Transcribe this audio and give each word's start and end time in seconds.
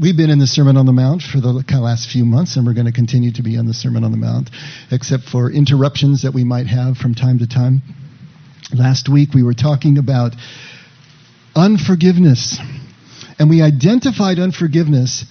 we've 0.00 0.16
been 0.16 0.30
in 0.30 0.38
the 0.38 0.46
Sermon 0.46 0.76
on 0.76 0.86
the 0.86 0.92
Mount 0.92 1.22
for 1.22 1.40
the 1.40 1.52
last 1.52 2.10
few 2.10 2.24
months, 2.24 2.56
and 2.56 2.66
we're 2.66 2.74
going 2.74 2.86
to 2.86 2.92
continue 2.92 3.32
to 3.32 3.42
be 3.42 3.56
on 3.56 3.66
the 3.66 3.74
Sermon 3.74 4.04
on 4.04 4.10
the 4.10 4.16
Mount, 4.16 4.50
except 4.90 5.24
for 5.24 5.50
interruptions 5.50 6.22
that 6.22 6.32
we 6.32 6.44
might 6.44 6.66
have 6.66 6.96
from 6.96 7.14
time 7.14 7.38
to 7.38 7.46
time. 7.46 7.82
Last 8.74 9.08
week 9.08 9.30
we 9.34 9.42
were 9.42 9.54
talking 9.54 9.98
about 9.98 10.34
unforgiveness, 11.54 12.58
and 13.38 13.48
we 13.48 13.62
identified 13.62 14.38
unforgiveness 14.38 15.24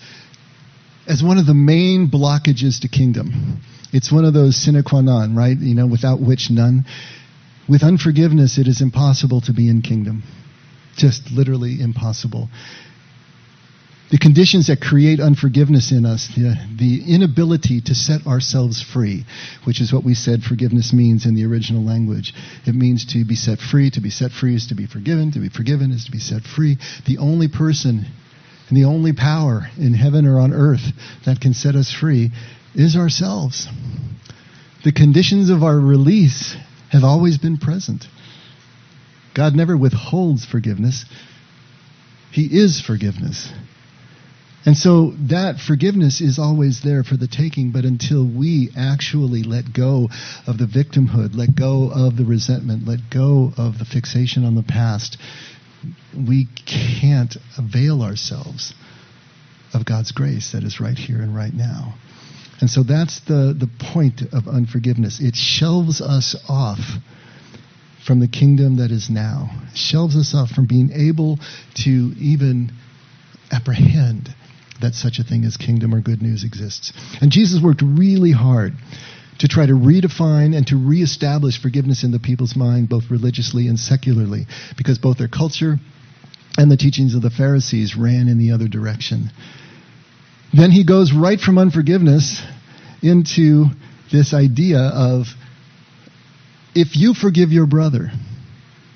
as 1.08 1.22
one 1.22 1.38
of 1.38 1.46
the 1.46 1.54
main 1.54 2.10
blockages 2.10 2.82
to 2.82 2.88
kingdom. 2.88 3.62
It's 3.94 4.12
one 4.12 4.26
of 4.26 4.34
those 4.34 4.56
sine 4.56 4.82
qua 4.84 5.02
non, 5.02 5.36
right? 5.36 5.58
You 5.58 5.76
know, 5.76 5.88
without 5.88 6.20
which 6.20 6.50
none. 6.50 6.86
With 7.70 7.84
unforgiveness, 7.84 8.58
it 8.58 8.68
is 8.68 8.82
impossible 8.82 9.42
to 9.42 9.54
be 9.54 9.70
in 9.70 9.82
kingdom. 9.82 10.24
Just 10.96 11.32
literally 11.32 11.82
impossible 11.82 12.50
the 14.12 14.20
conditions 14.20 14.68
that 14.68 14.82
create 14.82 15.20
unforgiveness 15.20 15.92
in 15.92 16.06
us, 16.06 16.28
the, 16.36 16.56
the, 16.78 17.14
inability 17.14 17.82
to 17.82 17.96
set 17.96 18.28
ourselves 18.28 18.82
free, 18.82 19.26
which 19.64 19.82
is 19.82 19.92
what 19.92 20.04
we 20.04 20.14
said 20.14 20.44
forgiveness 20.44 20.94
means 20.94 21.26
in 21.26 21.34
the 21.34 21.46
original 21.46 21.84
language. 21.84 22.34
It 22.68 22.76
means 22.76 23.14
to 23.14 23.26
be 23.26 23.36
set 23.36 23.60
free. 23.60 23.90
To 23.92 24.02
be 24.02 24.12
set 24.12 24.32
free 24.32 24.56
is 24.56 24.68
to 24.68 24.76
be 24.76 24.86
forgiven. 24.86 25.32
To 25.32 25.40
be 25.40 25.50
forgiven 25.50 25.92
is 25.92 26.06
to 26.06 26.12
be 26.12 26.20
set 26.20 26.44
free. 26.44 26.78
The 27.08 27.18
only 27.18 27.48
person 27.48 28.06
and 28.70 28.78
the 28.78 28.86
only 28.86 29.14
power 29.14 29.68
in 29.78 29.94
heaven 29.94 30.28
or 30.28 30.40
on 30.40 30.54
earth 30.54 30.86
that 31.26 31.42
can 31.42 31.54
set 31.54 31.76
us 31.76 31.92
free 31.92 32.32
is 32.76 32.96
ourselves. 32.96 33.68
The 34.84 34.92
conditions 34.92 35.50
of 35.50 35.64
our 35.64 35.80
release 35.80 36.56
have 36.92 37.04
always 37.04 37.40
been 37.40 37.58
present. 37.58 38.06
God 39.34 39.56
never 39.56 39.76
withholds 39.76 40.46
forgiveness. 40.46 41.06
He 42.32 42.46
is 42.46 42.82
forgiveness. 42.82 43.52
And 44.66 44.76
so 44.76 45.14
that 45.30 45.60
forgiveness 45.60 46.22
is 46.22 46.40
always 46.40 46.82
there 46.82 47.04
for 47.04 47.16
the 47.16 47.28
taking, 47.28 47.72
but 47.72 47.86
until 47.86 48.26
we 48.26 48.72
actually 48.76 49.44
let 49.44 49.72
go 49.72 50.10
of 50.48 50.58
the 50.58 50.66
victimhood, 50.66 51.36
let 51.36 51.56
go 51.56 51.92
of 51.94 52.18
the 52.18 52.26
resentment, 52.26 52.88
let 52.88 53.12
go 53.12 53.52
of 53.58 53.78
the 53.78 53.86
fixation 53.86 54.44
on 54.44 54.56
the 54.56 54.64
past, 54.64 55.18
we 56.16 56.48
can't 56.66 57.38
avail 57.60 58.02
ourselves 58.02 58.74
of 59.72 59.86
God's 59.86 60.12
grace 60.12 60.54
that 60.54 60.64
is 60.64 60.80
right 60.80 60.98
here 60.98 61.22
and 61.22 61.36
right 61.36 61.54
now. 61.54 61.94
And 62.60 62.70
so 62.70 62.82
that's 62.82 63.20
the, 63.20 63.56
the 63.58 63.70
point 63.94 64.24
of 64.34 64.48
unforgiveness. 64.48 65.20
It 65.22 65.36
shelves 65.36 66.02
us 66.02 66.36
off 66.50 66.80
from 68.04 68.20
the 68.20 68.28
kingdom 68.28 68.78
that 68.78 68.90
is 68.90 69.12
now, 69.12 69.62
shelves 69.76 70.16
us 70.16 70.34
off 70.34 70.50
from 70.50 70.66
being 70.66 70.92
able 70.92 71.38
to 71.84 72.14
even 72.18 72.72
apprehend 73.52 74.34
that 74.82 74.94
such 74.94 75.20
a 75.20 75.24
thing 75.24 75.46
as 75.46 75.58
kingdom 75.58 75.94
or 75.94 76.02
good 76.02 76.22
news 76.22 76.44
exists. 76.44 76.92
And 77.22 77.32
Jesus 77.32 77.62
worked 77.62 77.82
really 77.82 78.32
hard 78.32 78.74
to 79.40 79.48
try 79.48 79.66
to 79.66 79.74
redefine 79.74 80.56
and 80.56 80.66
to 80.68 80.78
reestablish 80.78 81.62
forgiveness 81.62 82.04
in 82.04 82.12
the 82.12 82.20
people's 82.20 82.56
mind, 82.56 82.90
both 82.90 83.10
religiously 83.10 83.68
and 83.68 83.80
secularly, 83.80 84.46
because 84.78 84.98
both 84.98 85.18
their 85.18 85.28
culture 85.28 85.76
and 86.58 86.72
the 86.72 86.78
teachings 86.78 87.16
of 87.16 87.22
the 87.22 87.30
Pharisees 87.30 87.96
ran 87.98 88.28
in 88.28 88.38
the 88.38 88.52
other 88.52 88.68
direction. 88.68 89.30
Then 90.54 90.72
he 90.72 90.86
goes 90.86 91.12
right 91.14 91.40
from 91.40 91.58
unforgiveness 91.58 92.42
into 93.02 93.66
this 94.12 94.34
idea 94.34 94.80
of 94.80 95.28
if 96.74 96.96
you 96.96 97.14
forgive 97.14 97.52
your 97.52 97.66
brother, 97.66 98.12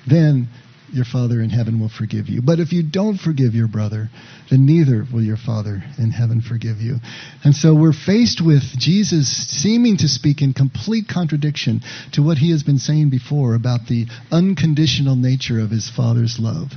then 0.06 0.48
your 0.92 1.04
Father 1.04 1.40
in 1.40 1.50
heaven 1.50 1.80
will 1.80 1.88
forgive 1.88 2.28
you. 2.28 2.42
But 2.42 2.60
if 2.60 2.72
you 2.72 2.82
don't 2.82 3.18
forgive 3.18 3.54
your 3.54 3.68
brother, 3.68 4.08
then 4.50 4.66
neither 4.66 5.04
will 5.12 5.22
your 5.22 5.36
Father 5.36 5.82
in 5.98 6.10
heaven 6.10 6.40
forgive 6.40 6.78
you. 6.78 6.96
And 7.44 7.54
so 7.54 7.74
we're 7.74 7.92
faced 7.92 8.44
with 8.44 8.62
Jesus 8.78 9.28
seeming 9.48 9.96
to 9.98 10.08
speak 10.08 10.42
in 10.42 10.52
complete 10.52 11.06
contradiction 11.08 11.80
to 12.12 12.22
what 12.22 12.38
he 12.38 12.50
has 12.50 12.62
been 12.62 12.78
saying 12.78 13.10
before 13.10 13.54
about 13.54 13.86
the 13.88 14.06
unconditional 14.30 15.16
nature 15.16 15.60
of 15.60 15.70
his 15.70 15.88
Father's 15.88 16.38
love, 16.38 16.72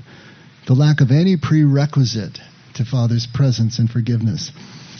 the 0.67 0.73
lack 0.73 1.01
of 1.01 1.11
any 1.11 1.37
prerequisite 1.37 2.39
to 2.75 2.85
Father's 2.85 3.27
presence 3.33 3.79
and 3.79 3.89
forgiveness. 3.89 4.51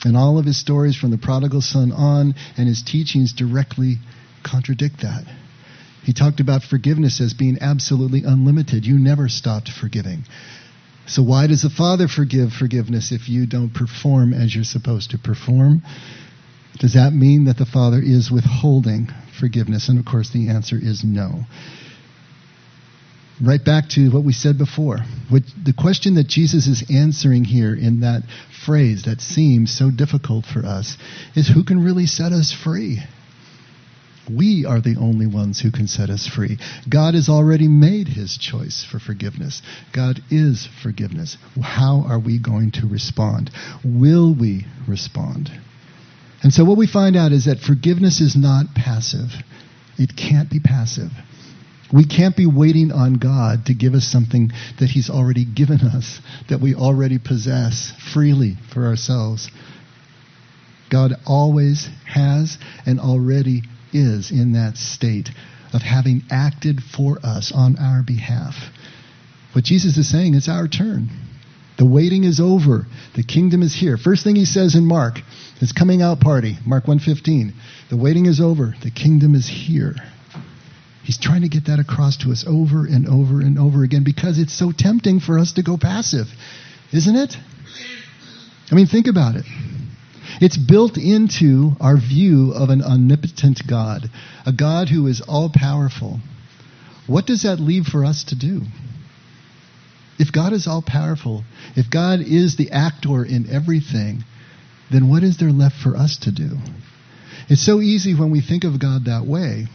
And 0.06 0.18
all 0.18 0.38
of 0.38 0.46
his 0.46 0.60
stories 0.60 0.98
from 0.98 1.12
the 1.12 1.18
prodigal 1.18 1.62
son 1.62 1.92
on 1.92 2.36
and 2.58 2.68
his 2.68 2.84
teachings 2.84 3.34
directly 3.34 3.98
contradict 4.44 5.02
that. 5.02 5.24
He 6.04 6.14
talked 6.14 6.40
about 6.40 6.64
forgiveness 6.64 7.22
as 7.22 7.34
being 7.34 7.58
absolutely 7.62 8.24
unlimited. 8.26 8.86
You 8.86 9.00
never 9.00 9.30
stopped 9.30 9.70
forgiving. 9.70 10.26
So, 11.06 11.22
why 11.22 11.48
does 11.48 11.62
the 11.62 11.70
Father 11.70 12.08
forgive 12.08 12.54
forgiveness 12.54 13.12
if 13.12 13.30
you 13.30 13.46
don't 13.46 13.74
perform 13.74 14.34
as 14.34 14.54
you're 14.54 14.64
supposed 14.64 15.12
to 15.12 15.18
perform? 15.18 15.82
Does 16.80 16.94
that 16.94 17.14
mean 17.14 17.46
that 17.46 17.58
the 17.58 17.66
Father 17.66 18.02
is 18.02 18.32
withholding 18.32 19.10
forgiveness? 19.40 19.90
And 19.90 20.00
of 20.00 20.06
course, 20.06 20.30
the 20.32 20.50
answer 20.50 20.78
is 20.82 21.04
no. 21.04 21.44
Right 23.42 23.64
back 23.64 23.90
to 23.90 24.10
what 24.12 24.24
we 24.24 24.34
said 24.34 24.58
before. 24.58 25.00
The 25.30 25.74
question 25.78 26.16
that 26.16 26.28
Jesus 26.28 26.68
is 26.68 26.84
answering 26.94 27.44
here 27.44 27.76
in 27.76 28.02
that 28.02 28.24
phrase 28.66 29.04
that 29.04 29.22
seems 29.22 29.76
so 29.76 29.92
difficult 29.92 30.46
for 30.46 30.66
us 30.66 30.98
is 31.36 31.48
who 31.48 31.64
can 31.64 31.84
really 31.84 32.06
set 32.06 32.32
us 32.32 32.52
free? 32.54 33.00
We 34.32 34.66
are 34.66 34.80
the 34.80 34.96
only 35.00 35.28
ones 35.28 35.60
who 35.60 35.72
can 35.72 35.88
set 35.88 36.10
us 36.10 36.28
free. 36.28 36.58
God 36.90 37.14
has 37.14 37.28
already 37.28 37.68
made 37.68 38.08
his 38.08 38.38
choice 38.38 38.86
for 38.90 39.00
forgiveness. 39.00 39.62
God 39.92 40.22
is 40.30 40.68
forgiveness. 40.82 41.38
How 41.62 42.06
are 42.08 42.20
we 42.20 42.40
going 42.40 42.72
to 42.72 42.88
respond? 42.88 43.52
Will 43.84 44.34
we 44.34 44.66
respond? 44.88 45.52
And 46.42 46.54
so 46.54 46.64
what 46.64 46.78
we 46.78 46.88
find 46.88 47.16
out 47.16 47.32
is 47.32 47.46
that 47.46 47.60
forgiveness 47.60 48.22
is 48.22 48.36
not 48.36 48.74
passive. 48.76 49.32
It 49.98 50.16
can't 50.16 50.50
be 50.50 50.60
passive. 50.60 51.12
We 51.94 52.06
can't 52.06 52.36
be 52.36 52.48
waiting 52.48 52.92
on 52.92 53.16
God 53.16 53.68
to 53.68 53.76
give 53.76 53.94
us 53.94 54.06
something 54.06 54.52
that 54.80 54.90
He's 54.90 55.10
already 55.10 55.46
given 55.46 55.82
us, 55.82 56.20
that 56.50 56.60
we 56.60 56.74
already 56.74 57.20
possess 57.20 57.94
freely 58.14 58.58
for 58.74 58.88
ourselves. 58.88 59.52
God 60.90 61.14
always 61.26 61.88
has 62.08 62.58
and 62.86 63.00
already 63.00 63.64
is 63.94 64.32
in 64.32 64.54
that 64.54 64.78
state 64.78 65.30
of 65.74 65.82
having 65.82 66.24
acted 66.30 66.82
for 66.82 67.18
us 67.24 67.52
on 67.54 67.78
our 67.78 68.04
behalf. 68.04 68.56
What 69.54 69.66
Jesus 69.66 69.98
is 69.98 70.10
saying, 70.10 70.36
it's 70.36 70.50
our 70.50 70.68
turn. 70.68 71.10
The 71.78 71.86
waiting 71.86 72.24
is 72.24 72.40
over. 72.40 72.86
The 73.16 73.24
kingdom 73.24 73.64
is 73.64 73.74
here. 73.74 73.98
First 73.98 74.24
thing 74.24 74.36
he 74.36 74.46
says 74.46 74.76
in 74.76 74.86
Mark, 74.86 75.20
his 75.60 75.72
coming 75.72 76.02
out 76.02 76.20
party, 76.20 76.58
Mark 76.66 76.86
1:15. 76.86 77.54
The 77.90 77.98
waiting 77.98 78.28
is 78.28 78.40
over. 78.40 78.76
The 78.84 78.92
kingdom 78.92 79.34
is 79.34 79.48
here. 79.48 79.96
He's 81.04 81.18
trying 81.18 81.42
to 81.42 81.50
get 81.50 81.66
that 81.66 81.80
across 81.80 82.18
to 82.18 82.32
us 82.32 82.46
over 82.48 82.86
and 82.86 83.08
over 83.08 83.42
and 83.42 83.60
over 83.60 83.84
again 83.84 84.04
because 84.04 84.40
it's 84.40 84.54
so 84.54 84.72
tempting 84.72 85.20
for 85.20 85.38
us 85.38 85.54
to 85.54 85.64
go 85.64 85.78
passive, 85.78 86.28
isn't 86.92 87.16
it? 87.16 87.36
I 88.72 88.76
mean, 88.76 88.88
think 88.88 89.08
about 89.08 89.36
it. 89.36 89.46
It's 90.42 90.58
built 90.58 90.98
into 90.98 91.72
our 91.80 91.98
view 91.98 92.52
of 92.52 92.70
an 92.70 92.82
omnipotent 92.82 93.62
God, 93.68 94.10
a 94.46 94.54
God 94.54 94.90
who 94.90 95.08
is 95.08 95.22
all 95.22 95.52
powerful. 95.54 96.20
What 97.08 97.26
does 97.26 97.44
that 97.44 97.60
leave 97.60 97.86
for 97.86 98.06
us 98.06 98.24
to 98.26 98.36
do? 98.36 98.62
If 100.20 100.32
God 100.32 100.54
is 100.54 100.68
all 100.68 100.82
powerful, 100.82 101.44
if 101.76 101.90
God 101.90 102.20
is 102.22 102.56
the 102.56 102.72
actor 102.72 103.26
in 103.26 103.50
everything, 103.50 104.24
then 104.92 105.10
what 105.10 105.24
is 105.24 105.38
there 105.38 105.52
left 105.52 105.76
for 105.76 105.98
us 105.98 106.18
to 106.20 106.32
do? 106.32 106.58
It's 107.50 107.66
so 107.66 107.82
easy 107.82 108.14
when 108.14 108.32
we 108.32 108.42
think 108.42 108.64
of 108.64 108.80
God 108.80 109.06
that 109.06 109.26
way 109.26 109.68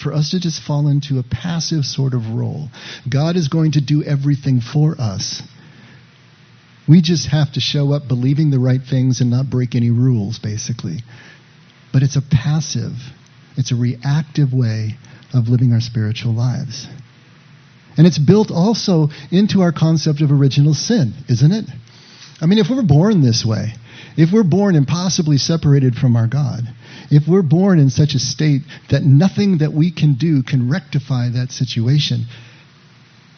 for 0.00 0.12
us 0.12 0.30
to 0.30 0.40
just 0.40 0.62
fall 0.62 0.88
into 0.88 1.18
a 1.18 1.22
passive 1.22 1.84
sort 1.84 2.14
of 2.14 2.30
role. 2.30 2.68
God 3.08 3.36
is 3.36 3.48
going 3.48 3.72
to 3.72 3.80
do 3.80 4.02
everything 4.02 4.60
for 4.60 5.00
us. 5.00 5.42
We 6.88 7.00
just 7.00 7.28
have 7.28 7.52
to 7.54 7.60
show 7.60 7.92
up 7.92 8.08
believing 8.08 8.50
the 8.50 8.58
right 8.58 8.80
things 8.82 9.20
and 9.20 9.30
not 9.30 9.50
break 9.50 9.74
any 9.74 9.90
rules, 9.90 10.38
basically. 10.38 10.98
But 11.92 12.02
it's 12.02 12.16
a 12.16 12.22
passive, 12.22 12.92
it's 13.56 13.72
a 13.72 13.76
reactive 13.76 14.52
way 14.52 14.96
of 15.32 15.48
living 15.48 15.72
our 15.72 15.80
spiritual 15.80 16.34
lives. 16.34 16.86
And 17.96 18.06
it's 18.06 18.18
built 18.18 18.50
also 18.50 19.08
into 19.30 19.62
our 19.62 19.72
concept 19.72 20.20
of 20.20 20.32
original 20.32 20.74
sin, 20.74 21.14
isn't 21.28 21.52
it? 21.52 21.64
I 22.40 22.46
mean, 22.46 22.58
if 22.58 22.66
we're 22.68 22.82
born 22.82 23.22
this 23.22 23.44
way, 23.44 23.74
if 24.16 24.32
we're 24.32 24.42
born 24.42 24.76
impossibly 24.76 25.38
separated 25.38 25.94
from 25.94 26.16
our 26.16 26.26
God, 26.26 26.62
if 27.10 27.28
we're 27.28 27.42
born 27.42 27.78
in 27.78 27.90
such 27.90 28.14
a 28.14 28.18
state 28.18 28.62
that 28.90 29.02
nothing 29.02 29.58
that 29.58 29.72
we 29.72 29.90
can 29.90 30.14
do 30.14 30.42
can 30.42 30.70
rectify 30.70 31.28
that 31.30 31.52
situation, 31.52 32.26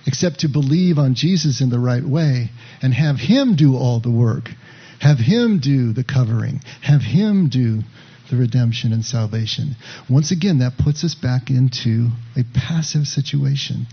except 0.06 0.40
to 0.40 0.48
believe 0.48 0.98
on 0.98 1.14
Jesus 1.14 1.60
in 1.60 1.70
the 1.70 1.78
right 1.78 2.04
way 2.04 2.50
and 2.82 2.94
have 2.94 3.16
Him 3.16 3.56
do 3.56 3.76
all 3.76 4.00
the 4.00 4.10
work, 4.10 4.48
have 5.00 5.18
Him 5.18 5.58
do 5.58 5.92
the 5.92 6.04
covering, 6.04 6.60
have 6.82 7.02
Him 7.02 7.48
do 7.48 7.80
the 8.30 8.36
redemption 8.36 8.92
and 8.92 9.04
salvation. 9.04 9.76
Once 10.10 10.30
again, 10.30 10.58
that 10.58 10.78
puts 10.78 11.04
us 11.04 11.14
back 11.14 11.50
into 11.50 12.08
a 12.36 12.42
passive 12.54 13.06
situation, 13.06 13.86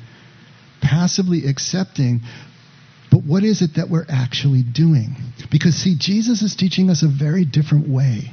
passively 0.82 1.46
accepting 1.46 2.22
but 3.14 3.26
what 3.26 3.44
is 3.44 3.62
it 3.62 3.76
that 3.76 3.92
we're 3.92 4.08
actually 4.10 4.64
doing? 4.64 5.16
Because, 5.52 5.76
see, 5.76 5.96
Jesus 5.96 6.42
is 6.42 6.56
teaching 6.56 6.90
us 6.90 7.04
a 7.04 7.08
very 7.08 7.46
different 7.46 7.88
way 7.88 8.32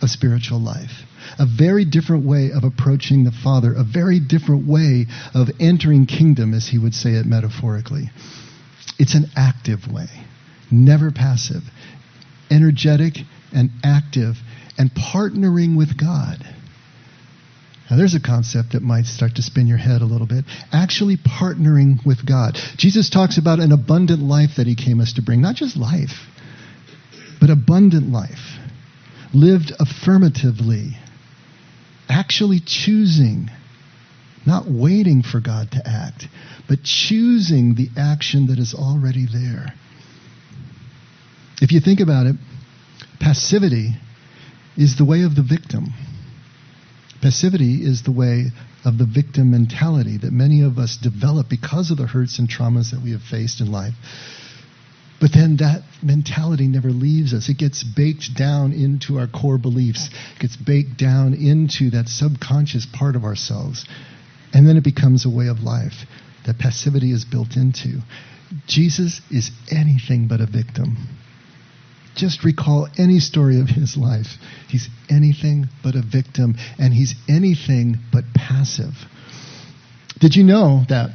of 0.00 0.08
spiritual 0.08 0.60
life, 0.60 1.02
a 1.38 1.46
very 1.46 1.84
different 1.84 2.26
way 2.26 2.50
of 2.52 2.64
approaching 2.64 3.24
the 3.24 3.32
Father, 3.32 3.72
a 3.74 3.84
very 3.84 4.20
different 4.20 4.66
way 4.66 5.06
of 5.34 5.48
entering 5.60 6.06
kingdom, 6.06 6.54
as 6.54 6.68
he 6.68 6.78
would 6.78 6.94
say 6.94 7.10
it 7.10 7.26
metaphorically. 7.26 8.10
It's 8.98 9.14
an 9.14 9.26
active 9.36 9.90
way, 9.90 10.08
never 10.70 11.10
passive, 11.10 11.62
energetic 12.50 13.14
and 13.52 13.70
active, 13.84 14.36
and 14.78 14.90
partnering 14.90 15.76
with 15.76 15.98
God. 15.98 16.44
Now, 17.90 17.96
there's 17.96 18.14
a 18.14 18.20
concept 18.20 18.72
that 18.72 18.82
might 18.82 19.06
start 19.06 19.34
to 19.36 19.42
spin 19.42 19.66
your 19.66 19.78
head 19.78 20.00
a 20.00 20.04
little 20.04 20.26
bit. 20.26 20.44
Actually, 20.72 21.16
partnering 21.16 22.04
with 22.06 22.24
God. 22.24 22.56
Jesus 22.76 23.10
talks 23.10 23.36
about 23.36 23.58
an 23.58 23.72
abundant 23.72 24.22
life 24.22 24.50
that 24.58 24.68
he 24.68 24.76
came 24.76 25.00
us 25.00 25.14
to 25.14 25.22
bring. 25.22 25.40
Not 25.40 25.56
just 25.56 25.76
life, 25.76 26.28
but 27.40 27.50
abundant 27.50 28.12
life. 28.12 28.58
Lived 29.34 29.72
affirmatively. 29.80 30.96
Actually 32.10 32.60
choosing, 32.60 33.48
not 34.44 34.64
waiting 34.68 35.22
for 35.22 35.40
God 35.40 35.70
to 35.70 35.82
act, 35.86 36.26
but 36.68 36.82
choosing 36.82 37.76
the 37.76 37.88
action 37.96 38.48
that 38.48 38.58
is 38.58 38.74
already 38.74 39.26
there. 39.32 39.72
If 41.62 41.72
you 41.72 41.80
think 41.80 42.00
about 42.00 42.26
it, 42.26 42.34
passivity 43.20 43.94
is 44.76 44.96
the 44.96 45.04
way 45.04 45.22
of 45.22 45.36
the 45.36 45.42
victim. 45.42 45.92
Passivity 47.22 47.84
is 47.84 48.02
the 48.02 48.12
way 48.12 48.46
of 48.84 48.98
the 48.98 49.04
victim 49.04 49.50
mentality 49.50 50.16
that 50.18 50.32
many 50.32 50.62
of 50.62 50.78
us 50.78 50.96
develop 50.96 51.48
because 51.48 51.90
of 51.90 51.98
the 51.98 52.06
hurts 52.06 52.38
and 52.38 52.48
traumas 52.48 52.90
that 52.90 53.02
we 53.02 53.12
have 53.12 53.22
faced 53.22 53.60
in 53.60 53.70
life. 53.70 53.94
But 55.20 55.32
then 55.34 55.56
that 55.58 55.82
mentality 56.02 56.66
never 56.66 56.90
leaves 56.90 57.34
us. 57.34 57.48
It 57.50 57.58
gets 57.58 57.84
baked 57.84 58.34
down 58.34 58.72
into 58.72 59.18
our 59.18 59.26
core 59.26 59.58
beliefs, 59.58 60.08
gets 60.38 60.56
baked 60.56 60.96
down 60.96 61.34
into 61.34 61.90
that 61.90 62.08
subconscious 62.08 62.86
part 62.86 63.16
of 63.16 63.24
ourselves. 63.24 63.84
And 64.54 64.66
then 64.66 64.78
it 64.78 64.84
becomes 64.84 65.26
a 65.26 65.30
way 65.30 65.48
of 65.48 65.60
life 65.60 66.06
that 66.46 66.58
passivity 66.58 67.12
is 67.12 67.26
built 67.26 67.56
into. 67.56 68.00
Jesus 68.66 69.20
is 69.30 69.50
anything 69.70 70.26
but 70.26 70.40
a 70.40 70.46
victim. 70.46 70.96
Just 72.16 72.42
recall 72.42 72.88
any 72.98 73.20
story 73.20 73.60
of 73.60 73.68
his 73.68 73.96
life. 73.96 74.38
He's 74.68 74.88
anything 75.08 75.68
but 75.82 75.94
a 75.94 76.02
victim, 76.02 76.56
and 76.78 76.92
he's 76.92 77.14
anything 77.28 77.98
but 78.12 78.24
passive. 78.34 78.94
Did 80.18 80.34
you 80.34 80.42
know 80.42 80.84
that 80.88 81.10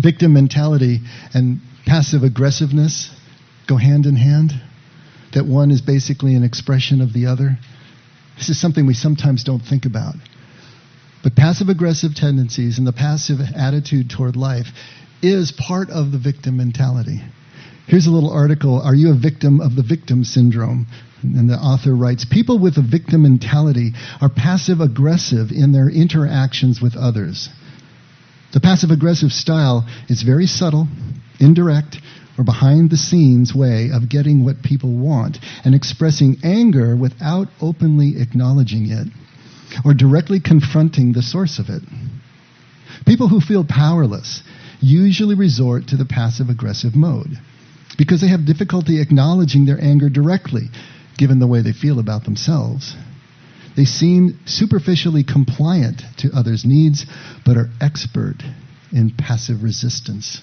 victim 0.00 0.34
mentality 0.34 1.00
and 1.34 1.60
passive 1.88 2.22
aggressiveness 2.22 3.10
go 3.66 3.76
hand 3.76 4.04
in 4.04 4.14
hand? 4.14 4.52
That 5.34 5.46
one 5.46 5.70
is 5.70 5.80
basically 5.80 6.34
an 6.34 6.44
expression 6.44 7.00
of 7.00 7.12
the 7.12 7.26
other? 7.26 7.58
This 8.36 8.50
is 8.50 8.60
something 8.60 8.86
we 8.86 8.94
sometimes 8.94 9.42
don't 9.42 9.60
think 9.60 9.86
about. 9.86 10.14
But 11.22 11.34
passive 11.34 11.68
aggressive 11.68 12.14
tendencies 12.14 12.78
and 12.78 12.86
the 12.86 12.92
passive 12.92 13.38
attitude 13.56 14.10
toward 14.10 14.36
life 14.36 14.66
is 15.22 15.50
part 15.52 15.90
of 15.90 16.12
the 16.12 16.18
victim 16.18 16.58
mentality. 16.58 17.20
Here's 17.86 18.06
a 18.06 18.10
little 18.10 18.30
article 18.30 18.80
Are 18.80 18.94
you 18.94 19.10
a 19.10 19.18
victim 19.18 19.60
of 19.60 19.74
the 19.74 19.82
victim 19.82 20.24
syndrome? 20.24 20.86
And 21.22 21.50
the 21.50 21.54
author 21.54 21.96
writes 21.96 22.24
People 22.24 22.58
with 22.58 22.76
a 22.76 22.82
victim 22.82 23.22
mentality 23.22 23.92
are 24.20 24.28
passive 24.28 24.80
aggressive 24.80 25.50
in 25.50 25.72
their 25.72 25.88
interactions 25.88 26.80
with 26.80 26.96
others. 26.96 27.48
The 28.52 28.60
passive 28.60 28.90
aggressive 28.90 29.32
style 29.32 29.86
is 30.08 30.22
very 30.22 30.46
subtle, 30.46 30.86
indirect, 31.38 31.96
or 32.38 32.44
behind 32.44 32.90
the 32.90 32.96
scenes 32.96 33.54
way 33.54 33.90
of 33.92 34.08
getting 34.08 34.44
what 34.44 34.62
people 34.62 34.96
want 34.96 35.38
and 35.64 35.74
expressing 35.74 36.36
anger 36.44 36.96
without 36.96 37.48
openly 37.60 38.20
acknowledging 38.20 38.90
it 38.90 39.08
or 39.84 39.92
directly 39.92 40.40
confronting 40.40 41.12
the 41.12 41.22
source 41.22 41.58
of 41.58 41.68
it. 41.68 41.82
People 43.06 43.28
who 43.28 43.40
feel 43.40 43.64
powerless 43.68 44.42
usually 44.80 45.34
resort 45.34 45.88
to 45.88 45.96
the 45.96 46.04
passive 46.04 46.48
aggressive 46.48 46.94
mode 46.94 47.38
because 47.96 48.20
they 48.20 48.28
have 48.28 48.46
difficulty 48.46 49.00
acknowledging 49.00 49.66
their 49.66 49.82
anger 49.82 50.08
directly, 50.08 50.68
given 51.16 51.40
the 51.40 51.46
way 51.46 51.62
they 51.62 51.72
feel 51.72 51.98
about 51.98 52.24
themselves. 52.24 52.94
They 53.76 53.84
seem 53.84 54.38
superficially 54.46 55.24
compliant 55.24 56.02
to 56.18 56.30
others' 56.32 56.64
needs, 56.64 57.06
but 57.44 57.56
are 57.56 57.70
expert 57.80 58.36
in 58.92 59.12
passive 59.16 59.62
resistance. 59.62 60.40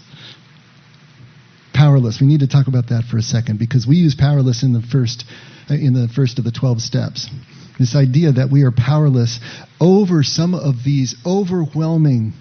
Powerless. 1.85 2.19
We 2.19 2.25
need 2.25 2.39
to 2.39 2.47
talk 2.47 2.65
about 2.65 2.89
that 2.89 3.03
for 3.03 3.19
a 3.19 3.21
second 3.21 3.59
because 3.59 3.85
we 3.85 3.97
use 3.97 4.15
powerless 4.15 4.63
in 4.63 4.73
the 4.73 4.81
first 4.81 5.23
uh, 5.69 5.75
in 5.75 5.93
the 5.93 6.07
first 6.07 6.39
of 6.39 6.43
the 6.43 6.51
12 6.51 6.81
steps. 6.81 7.29
This 7.77 7.95
idea 7.95 8.31
that 8.31 8.49
we 8.51 8.63
are 8.63 8.71
powerless 8.71 9.39
over 9.79 10.23
some 10.23 10.55
of 10.55 10.77
these 10.83 11.15
overwhelming 11.23 12.33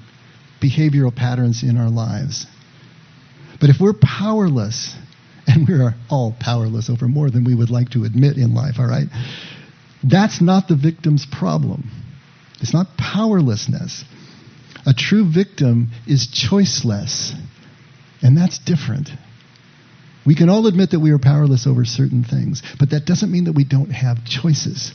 behavioral 0.62 1.14
patterns 1.14 1.62
in 1.62 1.76
our 1.76 1.90
lives. 1.90 2.46
But 3.60 3.68
if 3.68 3.76
we're 3.78 3.92
powerless, 3.92 4.96
and 5.46 5.68
we 5.68 5.74
are 5.74 5.94
all 6.08 6.34
powerless 6.40 6.88
over 6.88 7.06
more 7.06 7.28
than 7.28 7.44
we 7.44 7.54
would 7.54 7.68
like 7.68 7.90
to 7.90 8.04
admit 8.04 8.38
in 8.38 8.54
life, 8.54 8.76
all 8.78 8.88
right? 8.88 9.08
That's 10.02 10.40
not 10.40 10.68
the 10.68 10.76
victim's 10.76 11.26
problem. 11.30 11.90
It's 12.62 12.72
not 12.72 12.96
powerlessness. 12.96 14.04
A 14.86 14.94
true 14.94 15.30
victim 15.30 15.90
is 16.06 16.28
choiceless, 16.28 17.34
and 18.22 18.38
that's 18.38 18.58
different. 18.58 19.10
We 20.26 20.34
can 20.34 20.48
all 20.48 20.66
admit 20.66 20.90
that 20.90 21.00
we 21.00 21.10
are 21.10 21.18
powerless 21.18 21.66
over 21.66 21.84
certain 21.84 22.24
things, 22.24 22.62
but 22.78 22.90
that 22.90 23.04
doesn't 23.04 23.30
mean 23.30 23.44
that 23.44 23.52
we 23.52 23.64
don't 23.64 23.90
have 23.90 24.24
choices. 24.24 24.92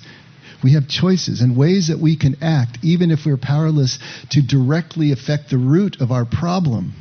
We 0.63 0.73
have 0.73 0.87
choices 0.87 1.41
and 1.41 1.55
ways 1.55 1.87
that 1.87 1.99
we 1.99 2.17
can 2.17 2.43
act, 2.43 2.79
even 2.81 3.11
if 3.11 3.25
we're 3.25 3.37
powerless 3.37 3.99
to 4.31 4.41
directly 4.41 5.11
affect 5.11 5.49
the 5.49 5.57
root 5.57 6.01
of 6.01 6.11
our 6.11 6.25
problem. 6.25 6.93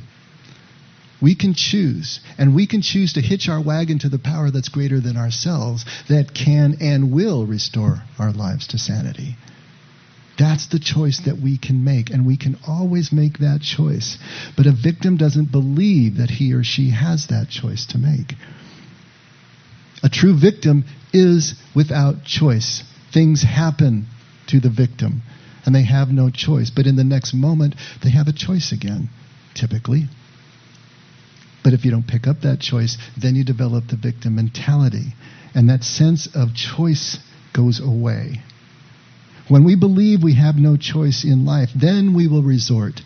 We 1.20 1.34
can 1.34 1.54
choose, 1.54 2.20
and 2.36 2.54
we 2.54 2.68
can 2.68 2.80
choose 2.80 3.14
to 3.14 3.20
hitch 3.20 3.48
our 3.48 3.60
wagon 3.60 3.98
to 4.00 4.08
the 4.08 4.20
power 4.20 4.50
that's 4.52 4.68
greater 4.68 5.00
than 5.00 5.16
ourselves 5.16 5.84
that 6.08 6.32
can 6.32 6.76
and 6.80 7.10
will 7.10 7.44
restore 7.44 8.02
our 8.18 8.30
lives 8.30 8.68
to 8.68 8.78
sanity. 8.78 9.36
That's 10.38 10.68
the 10.68 10.78
choice 10.78 11.20
that 11.26 11.38
we 11.42 11.58
can 11.58 11.82
make, 11.82 12.10
and 12.10 12.24
we 12.24 12.36
can 12.36 12.56
always 12.66 13.10
make 13.12 13.38
that 13.38 13.60
choice. 13.60 14.18
But 14.56 14.66
a 14.66 14.72
victim 14.72 15.16
doesn't 15.16 15.50
believe 15.50 16.18
that 16.18 16.30
he 16.30 16.52
or 16.52 16.62
she 16.62 16.90
has 16.90 17.26
that 17.26 17.48
choice 17.50 17.86
to 17.86 17.98
make. 17.98 18.34
A 20.02 20.08
true 20.08 20.38
victim 20.38 20.84
is 21.12 21.54
without 21.74 22.24
choice. 22.24 22.84
Things 23.12 23.42
happen 23.42 24.06
to 24.46 24.60
the 24.60 24.70
victim, 24.70 25.22
and 25.66 25.74
they 25.74 25.82
have 25.84 26.08
no 26.08 26.30
choice. 26.30 26.70
But 26.70 26.86
in 26.86 26.94
the 26.94 27.04
next 27.04 27.34
moment, 27.34 27.74
they 28.04 28.10
have 28.10 28.28
a 28.28 28.32
choice 28.32 28.70
again, 28.70 29.10
typically. 29.54 30.04
But 31.64 31.72
if 31.72 31.84
you 31.84 31.90
don't 31.90 32.06
pick 32.06 32.28
up 32.28 32.42
that 32.42 32.60
choice, 32.60 32.96
then 33.20 33.34
you 33.34 33.44
develop 33.44 33.88
the 33.88 33.96
victim 33.96 34.36
mentality. 34.36 35.14
And 35.54 35.68
that 35.68 35.82
sense 35.82 36.28
of 36.32 36.54
choice 36.54 37.18
goes 37.52 37.80
away. 37.80 38.42
When 39.48 39.64
we 39.64 39.76
believe 39.76 40.22
we 40.22 40.34
have 40.34 40.56
no 40.56 40.76
choice 40.76 41.24
in 41.24 41.46
life, 41.46 41.70
then 41.74 42.14
we 42.14 42.28
will 42.28 42.42
resort 42.42 43.00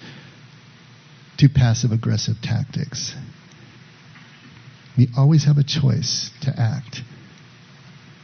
to 1.38 1.48
passive 1.48 1.92
aggressive 1.92 2.36
tactics. 2.42 3.14
We 4.98 5.08
always 5.16 5.44
have 5.44 5.58
a 5.58 5.64
choice 5.64 6.30
to 6.42 6.52
act. 6.58 7.00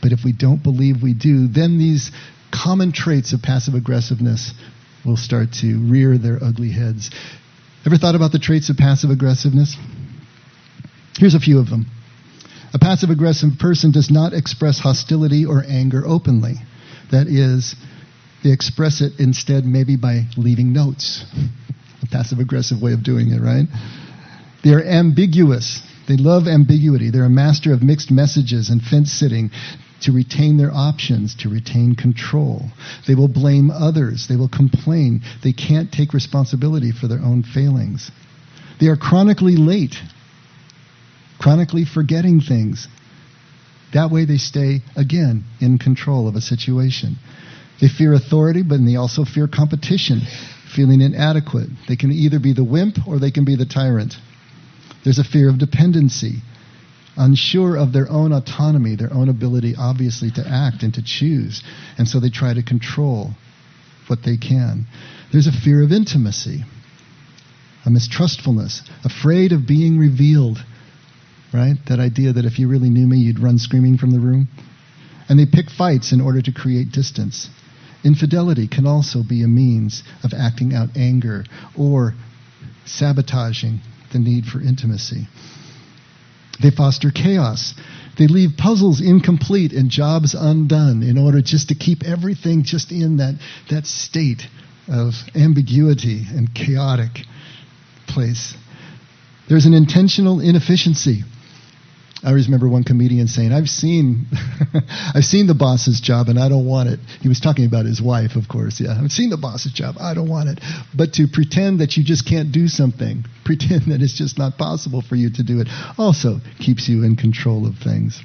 But 0.02 0.12
if 0.12 0.20
we 0.24 0.32
don't 0.32 0.62
believe 0.62 1.02
we 1.02 1.14
do, 1.14 1.48
then 1.48 1.78
these 1.78 2.10
common 2.52 2.92
traits 2.92 3.32
of 3.32 3.42
passive 3.42 3.74
aggressiveness 3.74 4.52
will 5.04 5.16
start 5.16 5.52
to 5.60 5.78
rear 5.90 6.18
their 6.18 6.42
ugly 6.42 6.70
heads. 6.70 7.10
Ever 7.86 7.96
thought 7.96 8.14
about 8.14 8.32
the 8.32 8.38
traits 8.38 8.68
of 8.68 8.76
passive 8.76 9.10
aggressiveness? 9.10 9.76
Here's 11.18 11.34
a 11.34 11.40
few 11.40 11.58
of 11.58 11.70
them. 11.70 11.86
A 12.74 12.78
passive 12.78 13.10
aggressive 13.10 13.50
person 13.58 13.92
does 13.92 14.10
not 14.10 14.32
express 14.34 14.78
hostility 14.78 15.46
or 15.46 15.64
anger 15.66 16.06
openly. 16.06 16.56
That 17.10 17.26
is, 17.26 17.74
they 18.44 18.52
express 18.52 19.00
it 19.00 19.18
instead 19.18 19.64
maybe 19.64 19.96
by 19.96 20.24
leaving 20.36 20.72
notes. 20.72 21.24
a 22.02 22.06
passive 22.06 22.38
aggressive 22.38 22.80
way 22.80 22.92
of 22.92 23.02
doing 23.02 23.30
it, 23.30 23.40
right? 23.40 23.66
They 24.64 24.70
are 24.70 24.82
ambiguous. 24.82 25.82
They 26.08 26.16
love 26.16 26.46
ambiguity. 26.46 27.10
They're 27.10 27.24
a 27.24 27.30
master 27.30 27.72
of 27.72 27.82
mixed 27.82 28.10
messages 28.10 28.70
and 28.70 28.80
fence 28.80 29.12
sitting 29.12 29.50
to 30.02 30.12
retain 30.12 30.56
their 30.56 30.72
options, 30.72 31.34
to 31.36 31.48
retain 31.48 31.96
control. 31.96 32.62
They 33.06 33.14
will 33.14 33.28
blame 33.28 33.70
others. 33.70 34.26
They 34.28 34.36
will 34.36 34.48
complain. 34.48 35.22
They 35.42 35.52
can't 35.52 35.90
take 35.90 36.14
responsibility 36.14 36.92
for 36.92 37.08
their 37.08 37.18
own 37.18 37.42
failings. 37.42 38.10
They 38.80 38.86
are 38.86 38.96
chronically 38.96 39.56
late 39.56 39.96
chronically 41.38 41.84
forgetting 41.84 42.40
things. 42.40 42.88
That 43.94 44.10
way 44.10 44.24
they 44.24 44.36
stay, 44.36 44.80
again, 44.96 45.44
in 45.60 45.78
control 45.78 46.28
of 46.28 46.34
a 46.34 46.40
situation. 46.40 47.16
They 47.80 47.88
fear 47.88 48.12
authority, 48.12 48.62
but 48.62 48.84
they 48.84 48.96
also 48.96 49.24
fear 49.24 49.46
competition, 49.46 50.20
feeling 50.74 51.00
inadequate. 51.00 51.68
They 51.86 51.96
can 51.96 52.10
either 52.10 52.40
be 52.40 52.52
the 52.52 52.64
wimp 52.64 53.06
or 53.06 53.18
they 53.18 53.30
can 53.30 53.44
be 53.44 53.56
the 53.56 53.66
tyrant. 53.66 54.14
There's 55.04 55.18
a 55.18 55.24
fear 55.24 55.48
of 55.48 55.58
dependency, 55.58 56.42
unsure 57.16 57.76
of 57.76 57.92
their 57.92 58.08
own 58.08 58.32
autonomy, 58.32 58.96
their 58.96 59.12
own 59.12 59.28
ability, 59.28 59.74
obviously, 59.78 60.30
to 60.32 60.44
act 60.46 60.82
and 60.82 60.92
to 60.94 61.02
choose. 61.02 61.62
And 61.98 62.08
so 62.08 62.18
they 62.20 62.30
try 62.30 62.52
to 62.52 62.62
control 62.62 63.30
what 64.08 64.20
they 64.24 64.36
can. 64.36 64.86
There's 65.32 65.46
a 65.46 65.52
fear 65.52 65.82
of 65.84 65.92
intimacy, 65.92 66.64
a 67.84 67.90
mistrustfulness, 67.90 68.82
afraid 69.04 69.52
of 69.52 69.66
being 69.68 69.98
revealed. 69.98 70.58
Right? 71.54 71.76
That 71.88 72.00
idea 72.00 72.34
that 72.34 72.44
if 72.44 72.58
you 72.58 72.68
really 72.68 72.90
knew 72.90 73.06
me, 73.06 73.18
you'd 73.18 73.38
run 73.38 73.58
screaming 73.58 73.98
from 73.98 74.10
the 74.10 74.20
room. 74.20 74.48
And 75.28 75.38
they 75.38 75.46
pick 75.46 75.70
fights 75.70 76.12
in 76.12 76.20
order 76.20 76.42
to 76.42 76.52
create 76.52 76.92
distance. 76.92 77.48
Infidelity 78.04 78.68
can 78.68 78.86
also 78.86 79.22
be 79.22 79.42
a 79.42 79.48
means 79.48 80.02
of 80.22 80.32
acting 80.32 80.74
out 80.74 80.96
anger 80.96 81.44
or 81.76 82.14
sabotaging 82.84 83.80
the 84.12 84.18
need 84.18 84.46
for 84.46 84.60
intimacy. 84.60 85.26
They 86.60 86.70
foster 86.70 87.10
chaos. 87.10 87.74
They 88.18 88.26
leave 88.26 88.56
puzzles 88.56 89.00
incomplete 89.00 89.72
and 89.72 89.90
jobs 89.90 90.34
undone 90.34 91.02
in 91.02 91.18
order 91.18 91.40
just 91.40 91.68
to 91.68 91.74
keep 91.74 92.02
everything 92.04 92.64
just 92.64 92.90
in 92.90 93.18
that, 93.18 93.34
that 93.70 93.86
state 93.86 94.42
of 94.88 95.14
ambiguity 95.34 96.24
and 96.28 96.52
chaotic 96.52 97.20
place. 98.08 98.54
There's 99.48 99.66
an 99.66 99.74
intentional 99.74 100.40
inefficiency 100.40 101.22
I 102.24 102.32
remember 102.32 102.68
one 102.68 102.84
comedian 102.84 103.28
saying, 103.28 103.52
"I've 103.52 103.68
seen, 103.68 104.26
I've 105.14 105.24
seen 105.24 105.46
the 105.46 105.54
boss's 105.54 106.00
job, 106.00 106.28
and 106.28 106.38
I 106.38 106.48
don't 106.48 106.66
want 106.66 106.88
it." 106.88 107.00
He 107.20 107.28
was 107.28 107.38
talking 107.38 107.64
about 107.64 107.86
his 107.86 108.02
wife, 108.02 108.34
of 108.34 108.48
course. 108.48 108.80
Yeah, 108.80 108.98
I've 109.00 109.12
seen 109.12 109.30
the 109.30 109.36
boss's 109.36 109.72
job. 109.72 109.96
I 110.00 110.14
don't 110.14 110.28
want 110.28 110.48
it. 110.48 110.60
But 110.96 111.14
to 111.14 111.28
pretend 111.28 111.80
that 111.80 111.96
you 111.96 112.04
just 112.04 112.26
can't 112.26 112.50
do 112.50 112.66
something, 112.66 113.24
pretend 113.44 113.92
that 113.92 114.02
it's 114.02 114.16
just 114.16 114.38
not 114.38 114.58
possible 114.58 115.02
for 115.02 115.14
you 115.14 115.30
to 115.30 115.42
do 115.42 115.60
it, 115.60 115.68
also 115.96 116.40
keeps 116.58 116.88
you 116.88 117.04
in 117.04 117.16
control 117.16 117.66
of 117.66 117.76
things. 117.78 118.20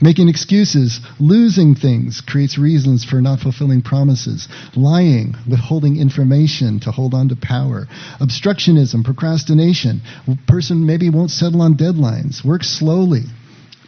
Making 0.00 0.28
excuses, 0.28 1.00
losing 1.18 1.74
things 1.74 2.20
creates 2.20 2.58
reasons 2.58 3.02
for 3.02 3.22
not 3.22 3.40
fulfilling 3.40 3.80
promises. 3.80 4.46
Lying, 4.74 5.34
withholding 5.48 5.98
information 5.98 6.80
to 6.80 6.92
hold 6.92 7.14
on 7.14 7.30
to 7.30 7.36
power. 7.36 7.86
Obstructionism, 8.20 9.04
procrastination. 9.04 10.02
A 10.28 10.36
person 10.46 10.84
maybe 10.84 11.08
won't 11.08 11.30
settle 11.30 11.62
on 11.62 11.76
deadlines, 11.76 12.44
works 12.44 12.68
slowly. 12.68 13.22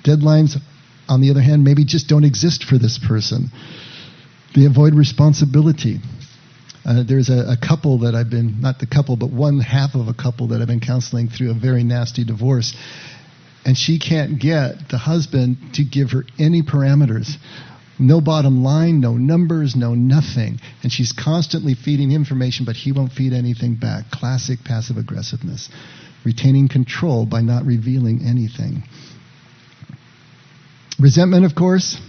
Deadlines, 0.03 0.57
on 1.09 1.21
the 1.21 1.31
other 1.31 1.43
hand, 1.43 1.63
maybe 1.63 1.85
just 1.85 2.09
don't 2.09 2.25
exist 2.25 2.65
for 2.65 2.79
this 2.79 2.99
person. 2.99 3.51
They 4.57 4.65
avoid 4.65 4.95
responsibility. 4.95 5.99
Uh, 6.87 7.03
there's 7.07 7.29
a, 7.29 7.53
a, 7.53 7.57
couple 7.57 7.99
that 7.99 8.15
I've 8.15 8.31
been, 8.31 8.63
not 8.63 8.79
the 8.79 8.87
couple, 8.87 9.17
but 9.17 9.31
one 9.31 9.61
half 9.61 9.95
of 9.95 10.09
a 10.09 10.15
couple 10.15 10.49
that 10.49 10.63
I've 10.63 10.69
been 10.69 10.81
counseling 10.81 11.29
through 11.29 11.51
a 11.51 11.55
very 11.55 11.85
nasty 11.85 12.25
divorce 12.25 12.75
and 13.65 13.77
she 13.77 13.99
can't 13.99 14.39
get 14.41 14.89
the 14.91 14.99
husband 14.99 15.59
to 15.75 15.85
give 15.85 16.13
her 16.13 16.25
any 16.39 16.63
parameters. 16.63 17.37
No 17.99 18.21
bottom 18.21 18.63
line, 18.63 19.01
no 19.01 19.15
numbers, 19.15 19.75
no 19.75 19.95
nothing. 19.95 20.61
And 20.83 20.93
she's 20.93 21.13
constantly 21.13 21.75
feeding 21.75 22.13
information, 22.13 22.65
but 22.65 22.77
he 22.77 22.93
won't 22.93 23.13
feed 23.13 23.33
anything 23.33 23.75
back. 23.75 24.11
Classic 24.11 24.59
passive 24.65 24.97
aggressiveness. 24.97 25.69
Retaining 26.25 26.69
control 26.69 27.27
by 27.27 27.41
not 27.41 27.65
revealing 27.65 28.23
anything. 28.25 28.85
Resentment, 31.01 31.45
of 31.45 31.55
course, 31.55 32.01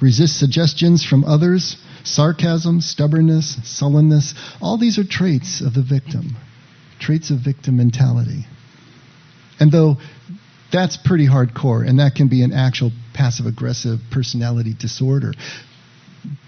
resists 0.00 0.38
suggestions 0.38 1.04
from 1.04 1.24
others, 1.24 1.76
sarcasm, 2.04 2.80
stubbornness, 2.80 3.56
sullenness. 3.64 4.34
All 4.60 4.78
these 4.78 4.98
are 4.98 5.04
traits 5.04 5.60
of 5.60 5.74
the 5.74 5.82
victim, 5.82 6.36
traits 7.00 7.30
of 7.30 7.38
victim 7.38 7.76
mentality. 7.76 8.46
And 9.58 9.70
though 9.70 9.98
that's 10.74 10.96
pretty 10.96 11.28
hardcore, 11.28 11.88
and 11.88 12.00
that 12.00 12.16
can 12.16 12.26
be 12.26 12.42
an 12.42 12.52
actual 12.52 12.90
passive 13.14 13.46
aggressive 13.46 14.00
personality 14.10 14.74
disorder. 14.76 15.32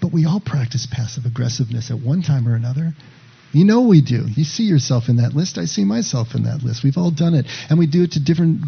But 0.01 0.11
we 0.11 0.25
all 0.25 0.41
practice 0.45 0.85
passive 0.91 1.23
aggressiveness 1.25 1.89
at 1.91 1.99
one 1.99 2.21
time 2.21 2.45
or 2.45 2.53
another. 2.53 2.91
You 3.53 3.63
know 3.63 3.87
we 3.87 4.01
do. 4.01 4.25
You 4.27 4.43
see 4.43 4.63
yourself 4.63 5.05
in 5.07 5.17
that 5.17 5.33
list. 5.33 5.57
I 5.57 5.63
see 5.63 5.85
myself 5.85 6.35
in 6.35 6.43
that 6.43 6.61
list. 6.61 6.83
We've 6.83 6.97
all 6.97 7.11
done 7.11 7.35
it. 7.35 7.45
And 7.69 7.79
we 7.79 7.87
do 7.87 8.03
it 8.03 8.11
to 8.11 8.19
different 8.19 8.65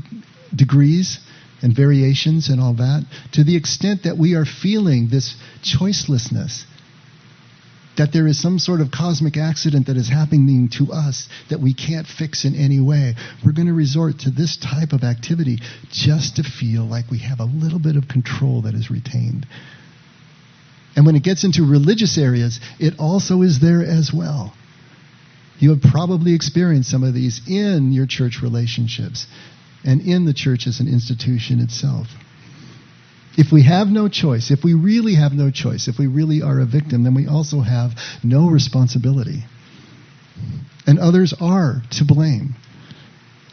degrees 0.56 1.20
and 1.62 1.76
variations 1.76 2.48
and 2.48 2.62
all 2.62 2.76
that, 2.76 3.06
to 3.34 3.44
the 3.44 3.58
extent 3.58 4.04
that 4.04 4.18
we 4.18 4.36
are 4.36 4.46
feeling 4.46 5.10
this 5.12 5.36
choicelessness 5.62 6.64
that 8.00 8.14
there 8.14 8.28
is 8.28 8.42
some 8.42 8.58
sort 8.58 8.80
of 8.80 8.92
cosmic 8.92 9.36
accident 9.36 9.88
that 9.88 9.98
is 9.98 10.08
happening 10.08 10.70
to 10.72 10.94
us 10.94 11.28
that 11.50 11.60
we 11.60 11.74
can't 11.74 12.08
fix 12.08 12.46
in 12.46 12.56
any 12.56 12.80
way, 12.80 13.14
we're 13.46 13.52
going 13.52 13.68
to 13.68 13.74
resort 13.74 14.20
to 14.20 14.32
this 14.32 14.56
type 14.56 14.94
of 14.94 15.04
activity 15.04 15.60
just 15.92 16.38
to 16.38 16.44
feel 16.44 16.86
like 16.86 17.12
we 17.12 17.20
have 17.20 17.42
a 17.42 17.44
little 17.44 17.78
bit 17.78 17.98
of 17.98 18.08
control 18.08 18.62
that 18.62 18.74
is 18.74 18.90
retained. 18.90 19.46
And 20.96 21.06
when 21.06 21.18
it 21.18 21.24
gets 21.24 21.44
into 21.44 21.70
religious 21.70 22.18
areas, 22.18 22.62
it 22.80 22.94
also 23.00 23.42
is 23.42 23.60
there 23.60 23.84
as 23.84 24.12
well. 24.16 24.54
You 25.60 25.72
have 25.72 25.82
probably 25.82 26.34
experienced 26.34 26.90
some 26.90 27.04
of 27.04 27.14
these 27.14 27.42
in 27.50 27.92
your 27.92 28.08
church 28.08 28.40
relationships 28.42 29.28
and 29.84 30.00
in 30.00 30.24
the 30.24 30.34
church 30.34 30.68
as 30.68 30.80
an 30.80 30.88
institution 30.88 31.60
itself. 31.60 32.08
If 33.38 33.52
we 33.52 33.64
have 33.64 33.88
no 33.88 34.10
choice, 34.10 34.52
if 34.52 34.64
we 34.64 34.74
really 34.74 35.16
have 35.16 35.34
no 35.34 35.52
choice, 35.52 35.88
if 35.88 35.98
we 35.98 36.08
really 36.08 36.42
are 36.42 36.60
a 36.60 36.66
victim, 36.66 37.04
then 37.04 37.14
we 37.14 37.28
also 37.28 37.62
have 37.62 37.92
no 38.24 38.50
responsibility. 38.50 39.46
And 40.88 41.00
others 41.00 41.34
are 41.40 41.82
to 41.92 42.06
blame. 42.06 42.56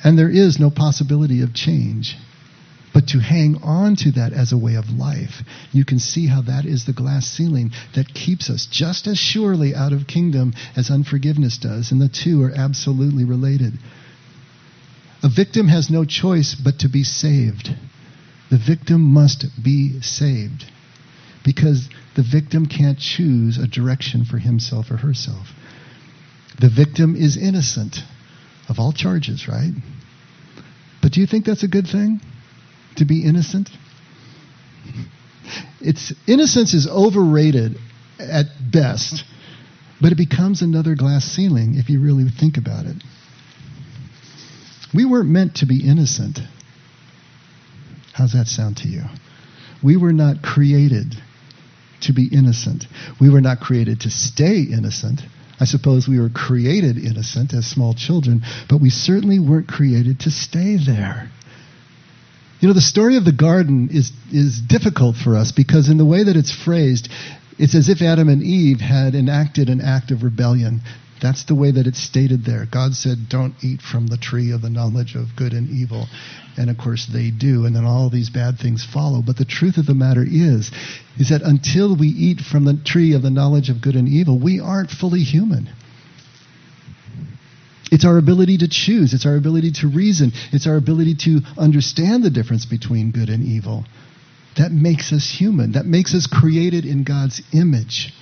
And 0.02 0.18
there 0.18 0.30
is 0.30 0.58
no 0.58 0.70
possibility 0.70 1.42
of 1.42 1.54
change. 1.54 2.16
But 2.94 3.08
to 3.08 3.18
hang 3.18 3.58
on 3.62 3.96
to 3.96 4.12
that 4.12 4.32
as 4.32 4.52
a 4.52 4.56
way 4.56 4.76
of 4.76 4.88
life, 4.88 5.42
you 5.70 5.84
can 5.84 5.98
see 5.98 6.28
how 6.28 6.40
that 6.42 6.64
is 6.64 6.86
the 6.86 6.94
glass 6.94 7.26
ceiling 7.26 7.72
that 7.94 8.14
keeps 8.14 8.48
us 8.48 8.66
just 8.70 9.06
as 9.06 9.18
surely 9.18 9.74
out 9.74 9.92
of 9.92 10.06
kingdom 10.06 10.54
as 10.76 10.90
unforgiveness 10.90 11.58
does. 11.58 11.92
And 11.92 12.00
the 12.00 12.08
two 12.08 12.42
are 12.42 12.52
absolutely 12.56 13.24
related. 13.24 13.74
A 15.22 15.28
victim 15.28 15.68
has 15.68 15.90
no 15.90 16.06
choice 16.06 16.54
but 16.54 16.78
to 16.78 16.88
be 16.88 17.04
saved. 17.04 17.68
The 18.50 18.58
victim 18.58 19.02
must 19.02 19.46
be 19.62 20.00
saved 20.00 20.64
because 21.44 21.88
the 22.14 22.22
victim 22.22 22.66
can't 22.66 22.98
choose 22.98 23.58
a 23.58 23.66
direction 23.66 24.24
for 24.24 24.38
himself 24.38 24.90
or 24.90 24.96
herself. 24.96 25.48
The 26.60 26.68
victim 26.68 27.16
is 27.16 27.36
innocent 27.36 27.98
of 28.68 28.78
all 28.78 28.92
charges, 28.92 29.46
right? 29.48 29.72
But 31.02 31.12
do 31.12 31.20
you 31.20 31.26
think 31.26 31.44
that's 31.44 31.62
a 31.62 31.68
good 31.68 31.86
thing? 31.86 32.20
To 32.96 33.04
be 33.04 33.24
innocent? 33.24 33.70
It's 35.80 36.12
innocence 36.26 36.74
is 36.74 36.88
overrated 36.88 37.76
at 38.18 38.46
best, 38.72 39.24
but 40.00 40.12
it 40.12 40.16
becomes 40.16 40.62
another 40.62 40.94
glass 40.94 41.24
ceiling 41.24 41.74
if 41.76 41.90
you 41.90 42.00
really 42.00 42.24
think 42.28 42.56
about 42.56 42.86
it. 42.86 42.96
We 44.94 45.04
weren't 45.04 45.28
meant 45.28 45.56
to 45.56 45.66
be 45.66 45.86
innocent. 45.86 46.38
How's 48.16 48.32
that 48.32 48.46
sound 48.46 48.78
to 48.78 48.88
you? 48.88 49.02
We 49.82 49.98
were 49.98 50.12
not 50.12 50.40
created 50.40 51.14
to 52.00 52.14
be 52.14 52.28
innocent. 52.32 52.86
We 53.20 53.28
were 53.28 53.42
not 53.42 53.60
created 53.60 54.00
to 54.00 54.10
stay 54.10 54.62
innocent. 54.62 55.20
I 55.60 55.66
suppose 55.66 56.08
we 56.08 56.18
were 56.18 56.30
created 56.30 56.96
innocent 56.96 57.52
as 57.52 57.66
small 57.66 57.92
children, 57.92 58.42
but 58.70 58.80
we 58.80 58.88
certainly 58.88 59.38
weren't 59.38 59.68
created 59.68 60.20
to 60.20 60.30
stay 60.30 60.76
there. 60.76 61.30
You 62.60 62.68
know, 62.68 62.74
the 62.74 62.80
story 62.80 63.18
of 63.18 63.26
the 63.26 63.32
garden 63.32 63.90
is, 63.92 64.12
is 64.32 64.62
difficult 64.62 65.16
for 65.16 65.36
us 65.36 65.52
because, 65.52 65.90
in 65.90 65.98
the 65.98 66.06
way 66.06 66.24
that 66.24 66.36
it's 66.36 66.52
phrased, 66.52 67.10
it's 67.58 67.74
as 67.74 67.90
if 67.90 68.00
Adam 68.00 68.30
and 68.30 68.42
Eve 68.42 68.80
had 68.80 69.14
enacted 69.14 69.68
an 69.68 69.82
act 69.82 70.10
of 70.10 70.22
rebellion. 70.22 70.80
That's 71.20 71.44
the 71.44 71.54
way 71.54 71.70
that 71.70 71.86
it's 71.86 72.02
stated 72.02 72.44
there. 72.44 72.66
God 72.70 72.94
said, 72.94 73.28
Don't 73.28 73.54
eat 73.62 73.80
from 73.80 74.06
the 74.06 74.18
tree 74.18 74.52
of 74.52 74.60
the 74.60 74.70
knowledge 74.70 75.14
of 75.14 75.34
good 75.34 75.52
and 75.52 75.70
evil. 75.70 76.06
And 76.58 76.70
of 76.70 76.78
course 76.78 77.06
they 77.06 77.30
do, 77.30 77.64
and 77.66 77.74
then 77.74 77.84
all 77.84 78.10
these 78.10 78.30
bad 78.30 78.58
things 78.58 78.84
follow. 78.84 79.22
But 79.22 79.36
the 79.36 79.44
truth 79.44 79.78
of 79.78 79.86
the 79.86 79.94
matter 79.94 80.24
is, 80.26 80.70
is 81.18 81.30
that 81.30 81.42
until 81.42 81.96
we 81.96 82.08
eat 82.08 82.40
from 82.40 82.64
the 82.64 82.78
tree 82.84 83.14
of 83.14 83.22
the 83.22 83.30
knowledge 83.30 83.70
of 83.70 83.80
good 83.80 83.94
and 83.94 84.08
evil, 84.08 84.38
we 84.38 84.60
aren't 84.60 84.90
fully 84.90 85.20
human. 85.20 85.68
It's 87.92 88.04
our 88.04 88.18
ability 88.18 88.58
to 88.58 88.68
choose, 88.68 89.14
it's 89.14 89.26
our 89.26 89.36
ability 89.36 89.72
to 89.80 89.88
reason, 89.88 90.32
it's 90.52 90.66
our 90.66 90.76
ability 90.76 91.14
to 91.24 91.40
understand 91.56 92.24
the 92.24 92.30
difference 92.30 92.66
between 92.66 93.12
good 93.12 93.28
and 93.28 93.44
evil. 93.44 93.84
That 94.56 94.72
makes 94.72 95.12
us 95.12 95.30
human. 95.30 95.72
That 95.72 95.86
makes 95.86 96.14
us 96.14 96.26
created 96.26 96.84
in 96.84 97.04
God's 97.04 97.42
image. 97.52 98.12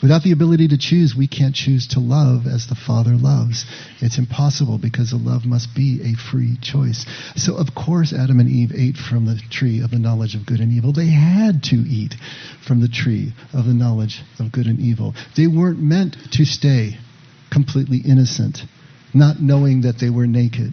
Without 0.00 0.22
the 0.22 0.30
ability 0.30 0.68
to 0.68 0.78
choose, 0.78 1.16
we 1.16 1.26
can't 1.26 1.56
choose 1.56 1.88
to 1.88 1.98
love 1.98 2.46
as 2.46 2.68
the 2.68 2.76
Father 2.76 3.16
loves. 3.16 3.66
It's 4.00 4.18
impossible 4.18 4.78
because 4.78 5.10
the 5.10 5.16
love 5.16 5.44
must 5.44 5.74
be 5.74 6.00
a 6.02 6.14
free 6.14 6.56
choice. 6.62 7.04
So, 7.34 7.56
of 7.56 7.74
course, 7.74 8.12
Adam 8.12 8.38
and 8.38 8.48
Eve 8.48 8.72
ate 8.74 8.96
from 8.96 9.26
the 9.26 9.40
tree 9.50 9.80
of 9.82 9.90
the 9.90 9.98
knowledge 9.98 10.36
of 10.36 10.46
good 10.46 10.60
and 10.60 10.72
evil. 10.72 10.92
They 10.92 11.08
had 11.08 11.64
to 11.64 11.76
eat 11.76 12.14
from 12.64 12.80
the 12.80 12.88
tree 12.88 13.32
of 13.52 13.64
the 13.64 13.74
knowledge 13.74 14.22
of 14.38 14.52
good 14.52 14.66
and 14.66 14.78
evil. 14.78 15.14
They 15.36 15.48
weren't 15.48 15.80
meant 15.80 16.16
to 16.32 16.44
stay 16.44 16.96
completely 17.50 17.98
innocent. 17.98 18.62
not 19.14 19.40
knowing 19.40 19.80
that 19.82 19.98
they 19.98 20.10
were 20.10 20.26
naked, 20.26 20.72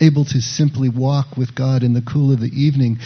able 0.00 0.24
to 0.24 0.40
simply 0.40 0.88
walk 0.88 1.36
with 1.36 1.54
God 1.54 1.82
in 1.82 1.92
the 1.92 2.02
cool 2.02 2.32
of 2.32 2.40
the 2.40 2.46
evening 2.46 2.98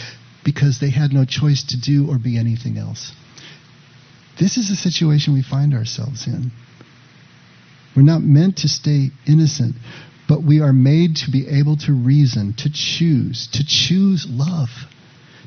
because 0.43 0.79
they 0.79 0.89
had 0.89 1.11
no 1.11 1.25
choice 1.25 1.63
to 1.69 1.79
do 1.79 2.07
or 2.09 2.17
be 2.17 2.37
anything 2.37 2.77
else. 2.77 3.11
This 4.41 4.57
is 4.57 4.69
the 4.69 4.75
situation 4.75 5.35
we 5.35 5.43
find 5.43 5.75
ourselves 5.75 6.25
in. 6.25 6.51
We're 7.95 8.01
not 8.01 8.23
meant 8.23 8.57
to 8.57 8.67
stay 8.67 9.11
innocent, 9.27 9.75
but 10.27 10.41
we 10.41 10.61
are 10.61 10.73
made 10.73 11.17
to 11.17 11.31
be 11.31 11.47
able 11.47 11.77
to 11.85 11.93
reason, 11.93 12.55
to 12.57 12.71
choose, 12.73 13.47
to 13.53 13.63
choose 13.63 14.25
love 14.27 14.69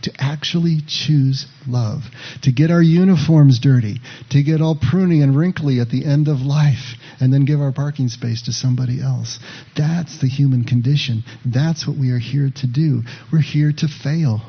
to 0.03 0.13
actually 0.19 0.81
choose 0.87 1.47
love, 1.67 2.03
to 2.43 2.53
get 2.53 2.71
our 2.71 2.83
uniforms 2.83 3.59
dirty, 3.59 4.01
to 4.29 4.43
get 4.43 4.61
all 4.61 4.77
pruny 4.77 5.23
and 5.23 5.35
wrinkly 5.35 5.81
at 5.81 5.89
the 5.89 6.05
end 6.05 6.29
of 6.29 6.43
life, 6.43 6.95
and 7.21 7.33
then 7.33 7.47
give 7.47 7.59
our 7.59 7.73
parking 7.73 8.09
space 8.09 8.43
to 8.43 8.53
somebody 8.53 9.01
else. 9.01 9.39
That's 9.75 10.21
the 10.21 10.29
human 10.29 10.65
condition. 10.65 11.25
That's 11.47 11.87
what 11.87 11.97
we 11.97 12.11
are 12.11 12.19
here 12.19 12.51
to 12.55 12.67
do. 12.67 13.03
We're 13.33 13.41
here 13.41 13.73
to 13.73 13.89
fail. 13.89 14.43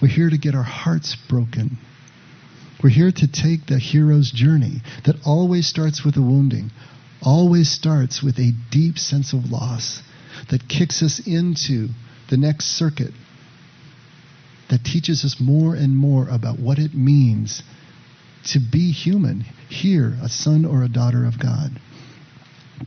We're 0.00 0.06
here 0.06 0.30
to 0.30 0.38
get 0.38 0.54
our 0.54 0.62
hearts 0.62 1.16
broken. 1.28 1.76
We're 2.84 2.90
here 2.90 3.12
to 3.12 3.26
take 3.26 3.64
the 3.64 3.78
hero's 3.78 4.30
journey 4.30 4.82
that 5.06 5.16
always 5.24 5.66
starts 5.66 6.04
with 6.04 6.18
a 6.18 6.20
wounding, 6.20 6.70
always 7.22 7.70
starts 7.70 8.22
with 8.22 8.38
a 8.38 8.52
deep 8.70 8.98
sense 8.98 9.32
of 9.32 9.50
loss 9.50 10.02
that 10.50 10.68
kicks 10.68 11.02
us 11.02 11.18
into 11.26 11.88
the 12.28 12.36
next 12.36 12.66
circuit 12.66 13.12
that 14.68 14.84
teaches 14.84 15.24
us 15.24 15.36
more 15.40 15.74
and 15.74 15.96
more 15.96 16.28
about 16.28 16.58
what 16.58 16.78
it 16.78 16.92
means 16.92 17.62
to 18.48 18.60
be 18.60 18.92
human, 18.92 19.46
here, 19.70 20.18
a 20.22 20.28
son 20.28 20.66
or 20.66 20.82
a 20.82 20.88
daughter 20.88 21.24
of 21.24 21.40
God. 21.40 21.80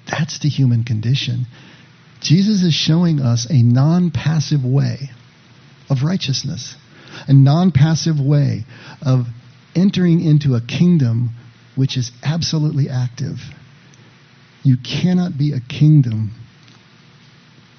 That's 0.06 0.38
the 0.38 0.50
human 0.50 0.84
condition. 0.84 1.48
Jesus 2.22 2.62
is 2.62 2.75
showing 2.75 3.20
us 3.20 3.48
a 3.50 3.63
non 3.63 4.12
passive 4.12 4.63
way 4.63 5.10
of 5.89 6.04
righteousness, 6.04 6.75
a 7.27 7.34
non 7.34 7.72
passive 7.72 8.20
way 8.20 8.63
of 9.01 9.25
entering 9.77 10.22
into 10.22 10.55
a 10.55 10.62
kingdom 10.62 11.29
which 11.75 11.96
is 11.96 12.12
absolutely 12.24 12.89
active. 12.89 13.38
You 14.63 14.77
cannot 14.77 15.38
be 15.38 15.53
a 15.53 15.60
kingdom 15.60 16.31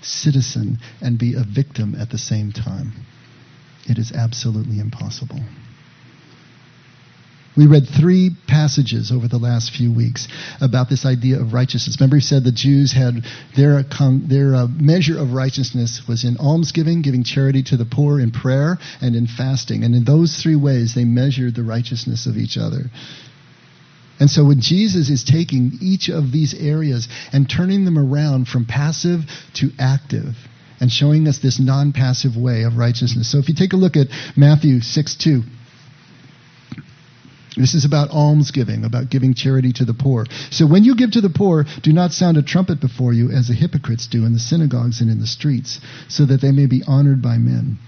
citizen 0.00 0.78
and 1.02 1.19
be 1.19 1.35
a 1.35 1.43
victim 1.43 1.97
at 2.00 2.11
the 2.11 2.19
same 2.19 2.52
time. 2.52 2.93
It 3.88 3.99
is 3.99 4.12
absolutely 4.12 4.78
impossible. 4.78 5.40
We 7.59 7.67
read 7.67 7.88
three 7.88 8.31
passages 8.47 9.11
over 9.11 9.27
the 9.27 9.37
last 9.37 9.73
few 9.73 9.93
weeks 9.93 10.29
about 10.61 10.88
this 10.88 11.05
idea 11.05 11.41
of 11.41 11.53
righteousness. 11.53 11.97
Remember, 11.99 12.15
he 12.15 12.23
said 12.23 12.45
the 12.45 12.53
Jews 12.53 12.93
had 12.93 13.25
their, 13.57 13.83
their 13.83 14.55
uh, 14.55 14.69
measure 14.69 15.19
of 15.19 15.33
righteousness 15.33 16.03
was 16.07 16.23
in 16.23 16.37
almsgiving, 16.37 17.03
giving 17.03 17.25
charity 17.25 17.65
to 17.65 17.77
the 17.77 17.85
poor, 17.85 18.21
in 18.21 18.31
prayer, 18.31 18.79
and 19.00 19.17
in 19.17 19.27
fasting. 19.27 19.83
And 19.83 19.97
in 19.97 20.05
those 20.05 20.41
three 20.41 20.55
ways, 20.55 20.95
they 20.95 21.05
measured 21.05 21.57
the 21.57 21.65
righteousness 21.65 22.27
of 22.27 22.37
each 22.37 22.57
other. 22.57 22.93
And 24.21 24.31
so 24.31 24.45
when 24.45 24.61
Jesus 24.61 25.11
is 25.11 25.25
taking 25.25 25.79
each 25.81 26.09
of 26.09 26.31
these 26.31 26.55
areas 26.55 27.09
and 27.33 27.50
turning 27.50 27.85
them 27.85 27.99
around 27.99 28.47
from 28.47 28.67
passive 28.67 29.23
to 29.55 29.71
active, 29.81 30.37
and 30.81 30.93
showing 30.93 31.27
us 31.27 31.41
this 31.41 31.59
non 31.59 31.93
passive 31.93 32.37
way 32.37 32.62
of 32.62 32.77
righteousness. 32.77 33.33
So 33.33 33.38
if 33.38 33.49
you 33.49 33.55
take 33.57 33.73
a 33.73 33.77
look 33.77 33.97
at 33.97 34.07
Matthew 34.37 34.79
6 34.81 35.17
2, 35.17 35.43
this 37.59 37.75
is 37.75 37.85
about 37.85 38.11
almsgiving, 38.11 38.85
about 38.85 39.11
giving 39.11 39.35
charity 39.35 39.73
to 39.75 39.85
the 39.85 39.95
poor. 39.95 40.27
So 40.50 40.67
when 40.67 40.85
you 40.85 40.97
give 40.97 41.12
to 41.12 41.21
the 41.21 41.31
poor, 41.31 41.65
do 41.83 41.93
not 41.93 42.12
sound 42.12 42.37
a 42.37 42.43
trumpet 42.43 42.81
before 42.81 43.12
you, 43.12 43.31
as 43.31 43.49
the 43.49 43.55
hypocrites 43.55 44.07
do 44.07 44.25
in 44.25 44.33
the 44.33 44.38
synagogues 44.38 45.00
and 45.00 45.11
in 45.11 45.21
the 45.21 45.27
streets, 45.27 45.81
so 46.09 46.25
that 46.27 46.41
they 46.41 46.53
may 46.53 46.67
be 46.67 46.83
honored 46.87 47.23
by 47.23 47.38
men. 47.38 47.79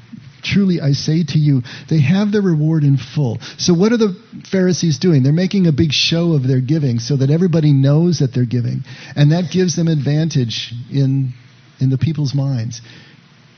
Truly, 0.42 0.80
I 0.80 0.92
say 0.92 1.22
to 1.22 1.38
you, 1.38 1.62
they 1.88 2.00
have 2.00 2.32
their 2.32 2.40
reward 2.40 2.82
in 2.82 2.96
full. 2.96 3.38
So, 3.58 3.74
what 3.74 3.92
are 3.92 3.98
the 3.98 4.16
Pharisees 4.50 4.98
doing? 4.98 5.22
They're 5.22 5.32
making 5.32 5.66
a 5.66 5.72
big 5.72 5.92
show 5.92 6.32
of 6.32 6.48
their 6.48 6.62
giving 6.62 6.98
so 6.98 7.16
that 7.18 7.30
everybody 7.30 7.72
knows 7.74 8.20
that 8.20 8.32
they're 8.32 8.46
giving. 8.46 8.84
And 9.14 9.32
that 9.32 9.50
gives 9.52 9.76
them 9.76 9.86
advantage 9.86 10.72
in 10.90 11.34
in 11.78 11.90
the 11.90 11.98
people's 11.98 12.34
minds. 12.34 12.80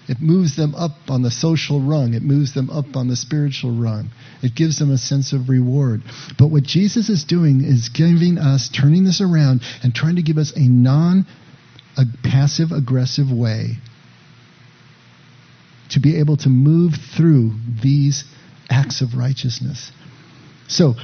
It 0.08 0.20
moves 0.20 0.56
them 0.56 0.74
up 0.74 0.92
on 1.08 1.22
the 1.22 1.30
social 1.30 1.80
rung. 1.80 2.14
It 2.14 2.22
moves 2.22 2.54
them 2.54 2.70
up 2.70 2.96
on 2.96 3.08
the 3.08 3.16
spiritual 3.16 3.70
rung. 3.70 4.10
It 4.42 4.54
gives 4.54 4.78
them 4.78 4.90
a 4.90 4.98
sense 4.98 5.32
of 5.32 5.48
reward. 5.48 6.02
But 6.38 6.48
what 6.48 6.64
Jesus 6.64 7.08
is 7.08 7.24
doing 7.24 7.62
is 7.64 7.88
giving 7.88 8.38
us, 8.38 8.68
turning 8.68 9.04
this 9.04 9.20
around, 9.20 9.62
and 9.82 9.94
trying 9.94 10.16
to 10.16 10.22
give 10.22 10.38
us 10.38 10.52
a 10.56 10.68
non 10.68 11.26
passive 12.24 12.72
aggressive 12.72 13.30
way 13.30 13.76
to 15.90 16.00
be 16.00 16.16
able 16.16 16.36
to 16.38 16.48
move 16.48 16.94
through 17.16 17.52
these 17.82 18.24
acts 18.70 19.02
of 19.02 19.14
righteousness. 19.14 19.92
So, 20.66 20.94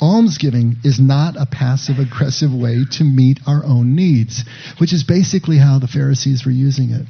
almsgiving 0.00 0.76
is 0.84 0.98
not 0.98 1.36
a 1.36 1.46
passive 1.46 1.98
aggressive 1.98 2.52
way 2.52 2.84
to 2.92 3.04
meet 3.04 3.38
our 3.46 3.64
own 3.64 3.94
needs, 3.94 4.44
which 4.78 4.92
is 4.92 5.04
basically 5.04 5.58
how 5.58 5.78
the 5.78 5.86
Pharisees 5.86 6.44
were 6.44 6.50
using 6.50 6.90
it. 6.90 7.06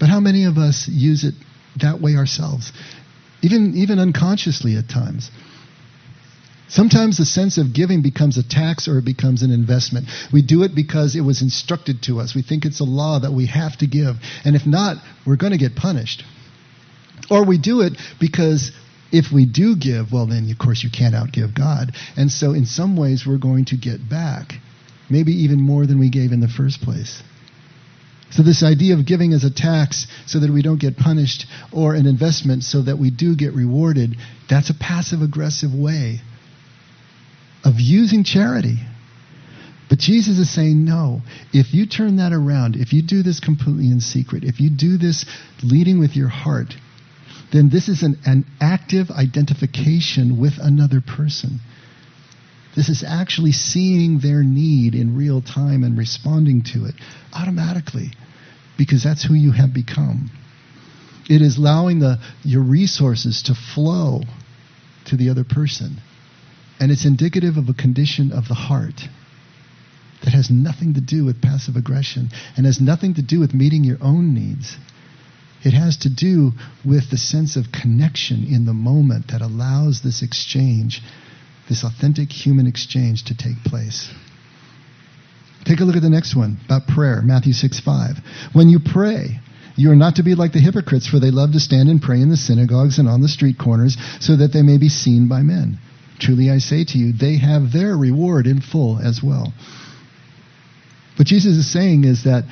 But 0.00 0.08
how 0.08 0.18
many 0.18 0.44
of 0.44 0.58
us 0.58 0.88
use 0.88 1.22
it 1.24 1.34
that 1.80 2.00
way 2.00 2.16
ourselves? 2.16 2.72
Even, 3.42 3.74
even 3.76 3.98
unconsciously 3.98 4.76
at 4.76 4.88
times. 4.88 5.30
Sometimes 6.68 7.18
the 7.18 7.24
sense 7.24 7.58
of 7.58 7.74
giving 7.74 8.00
becomes 8.00 8.38
a 8.38 8.48
tax 8.48 8.88
or 8.88 8.98
it 8.98 9.04
becomes 9.04 9.42
an 9.42 9.50
investment. 9.50 10.06
We 10.32 10.40
do 10.40 10.62
it 10.62 10.74
because 10.74 11.16
it 11.16 11.20
was 11.20 11.42
instructed 11.42 12.02
to 12.04 12.20
us. 12.20 12.34
We 12.34 12.42
think 12.42 12.64
it's 12.64 12.80
a 12.80 12.84
law 12.84 13.18
that 13.18 13.32
we 13.32 13.46
have 13.46 13.76
to 13.78 13.86
give. 13.86 14.16
And 14.44 14.56
if 14.56 14.66
not, 14.66 14.96
we're 15.26 15.36
going 15.36 15.52
to 15.52 15.58
get 15.58 15.74
punished. 15.74 16.24
Or 17.28 17.44
we 17.44 17.58
do 17.58 17.80
it 17.80 17.94
because 18.20 18.72
if 19.12 19.32
we 19.32 19.46
do 19.46 19.76
give, 19.76 20.12
well, 20.12 20.26
then 20.26 20.48
of 20.50 20.58
course 20.58 20.82
you 20.82 20.90
can't 20.90 21.14
outgive 21.14 21.54
God. 21.54 21.92
And 22.16 22.30
so 22.30 22.52
in 22.52 22.66
some 22.66 22.96
ways 22.96 23.24
we're 23.26 23.38
going 23.38 23.66
to 23.66 23.76
get 23.76 24.08
back, 24.08 24.54
maybe 25.10 25.32
even 25.42 25.60
more 25.60 25.86
than 25.86 25.98
we 25.98 26.08
gave 26.08 26.30
in 26.30 26.40
the 26.40 26.48
first 26.48 26.80
place. 26.80 27.22
So 28.30 28.42
this 28.42 28.62
idea 28.62 28.94
of 28.94 29.06
giving 29.06 29.32
as 29.32 29.44
a 29.44 29.50
tax 29.50 30.06
so 30.26 30.38
that 30.40 30.50
we 30.50 30.62
don't 30.62 30.80
get 30.80 30.96
punished 30.96 31.46
or 31.72 31.94
an 31.94 32.06
investment 32.06 32.62
so 32.62 32.82
that 32.82 32.98
we 32.98 33.10
do 33.10 33.34
get 33.34 33.54
rewarded, 33.54 34.16
that's 34.48 34.70
a 34.70 34.74
passive 34.74 35.20
aggressive 35.20 35.74
way 35.74 36.20
of 37.64 37.74
using 37.78 38.24
charity. 38.24 38.78
But 39.88 39.98
Jesus 39.98 40.38
is 40.38 40.48
saying, 40.48 40.84
no, 40.84 41.22
if 41.52 41.74
you 41.74 41.86
turn 41.86 42.18
that 42.18 42.32
around, 42.32 42.76
if 42.76 42.92
you 42.92 43.02
do 43.02 43.24
this 43.24 43.40
completely 43.40 43.90
in 43.90 44.00
secret, 44.00 44.44
if 44.44 44.60
you 44.60 44.70
do 44.70 44.96
this 44.96 45.26
leading 45.64 45.98
with 45.98 46.14
your 46.14 46.28
heart, 46.28 46.74
then 47.52 47.68
this 47.70 47.88
is 47.88 48.04
an, 48.04 48.16
an 48.24 48.46
active 48.60 49.10
identification 49.10 50.40
with 50.40 50.52
another 50.60 51.00
person. 51.00 51.58
This 52.76 52.88
is 52.88 53.04
actually 53.06 53.52
seeing 53.52 54.20
their 54.20 54.42
need 54.42 54.94
in 54.94 55.16
real 55.16 55.42
time 55.42 55.82
and 55.82 55.98
responding 55.98 56.62
to 56.72 56.84
it 56.84 56.94
automatically 57.32 58.12
because 58.78 59.02
that's 59.02 59.24
who 59.24 59.34
you 59.34 59.52
have 59.52 59.74
become. 59.74 60.30
It 61.28 61.42
is 61.42 61.58
allowing 61.58 62.00
the, 62.00 62.18
your 62.42 62.62
resources 62.62 63.42
to 63.44 63.54
flow 63.54 64.22
to 65.06 65.16
the 65.16 65.30
other 65.30 65.44
person. 65.44 66.00
And 66.78 66.90
it's 66.90 67.04
indicative 67.04 67.56
of 67.56 67.68
a 67.68 67.74
condition 67.74 68.32
of 68.32 68.48
the 68.48 68.54
heart 68.54 69.02
that 70.24 70.32
has 70.32 70.50
nothing 70.50 70.94
to 70.94 71.00
do 71.00 71.24
with 71.24 71.42
passive 71.42 71.76
aggression 71.76 72.30
and 72.56 72.66
has 72.66 72.80
nothing 72.80 73.14
to 73.14 73.22
do 73.22 73.40
with 73.40 73.54
meeting 73.54 73.84
your 73.84 73.98
own 74.00 74.34
needs. 74.34 74.76
It 75.62 75.72
has 75.72 75.98
to 75.98 76.10
do 76.10 76.52
with 76.84 77.10
the 77.10 77.18
sense 77.18 77.56
of 77.56 77.72
connection 77.72 78.44
in 78.44 78.64
the 78.64 78.72
moment 78.72 79.28
that 79.28 79.42
allows 79.42 80.02
this 80.02 80.22
exchange, 80.22 81.02
this 81.70 81.84
authentic 81.84 82.30
human 82.30 82.66
exchange 82.66 83.24
to 83.26 83.36
take 83.36 83.62
place. 83.64 84.12
Take 85.64 85.80
a 85.80 85.84
look 85.84 85.96
at 85.96 86.02
the 86.02 86.10
next 86.10 86.34
one 86.34 86.58
about 86.66 86.88
prayer, 86.88 87.22
Matthew 87.22 87.52
6 87.52 87.80
5. 87.80 88.16
When 88.52 88.68
you 88.68 88.80
pray, 88.84 89.38
you 89.76 89.90
are 89.92 89.96
not 89.96 90.16
to 90.16 90.24
be 90.24 90.34
like 90.34 90.52
the 90.52 90.58
hypocrites, 90.58 91.06
for 91.06 91.20
they 91.20 91.30
love 91.30 91.52
to 91.52 91.60
stand 91.60 91.88
and 91.88 92.02
pray 92.02 92.20
in 92.20 92.28
the 92.28 92.36
synagogues 92.36 92.98
and 92.98 93.08
on 93.08 93.22
the 93.22 93.28
street 93.28 93.56
corners, 93.56 93.96
so 94.18 94.36
that 94.36 94.52
they 94.52 94.62
may 94.62 94.78
be 94.78 94.88
seen 94.88 95.28
by 95.28 95.42
men. 95.42 95.78
Truly 96.18 96.50
I 96.50 96.58
say 96.58 96.84
to 96.84 96.98
you, 96.98 97.12
they 97.12 97.38
have 97.38 97.72
their 97.72 97.96
reward 97.96 98.46
in 98.46 98.60
full 98.60 98.98
as 98.98 99.22
well. 99.22 99.52
What 101.16 101.28
Jesus 101.28 101.56
is 101.56 101.72
saying 101.72 102.04
is 102.04 102.24
that 102.24 102.44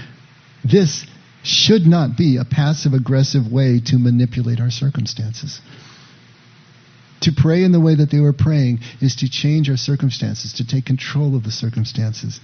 this 0.64 1.04
should 1.42 1.86
not 1.86 2.16
be 2.16 2.36
a 2.36 2.44
passive 2.44 2.92
aggressive 2.92 3.50
way 3.50 3.80
to 3.86 3.98
manipulate 3.98 4.60
our 4.60 4.70
circumstances. 4.70 5.60
To 7.22 7.32
pray 7.36 7.64
in 7.64 7.72
the 7.72 7.80
way 7.80 7.96
that 7.96 8.10
they 8.10 8.20
were 8.20 8.32
praying 8.32 8.80
is 9.00 9.16
to 9.16 9.28
change 9.28 9.68
our 9.68 9.76
circumstances, 9.76 10.52
to 10.54 10.66
take 10.66 10.86
control 10.86 11.34
of 11.36 11.42
the 11.42 11.50
circumstances. 11.50 12.40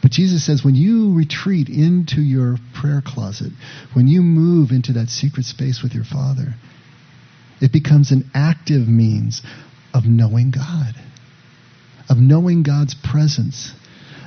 But 0.00 0.12
Jesus 0.12 0.44
says 0.46 0.64
when 0.64 0.74
you 0.74 1.14
retreat 1.14 1.68
into 1.68 2.20
your 2.20 2.56
prayer 2.74 3.02
closet, 3.04 3.52
when 3.92 4.06
you 4.06 4.22
move 4.22 4.70
into 4.70 4.92
that 4.94 5.10
secret 5.10 5.44
space 5.44 5.82
with 5.82 5.92
your 5.92 6.04
Father, 6.04 6.54
it 7.60 7.72
becomes 7.72 8.12
an 8.12 8.30
active 8.34 8.88
means 8.88 9.42
of 9.92 10.06
knowing 10.06 10.52
God, 10.52 10.94
of 12.08 12.18
knowing 12.18 12.62
God's 12.62 12.94
presence, 12.94 13.72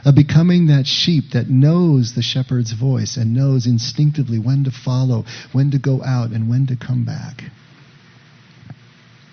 of 0.03 0.15
becoming 0.15 0.67
that 0.67 0.85
sheep 0.85 1.31
that 1.33 1.49
knows 1.49 2.13
the 2.13 2.21
shepherd's 2.21 2.73
voice 2.73 3.17
and 3.17 3.33
knows 3.33 3.65
instinctively 3.65 4.39
when 4.39 4.65
to 4.65 4.71
follow, 4.71 5.25
when 5.53 5.71
to 5.71 5.79
go 5.79 6.03
out, 6.03 6.31
and 6.31 6.49
when 6.49 6.67
to 6.67 6.75
come 6.75 7.05
back. 7.05 7.43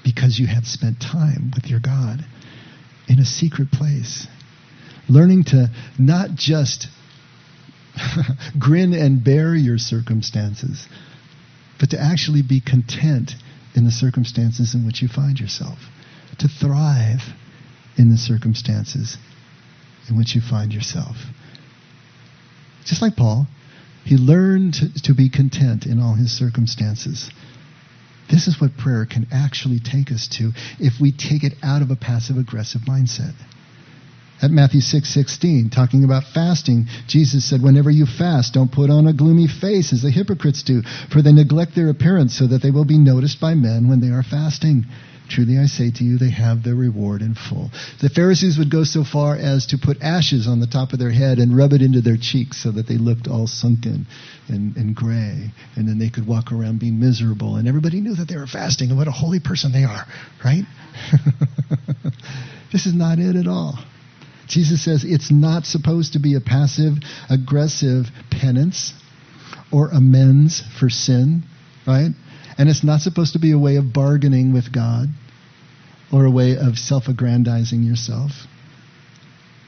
Because 0.08 0.38
you 0.38 0.46
have 0.46 0.66
spent 0.66 1.02
time 1.02 1.52
with 1.54 1.66
your 1.66 1.80
God 1.80 2.24
in 3.08 3.18
a 3.18 3.26
secret 3.26 3.70
place. 3.70 4.26
Learning 5.06 5.44
to 5.44 5.68
not 5.98 6.30
just 6.34 6.86
grin 8.58 8.94
and 8.94 9.22
bear 9.22 9.54
your 9.54 9.76
circumstances, 9.76 10.88
but 11.78 11.90
to 11.90 12.00
actually 12.00 12.40
be 12.40 12.58
content 12.58 13.32
in 13.74 13.84
the 13.84 13.90
circumstances 13.90 14.74
in 14.74 14.86
which 14.86 15.02
you 15.02 15.08
find 15.08 15.38
yourself, 15.38 15.78
to 16.38 16.48
thrive 16.48 17.20
in 17.98 18.08
the 18.08 18.16
circumstances 18.16 19.18
in 20.08 20.16
which 20.16 20.34
you 20.34 20.40
find 20.40 20.72
yourself. 20.72 21.16
Just 22.86 23.02
like 23.02 23.14
Paul, 23.14 23.46
he 24.06 24.16
learned 24.16 24.72
to, 24.74 25.02
to 25.02 25.14
be 25.14 25.28
content 25.28 25.84
in 25.84 26.00
all 26.00 26.14
his 26.14 26.32
circumstances. 26.32 27.30
This 28.30 28.46
is 28.46 28.60
what 28.60 28.76
prayer 28.76 29.06
can 29.06 29.26
actually 29.32 29.80
take 29.80 30.12
us 30.12 30.28
to 30.38 30.52
if 30.78 31.00
we 31.00 31.12
take 31.12 31.44
it 31.44 31.54
out 31.62 31.82
of 31.82 31.90
a 31.90 31.96
passive 31.96 32.36
aggressive 32.36 32.82
mindset. 32.82 33.34
At 34.40 34.52
Matthew 34.52 34.80
6 34.80 35.08
16, 35.08 35.70
talking 35.70 36.04
about 36.04 36.22
fasting, 36.32 36.86
Jesus 37.08 37.44
said, 37.44 37.60
Whenever 37.60 37.90
you 37.90 38.06
fast, 38.06 38.54
don't 38.54 38.70
put 38.70 38.88
on 38.88 39.08
a 39.08 39.12
gloomy 39.12 39.48
face 39.48 39.92
as 39.92 40.02
the 40.02 40.12
hypocrites 40.12 40.62
do, 40.62 40.82
for 41.10 41.22
they 41.22 41.32
neglect 41.32 41.74
their 41.74 41.90
appearance 41.90 42.38
so 42.38 42.46
that 42.46 42.62
they 42.62 42.70
will 42.70 42.84
be 42.84 42.98
noticed 42.98 43.40
by 43.40 43.54
men 43.54 43.88
when 43.88 44.00
they 44.00 44.08
are 44.08 44.22
fasting. 44.22 44.86
Truly 45.28 45.58
I 45.58 45.66
say 45.66 45.90
to 45.90 46.04
you, 46.04 46.16
they 46.16 46.30
have 46.30 46.62
their 46.62 46.74
reward 46.74 47.20
in 47.20 47.34
full. 47.34 47.70
The 48.00 48.08
Pharisees 48.08 48.56
would 48.58 48.70
go 48.70 48.84
so 48.84 49.04
far 49.04 49.36
as 49.36 49.66
to 49.66 49.78
put 49.78 50.00
ashes 50.00 50.46
on 50.46 50.60
the 50.60 50.66
top 50.66 50.92
of 50.92 50.98
their 50.98 51.10
head 51.10 51.38
and 51.38 51.56
rub 51.56 51.72
it 51.72 51.82
into 51.82 52.00
their 52.00 52.16
cheeks 52.16 52.62
so 52.62 52.70
that 52.72 52.86
they 52.86 52.96
looked 52.96 53.28
all 53.28 53.46
sunken 53.46 54.06
and, 54.48 54.76
and 54.76 54.94
gray. 54.94 55.52
And 55.76 55.86
then 55.86 55.98
they 55.98 56.08
could 56.08 56.26
walk 56.26 56.50
around 56.50 56.80
being 56.80 56.98
miserable. 56.98 57.56
And 57.56 57.68
everybody 57.68 58.00
knew 58.00 58.14
that 58.14 58.28
they 58.28 58.36
were 58.36 58.46
fasting 58.46 58.88
and 58.88 58.98
what 58.98 59.08
a 59.08 59.12
holy 59.12 59.40
person 59.40 59.70
they 59.72 59.84
are, 59.84 60.06
right? 60.42 60.64
this 62.72 62.86
is 62.86 62.94
not 62.94 63.18
it 63.18 63.36
at 63.36 63.46
all. 63.46 63.78
Jesus 64.46 64.82
says 64.82 65.04
it's 65.04 65.30
not 65.30 65.66
supposed 65.66 66.14
to 66.14 66.18
be 66.18 66.34
a 66.34 66.40
passive, 66.40 66.94
aggressive 67.28 68.06
penance 68.30 68.94
or 69.70 69.90
amends 69.90 70.62
for 70.80 70.88
sin, 70.88 71.42
right? 71.86 72.12
And 72.58 72.68
it's 72.68 72.84
not 72.84 73.00
supposed 73.00 73.34
to 73.34 73.38
be 73.38 73.52
a 73.52 73.58
way 73.58 73.76
of 73.76 73.92
bargaining 73.92 74.52
with 74.52 74.72
God 74.72 75.08
or 76.12 76.24
a 76.24 76.30
way 76.30 76.56
of 76.56 76.76
self 76.76 77.06
aggrandizing 77.06 77.84
yourself. 77.84 78.32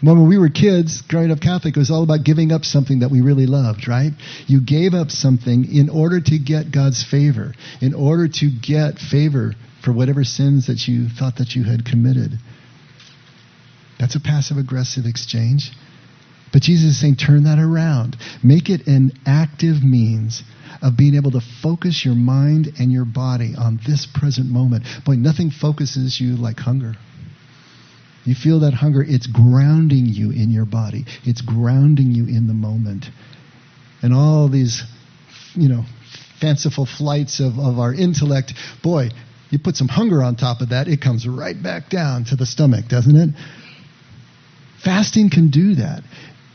When 0.03 0.29
we 0.29 0.39
were 0.39 0.49
kids, 0.49 1.03
growing 1.03 1.31
up 1.31 1.41
Catholic, 1.41 1.77
it 1.77 1.79
was 1.79 1.91
all 1.91 2.03
about 2.03 2.25
giving 2.25 2.53
up 2.53 2.65
something 2.65 3.01
that 3.01 3.11
we 3.11 3.21
really 3.21 3.47
loved, 3.47 3.87
right? 3.87 4.13
You 4.47 4.61
gave 4.63 4.95
up 4.95 5.11
something 5.11 5.67
in 5.71 5.91
order 5.91 6.21
to 6.21 6.39
get 6.39 6.73
God's 6.73 7.05
favor, 7.05 7.53
in 7.83 7.93
order 7.93 8.27
to 8.27 8.51
get 8.51 8.99
favor 8.99 9.53
for 9.85 9.93
whatever 9.93 10.25
sins 10.25 10.69
that 10.69 10.89
you 10.89 11.09
thought 11.09 11.37
that 11.37 11.55
you 11.55 11.65
had 11.65 11.85
committed. 11.85 12.33
That's 13.99 14.17
a 14.17 14.21
passive 14.21 14.57
aggressive 14.57 15.05
exchange. 15.05 15.71
But 16.53 16.63
Jesus 16.63 16.91
is 16.93 17.01
saying, 17.01 17.17
turn 17.17 17.45
that 17.45 17.59
around. 17.59 18.17
Make 18.43 18.71
it 18.71 18.87
an 18.87 19.13
active 19.25 19.83
means 19.83 20.43
of 20.83 20.97
being 20.97 21.15
able 21.15 21.31
to 21.33 21.41
focus 21.63 22.05
your 22.05 22.15
mind 22.15 22.73
and 22.79 22.91
your 22.91 23.05
body 23.05 23.55
on 23.57 23.79
this 23.87 24.07
present 24.07 24.49
moment. 24.49 24.85
Boy, 25.05 25.15
nothing 25.15 25.51
focuses 25.51 26.21
you 26.21 26.37
like 26.37 26.59
hunger. 26.59 26.95
You 28.25 28.35
feel 28.35 28.61
that 28.61 28.75
hunger, 28.75 29.05
it's 29.07 29.27
grounding 29.27 30.07
you 30.07 30.31
in 30.31 30.51
your 30.51 30.67
body, 30.67 31.07
it's 31.25 31.41
grounding 31.41 32.13
you 32.13 32.27
in 32.27 32.47
the 32.49 32.55
moment. 32.55 33.07
And 34.03 34.15
all 34.15 34.49
these, 34.49 34.83
you 35.55 35.69
know, 35.69 35.85
fanciful 36.41 36.87
flights 36.87 37.41
of, 37.41 37.59
of 37.59 37.79
our 37.79 37.95
intellect, 37.95 38.55
boy, 38.83 39.11
you 39.51 39.59
put 39.59 39.77
some 39.77 39.89
hunger 39.89 40.23
on 40.23 40.37
top 40.37 40.61
of 40.61 40.71
that, 40.71 40.87
it 40.87 41.01
comes 41.01 41.27
right 41.27 41.61
back 41.61 41.91
down 41.91 42.25
to 42.27 42.37
the 42.37 42.47
stomach, 42.47 42.87
doesn't 42.89 43.17
it? 43.17 43.31
Fasting 44.85 45.29
can 45.31 45.51
do 45.51 45.75
that. 45.75 46.03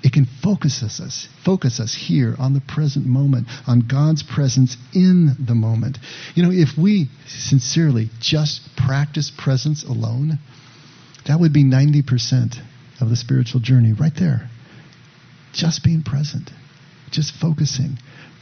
It 0.06 0.14
can 0.14 0.28
focus 0.44 0.84
us, 0.84 1.28
focus 1.44 1.80
us 1.80 1.96
here 1.96 2.36
on 2.38 2.54
the 2.54 2.62
present 2.62 3.08
moment, 3.08 3.48
on 3.66 3.80
God's 3.80 4.22
presence 4.22 4.78
in 4.94 5.36
the 5.40 5.56
moment. 5.56 5.98
You 6.36 6.44
know, 6.44 6.52
if 6.52 6.78
we 6.78 7.10
sincerely 7.26 8.12
just 8.20 8.62
practice 8.78 9.32
presence 9.36 9.84
alone, 9.84 10.38
that 11.26 11.40
would 11.40 11.54
be 11.54 11.64
90% 11.64 12.56
of 13.02 13.10
the 13.10 13.16
spiritual 13.16 13.62
journey 13.62 13.94
right 13.94 14.14
there. 14.16 14.48
Just 15.54 15.84
being 15.84 16.04
present, 16.04 16.52
just 17.10 17.34
focusing. 17.34 17.98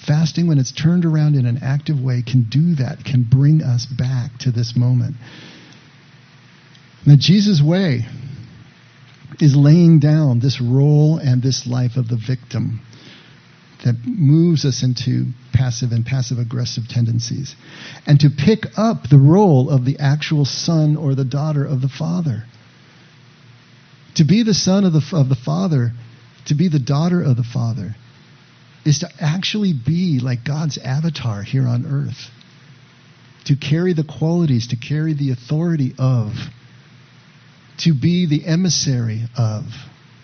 Fasting, 0.06 0.48
when 0.48 0.58
it's 0.58 0.74
turned 0.74 1.06
around 1.06 1.36
in 1.36 1.46
an 1.46 1.60
active 1.64 1.98
way, 1.98 2.24
can 2.24 2.44
do 2.50 2.76
that, 2.76 3.06
can 3.06 3.24
bring 3.24 3.62
us 3.62 3.86
back 3.86 4.38
to 4.40 4.52
this 4.52 4.76
moment. 4.76 5.16
Now, 7.06 7.16
Jesus' 7.18 7.62
way 7.62 8.06
is 9.40 9.56
laying 9.56 10.00
down 10.00 10.40
this 10.40 10.62
role 10.62 11.18
and 11.18 11.42
this 11.42 11.66
life 11.68 11.98
of 11.98 12.08
the 12.08 12.18
victim 12.18 12.82
that 13.84 13.96
moves 14.06 14.66
us 14.66 14.84
into 14.84 15.28
passive 15.54 15.92
and 15.92 16.06
passive 16.06 16.40
aggressive 16.40 16.88
tendencies. 16.88 17.56
And 18.08 18.20
to 18.22 18.30
pick 18.30 18.66
up 18.78 19.10
the 19.10 19.18
role 19.18 19.70
of 19.70 19.86
the 19.86 20.00
actual 20.00 20.46
son 20.46 20.96
or 20.96 21.16
the 21.16 21.26
daughter 21.26 21.66
of 21.66 21.82
the 21.82 21.90
father. 21.90 22.46
To 24.16 24.24
be 24.24 24.44
the 24.44 24.54
son 24.54 24.86
of 24.86 24.94
the, 24.94 25.04
of 25.14 25.28
the 25.28 25.36
father, 25.36 25.92
to 26.46 26.56
be 26.56 26.70
the 26.70 26.80
daughter 26.80 27.22
of 27.22 27.36
the 27.36 27.44
father, 27.44 27.96
is 28.86 29.00
to 29.00 29.10
actually 29.20 29.74
be 29.74 30.20
like 30.22 30.46
God's 30.46 30.78
avatar 30.78 31.42
here 31.44 31.68
on 31.68 31.86
earth. 31.86 32.30
To 33.46 33.56
carry 33.56 33.94
the 33.94 34.06
qualities, 34.06 34.68
to 34.68 34.78
carry 34.78 35.14
the 35.14 35.32
authority 35.32 35.94
of 35.98 36.32
to 37.84 37.94
be 37.94 38.26
the 38.26 38.46
emissary 38.46 39.24
of 39.38 39.64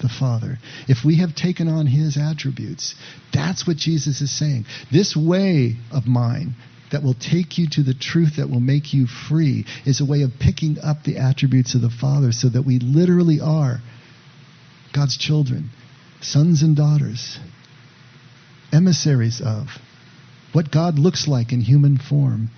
the 0.01 0.09
Father. 0.09 0.57
If 0.87 0.99
we 1.03 1.17
have 1.17 1.35
taken 1.35 1.67
on 1.67 1.87
His 1.87 2.17
attributes, 2.17 2.95
that's 3.33 3.67
what 3.67 3.77
Jesus 3.77 4.21
is 4.21 4.31
saying. 4.31 4.65
This 4.91 5.15
way 5.15 5.75
of 5.91 6.07
mine 6.07 6.55
that 6.91 7.03
will 7.03 7.15
take 7.15 7.57
you 7.57 7.67
to 7.69 7.83
the 7.83 7.93
truth 7.93 8.37
that 8.37 8.49
will 8.49 8.61
make 8.61 8.93
you 8.93 9.05
free 9.05 9.65
is 9.85 10.01
a 10.01 10.05
way 10.05 10.23
of 10.23 10.31
picking 10.39 10.77
up 10.81 11.03
the 11.03 11.17
attributes 11.17 11.75
of 11.75 11.81
the 11.81 11.89
Father 11.89 12.31
so 12.31 12.49
that 12.49 12.63
we 12.63 12.79
literally 12.79 13.39
are 13.41 13.79
God's 14.93 15.17
children, 15.17 15.69
sons 16.21 16.63
and 16.63 16.75
daughters, 16.75 17.37
emissaries 18.71 19.41
of 19.43 19.67
what 20.53 20.71
God 20.71 20.97
looks 20.97 21.27
like 21.27 21.51
in 21.51 21.61
human 21.61 21.97
form. 21.97 22.49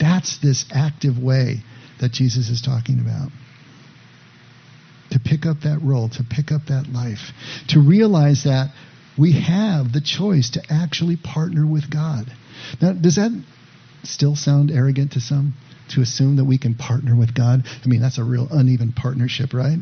That's 0.00 0.38
this 0.38 0.64
active 0.72 1.18
way 1.18 1.62
that 2.00 2.12
Jesus 2.12 2.48
is 2.48 2.62
talking 2.62 3.00
about 3.00 3.30
to 5.10 5.18
pick 5.18 5.46
up 5.46 5.60
that 5.62 5.80
role, 5.82 6.08
to 6.10 6.24
pick 6.28 6.52
up 6.52 6.66
that 6.68 6.86
life, 6.92 7.32
to 7.68 7.80
realize 7.80 8.44
that 8.44 8.72
we 9.18 9.32
have 9.40 9.92
the 9.92 10.00
choice 10.00 10.50
to 10.50 10.62
actually 10.70 11.16
partner 11.16 11.66
with 11.66 11.90
God. 11.90 12.30
Now, 12.80 12.92
does 12.92 13.16
that 13.16 13.32
still 14.04 14.36
sound 14.36 14.70
arrogant 14.70 15.12
to 15.12 15.20
some? 15.20 15.54
To 15.92 16.02
assume 16.02 16.36
that 16.36 16.44
we 16.44 16.58
can 16.58 16.74
partner 16.74 17.16
with 17.16 17.34
God? 17.34 17.62
I 17.64 17.88
mean, 17.88 18.02
that's 18.02 18.18
a 18.18 18.24
real 18.24 18.46
uneven 18.50 18.92
partnership, 18.92 19.54
right? 19.54 19.78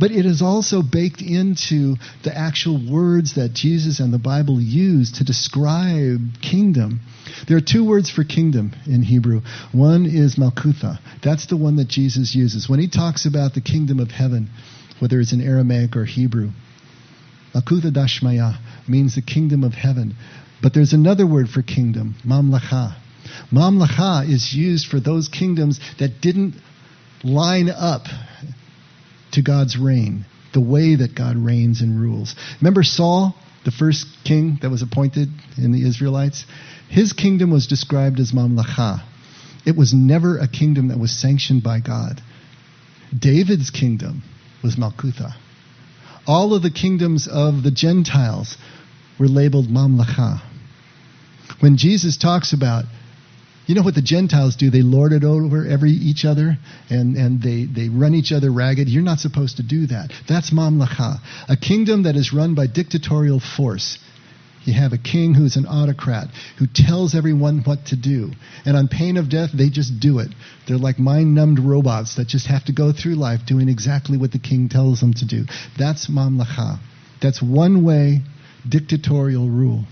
But 0.00 0.10
it 0.10 0.24
is 0.24 0.40
also 0.40 0.82
baked 0.82 1.20
into 1.20 1.96
the 2.24 2.34
actual 2.34 2.80
words 2.90 3.34
that 3.34 3.52
Jesus 3.52 4.00
and 4.00 4.12
the 4.14 4.18
Bible 4.18 4.58
use 4.58 5.12
to 5.18 5.24
describe 5.24 6.40
kingdom. 6.40 7.00
There 7.46 7.58
are 7.58 7.60
two 7.60 7.86
words 7.86 8.08
for 8.08 8.24
kingdom 8.24 8.72
in 8.86 9.02
Hebrew. 9.02 9.42
One 9.72 10.06
is 10.06 10.36
Malkutha. 10.36 10.98
That's 11.22 11.46
the 11.46 11.58
one 11.58 11.76
that 11.76 11.88
Jesus 11.88 12.34
uses. 12.34 12.66
When 12.66 12.80
he 12.80 12.88
talks 12.88 13.26
about 13.26 13.52
the 13.52 13.60
kingdom 13.60 14.00
of 14.00 14.10
heaven, 14.10 14.48
whether 15.00 15.20
it's 15.20 15.34
in 15.34 15.42
Aramaic 15.42 15.94
or 15.96 16.06
Hebrew, 16.06 16.50
Malkutha 17.54 17.92
Dashmaya 17.92 18.56
means 18.88 19.16
the 19.16 19.22
kingdom 19.22 19.62
of 19.64 19.74
heaven. 19.74 20.16
But 20.62 20.72
there's 20.72 20.94
another 20.94 21.26
word 21.26 21.50
for 21.50 21.60
kingdom, 21.60 22.14
Mamlacha. 22.26 22.96
Mamlacha 23.52 24.28
is 24.28 24.54
used 24.54 24.86
for 24.86 24.98
those 24.98 25.28
kingdoms 25.28 25.78
that 25.98 26.22
didn't 26.22 26.54
line 27.22 27.68
up 27.68 28.06
to 29.32 29.42
God's 29.42 29.76
reign, 29.76 30.24
the 30.52 30.60
way 30.60 30.96
that 30.96 31.14
God 31.14 31.36
reigns 31.36 31.80
and 31.80 32.00
rules. 32.00 32.34
Remember 32.60 32.82
Saul, 32.82 33.34
the 33.64 33.70
first 33.70 34.06
king 34.24 34.58
that 34.62 34.70
was 34.70 34.82
appointed 34.82 35.28
in 35.56 35.72
the 35.72 35.86
Israelites? 35.86 36.44
His 36.88 37.12
kingdom 37.12 37.50
was 37.50 37.66
described 37.66 38.18
as 38.20 38.32
mamlacha. 38.32 39.02
It 39.66 39.76
was 39.76 39.92
never 39.92 40.38
a 40.38 40.48
kingdom 40.48 40.88
that 40.88 40.98
was 40.98 41.12
sanctioned 41.12 41.62
by 41.62 41.80
God. 41.80 42.20
David's 43.16 43.70
kingdom 43.70 44.22
was 44.62 44.76
Malkutha. 44.76 45.34
All 46.26 46.54
of 46.54 46.62
the 46.62 46.70
kingdoms 46.70 47.28
of 47.30 47.62
the 47.62 47.70
Gentiles 47.70 48.56
were 49.18 49.28
labeled 49.28 49.66
mamlacha. 49.66 50.40
When 51.60 51.76
Jesus 51.76 52.16
talks 52.16 52.52
about 52.52 52.84
You 53.70 53.76
know 53.76 53.82
what 53.82 53.94
the 53.94 54.02
Gentiles 54.02 54.56
do? 54.56 54.68
They 54.68 54.82
lord 54.82 55.12
it 55.12 55.22
over 55.22 55.64
every 55.64 55.92
each 55.92 56.24
other 56.24 56.58
and, 56.90 57.14
and 57.14 57.40
they, 57.40 57.66
they 57.66 57.88
run 57.88 58.14
each 58.14 58.32
other 58.32 58.50
ragged. 58.50 58.88
You're 58.88 59.04
not 59.04 59.20
supposed 59.20 59.58
to 59.58 59.62
do 59.62 59.86
that. 59.86 60.10
That's 60.28 60.50
mamlacha, 60.50 61.18
a 61.48 61.56
kingdom 61.56 62.02
that 62.02 62.16
is 62.16 62.32
run 62.32 62.56
by 62.56 62.66
dictatorial 62.66 63.38
force. 63.38 64.00
You 64.64 64.72
have 64.72 64.92
a 64.92 64.98
king 64.98 65.34
who's 65.34 65.54
an 65.54 65.66
autocrat 65.66 66.30
who 66.58 66.66
tells 66.66 67.14
everyone 67.14 67.62
what 67.62 67.86
to 67.86 67.96
do. 67.96 68.32
And 68.64 68.76
on 68.76 68.88
pain 68.88 69.16
of 69.16 69.30
death, 69.30 69.50
they 69.56 69.68
just 69.68 70.00
do 70.00 70.18
it. 70.18 70.30
They're 70.66 70.76
like 70.76 70.98
mind 70.98 71.36
numbed 71.36 71.60
robots 71.60 72.16
that 72.16 72.26
just 72.26 72.48
have 72.48 72.64
to 72.64 72.72
go 72.72 72.90
through 72.90 73.14
life 73.14 73.42
doing 73.46 73.68
exactly 73.68 74.18
what 74.18 74.32
the 74.32 74.40
king 74.40 74.68
tells 74.68 74.98
them 74.98 75.14
to 75.14 75.24
do. 75.24 75.44
That's 75.78 76.10
mamlacha. 76.10 76.80
That's 77.22 77.40
one 77.40 77.84
way 77.84 78.22
dictatorial 78.68 79.48
rule. 79.48 79.84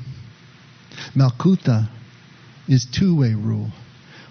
Malkuta 1.15 1.91
is 2.69 2.87
two 2.87 3.19
way 3.19 3.35
rule 3.35 3.71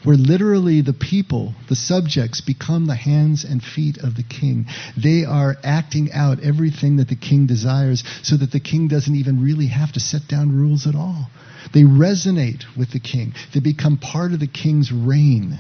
where 0.04 0.16
literally 0.16 0.82
the 0.82 0.94
people, 0.94 1.54
the 1.68 1.76
subjects, 1.76 2.40
become 2.42 2.88
the 2.88 2.96
hands 2.96 3.44
and 3.44 3.62
feet 3.62 3.98
of 3.98 4.16
the 4.16 4.24
king. 4.24 4.66
They 4.96 5.26
are 5.26 5.58
acting 5.64 6.12
out 6.14 6.40
everything 6.40 6.98
that 6.98 7.10
the 7.10 7.16
king 7.16 7.48
desires 7.48 8.04
so 8.24 8.38
that 8.38 8.52
the 8.52 8.60
king 8.60 8.88
doesn't 8.88 9.16
even 9.16 9.44
really 9.44 9.68
have 9.68 9.92
to 9.94 10.00
set 10.00 10.28
down 10.28 10.56
rules 10.56 10.88
at 10.88 10.96
all. 10.96 11.30
They 11.74 11.82
resonate 11.82 12.64
with 12.78 12.92
the 12.92 13.00
king, 13.00 13.34
they 13.54 13.60
become 13.60 13.98
part 13.98 14.32
of 14.32 14.40
the 14.40 14.48
king's 14.48 14.92
reign. 14.92 15.60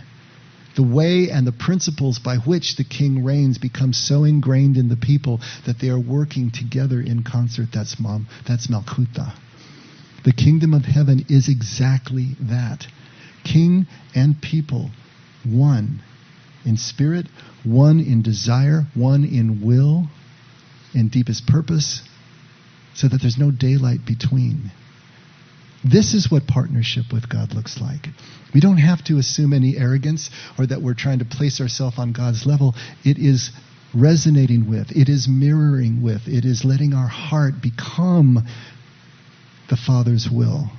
The 0.75 0.83
way 0.83 1.31
and 1.31 1.47
the 1.47 1.51
principles 1.51 2.19
by 2.19 2.37
which 2.37 2.75
the 2.75 2.83
king 2.83 3.23
reigns 3.23 3.57
become 3.57 3.93
so 3.93 4.23
ingrained 4.23 4.77
in 4.77 4.89
the 4.89 4.95
people 4.95 5.41
that 5.65 5.79
they 5.79 5.89
are 5.89 5.99
working 5.99 6.51
together 6.51 7.01
in 7.01 7.23
concert. 7.23 7.69
That's 7.73 7.99
mom. 7.99 8.27
That's 8.47 8.67
Malkuta. 8.67 9.33
The 10.27 10.33
kingdom 10.33 10.73
of 10.73 10.83
heaven 10.83 11.25
is 11.29 11.47
exactly 11.47 12.35
that 12.41 12.85
king 13.45 13.87
and 14.13 14.35
people, 14.41 14.91
one 15.45 16.01
in 16.65 16.75
spirit, 16.75 17.27
one 17.63 18.01
in 18.01 18.23
desire, 18.23 18.87
one 18.93 19.23
in 19.23 19.65
will, 19.65 20.09
in 20.93 21.07
deepest 21.07 21.47
purpose, 21.47 22.01
so 22.93 23.07
that 23.07 23.21
there's 23.21 23.37
no 23.37 23.51
daylight 23.51 24.05
between. 24.05 24.69
This 25.85 26.13
is 26.13 26.29
what 26.29 26.45
partnership 26.45 27.05
with 27.13 27.29
God 27.29 27.53
looks 27.53 27.79
like. 27.79 28.07
We 28.53 28.59
don't 28.59 28.79
have 28.79 29.01
to 29.05 29.19
assume 29.19 29.53
any 29.53 29.77
arrogance 29.77 30.29
or 30.59 30.67
that 30.67 30.81
we're 30.81 30.93
trying 30.93 31.19
to 31.19 31.25
place 31.25 31.61
ourselves 31.61 31.97
on 31.97 32.11
God's 32.11 32.45
level. 32.45 32.75
It 33.05 33.17
is 33.17 33.51
resonating 33.93 34.69
with, 34.69 34.91
it 34.91 35.07
is 35.07 35.29
mirroring 35.29 36.03
with, 36.03 36.27
it 36.27 36.43
is 36.43 36.65
letting 36.65 36.93
our 36.93 37.07
heart 37.07 37.61
become 37.61 38.45
the 39.69 39.77
Father's 39.77 40.29
will. 40.31 40.69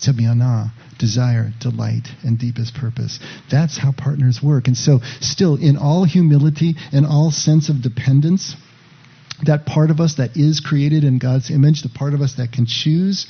Tzebiana, 0.00 0.72
desire, 0.98 1.52
delight, 1.60 2.08
and 2.22 2.38
deepest 2.38 2.74
purpose. 2.74 3.18
That's 3.50 3.76
how 3.76 3.92
partners 3.92 4.40
work. 4.42 4.66
And 4.66 4.76
so, 4.76 5.00
still, 5.20 5.56
in 5.56 5.76
all 5.76 6.04
humility 6.04 6.74
and 6.92 7.04
all 7.04 7.30
sense 7.30 7.68
of 7.68 7.82
dependence, 7.82 8.56
that 9.44 9.66
part 9.66 9.90
of 9.90 10.00
us 10.00 10.16
that 10.16 10.36
is 10.36 10.60
created 10.60 11.04
in 11.04 11.18
God's 11.18 11.50
image, 11.50 11.82
the 11.82 11.88
part 11.90 12.14
of 12.14 12.20
us 12.20 12.34
that 12.36 12.52
can 12.52 12.66
choose, 12.66 13.26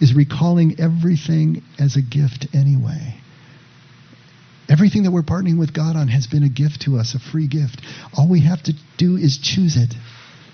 is 0.00 0.14
recalling 0.14 0.80
everything 0.80 1.62
as 1.78 1.96
a 1.96 2.02
gift 2.02 2.48
anyway. 2.54 3.14
Everything 4.68 5.04
that 5.04 5.10
we're 5.12 5.22
partnering 5.22 5.58
with 5.58 5.74
God 5.74 5.96
on 5.96 6.08
has 6.08 6.26
been 6.26 6.42
a 6.42 6.48
gift 6.48 6.82
to 6.82 6.96
us, 6.96 7.14
a 7.14 7.18
free 7.18 7.46
gift. 7.46 7.82
All 8.16 8.28
we 8.28 8.40
have 8.40 8.62
to 8.64 8.72
do 8.96 9.16
is 9.16 9.38
choose 9.38 9.76
it. 9.76 9.94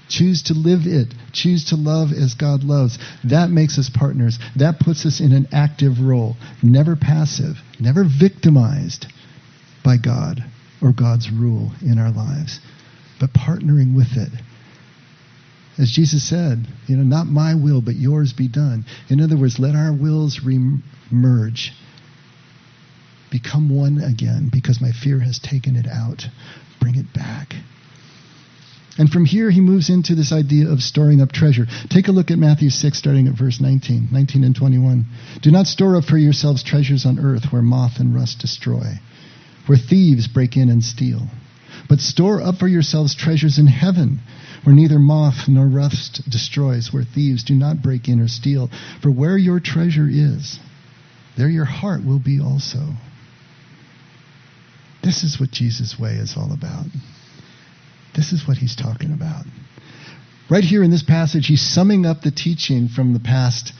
Choose 0.08 0.42
to 0.44 0.54
live 0.54 0.86
it. 0.86 1.14
Choose 1.32 1.66
to 1.66 1.76
love 1.76 2.12
as 2.12 2.34
God 2.34 2.64
loves. 2.64 2.98
That 3.24 3.50
makes 3.50 3.78
us 3.78 3.90
partners. 3.92 4.38
That 4.56 4.80
puts 4.80 5.04
us 5.04 5.20
in 5.20 5.32
an 5.32 5.48
active 5.52 6.00
role, 6.00 6.36
never 6.62 6.96
passive, 6.96 7.56
never 7.78 8.04
victimized 8.04 9.06
by 9.84 9.96
God 9.96 10.44
or 10.82 10.92
God's 10.92 11.30
rule 11.30 11.72
in 11.82 11.98
our 11.98 12.10
lives, 12.10 12.60
but 13.20 13.32
partnering 13.32 13.94
with 13.96 14.16
it. 14.16 14.32
As 15.78 15.90
Jesus 15.90 16.28
said, 16.28 16.66
you 16.86 16.96
know, 16.96 17.04
not 17.04 17.26
my 17.26 17.54
will, 17.54 17.80
but 17.80 17.94
yours 17.94 18.32
be 18.32 18.48
done. 18.48 18.84
In 19.08 19.20
other 19.20 19.36
words, 19.36 19.58
let 19.58 19.76
our 19.76 19.92
wills 19.92 20.40
re-merge, 20.44 21.72
become 23.30 23.68
one 23.74 23.98
again, 23.98 24.50
because 24.52 24.80
my 24.80 24.90
fear 24.90 25.20
has 25.20 25.38
taken 25.38 25.76
it 25.76 25.86
out. 25.86 26.24
Bring 26.80 26.96
it 26.96 27.12
back. 27.14 27.54
And 28.98 29.08
from 29.08 29.24
here, 29.24 29.48
he 29.48 29.60
moves 29.60 29.88
into 29.88 30.16
this 30.16 30.32
idea 30.32 30.68
of 30.68 30.82
storing 30.82 31.20
up 31.20 31.30
treasure. 31.30 31.66
Take 31.88 32.08
a 32.08 32.12
look 32.12 32.32
at 32.32 32.38
Matthew 32.38 32.68
6, 32.68 32.98
starting 32.98 33.28
at 33.28 33.38
verse 33.38 33.60
19, 33.60 34.08
19 34.10 34.42
and 34.42 34.56
21. 34.56 35.06
Do 35.40 35.52
not 35.52 35.68
store 35.68 35.96
up 35.96 36.04
for 36.04 36.18
yourselves 36.18 36.64
treasures 36.64 37.06
on 37.06 37.20
earth 37.20 37.52
where 37.52 37.62
moth 37.62 38.00
and 38.00 38.12
rust 38.12 38.40
destroy, 38.40 38.94
where 39.66 39.78
thieves 39.78 40.26
break 40.26 40.56
in 40.56 40.68
and 40.68 40.82
steal. 40.82 41.28
But 41.88 42.00
store 42.00 42.42
up 42.42 42.56
for 42.56 42.66
yourselves 42.66 43.14
treasures 43.14 43.56
in 43.58 43.68
heaven, 43.68 44.18
where 44.64 44.74
neither 44.74 44.98
moth 44.98 45.46
nor 45.46 45.68
rust 45.68 46.28
destroys, 46.28 46.92
where 46.92 47.04
thieves 47.04 47.44
do 47.44 47.54
not 47.54 47.80
break 47.80 48.08
in 48.08 48.18
or 48.18 48.28
steal. 48.28 48.68
For 49.00 49.12
where 49.12 49.38
your 49.38 49.60
treasure 49.60 50.08
is, 50.10 50.58
there 51.36 51.48
your 51.48 51.64
heart 51.64 52.04
will 52.04 52.18
be 52.18 52.40
also. 52.40 52.94
This 55.04 55.22
is 55.22 55.38
what 55.38 55.52
Jesus' 55.52 55.96
way 55.96 56.14
is 56.14 56.34
all 56.36 56.52
about. 56.52 56.86
This 58.18 58.32
is 58.32 58.48
what 58.48 58.56
he's 58.56 58.74
talking 58.74 59.12
about. 59.12 59.44
Right 60.50 60.64
here 60.64 60.82
in 60.82 60.90
this 60.90 61.04
passage, 61.04 61.46
he's 61.46 61.62
summing 61.62 62.04
up 62.04 62.22
the 62.22 62.32
teaching 62.32 62.88
from 62.88 63.12
the 63.12 63.20
past 63.20 63.72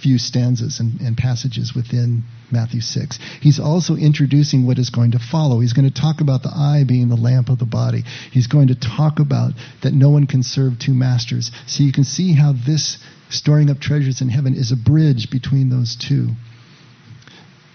few 0.00 0.16
stanzas 0.16 0.80
and, 0.80 0.98
and, 1.02 1.18
passages 1.18 1.74
within 1.76 2.24
Matthew 2.50 2.80
6. 2.80 3.18
He's 3.42 3.60
also 3.60 3.94
introducing 3.94 4.66
what 4.66 4.78
is 4.78 4.88
going 4.88 5.10
to 5.10 5.18
follow. 5.18 5.60
He's 5.60 5.74
going 5.74 5.88
to 5.88 5.94
talk 5.94 6.22
about 6.22 6.42
the 6.42 6.48
eye 6.48 6.84
being 6.88 7.10
the 7.10 7.14
lamp 7.14 7.50
of 7.50 7.58
the 7.58 7.66
body. 7.66 8.04
He's 8.30 8.46
going 8.46 8.68
to 8.68 8.74
talk 8.74 9.20
about 9.20 9.52
that 9.82 9.92
no 9.92 10.08
one 10.08 10.26
can 10.26 10.42
serve 10.42 10.78
two 10.78 10.94
masters. 10.94 11.50
So 11.66 11.84
you 11.84 11.92
can 11.92 12.04
see 12.04 12.32
how 12.32 12.54
this 12.54 12.96
storing 13.28 13.68
up 13.68 13.80
treasures 13.80 14.22
in 14.22 14.30
heaven 14.30 14.54
is 14.54 14.72
a 14.72 14.76
bridge 14.76 15.30
between 15.30 15.68
those 15.68 15.94
two. 15.94 16.30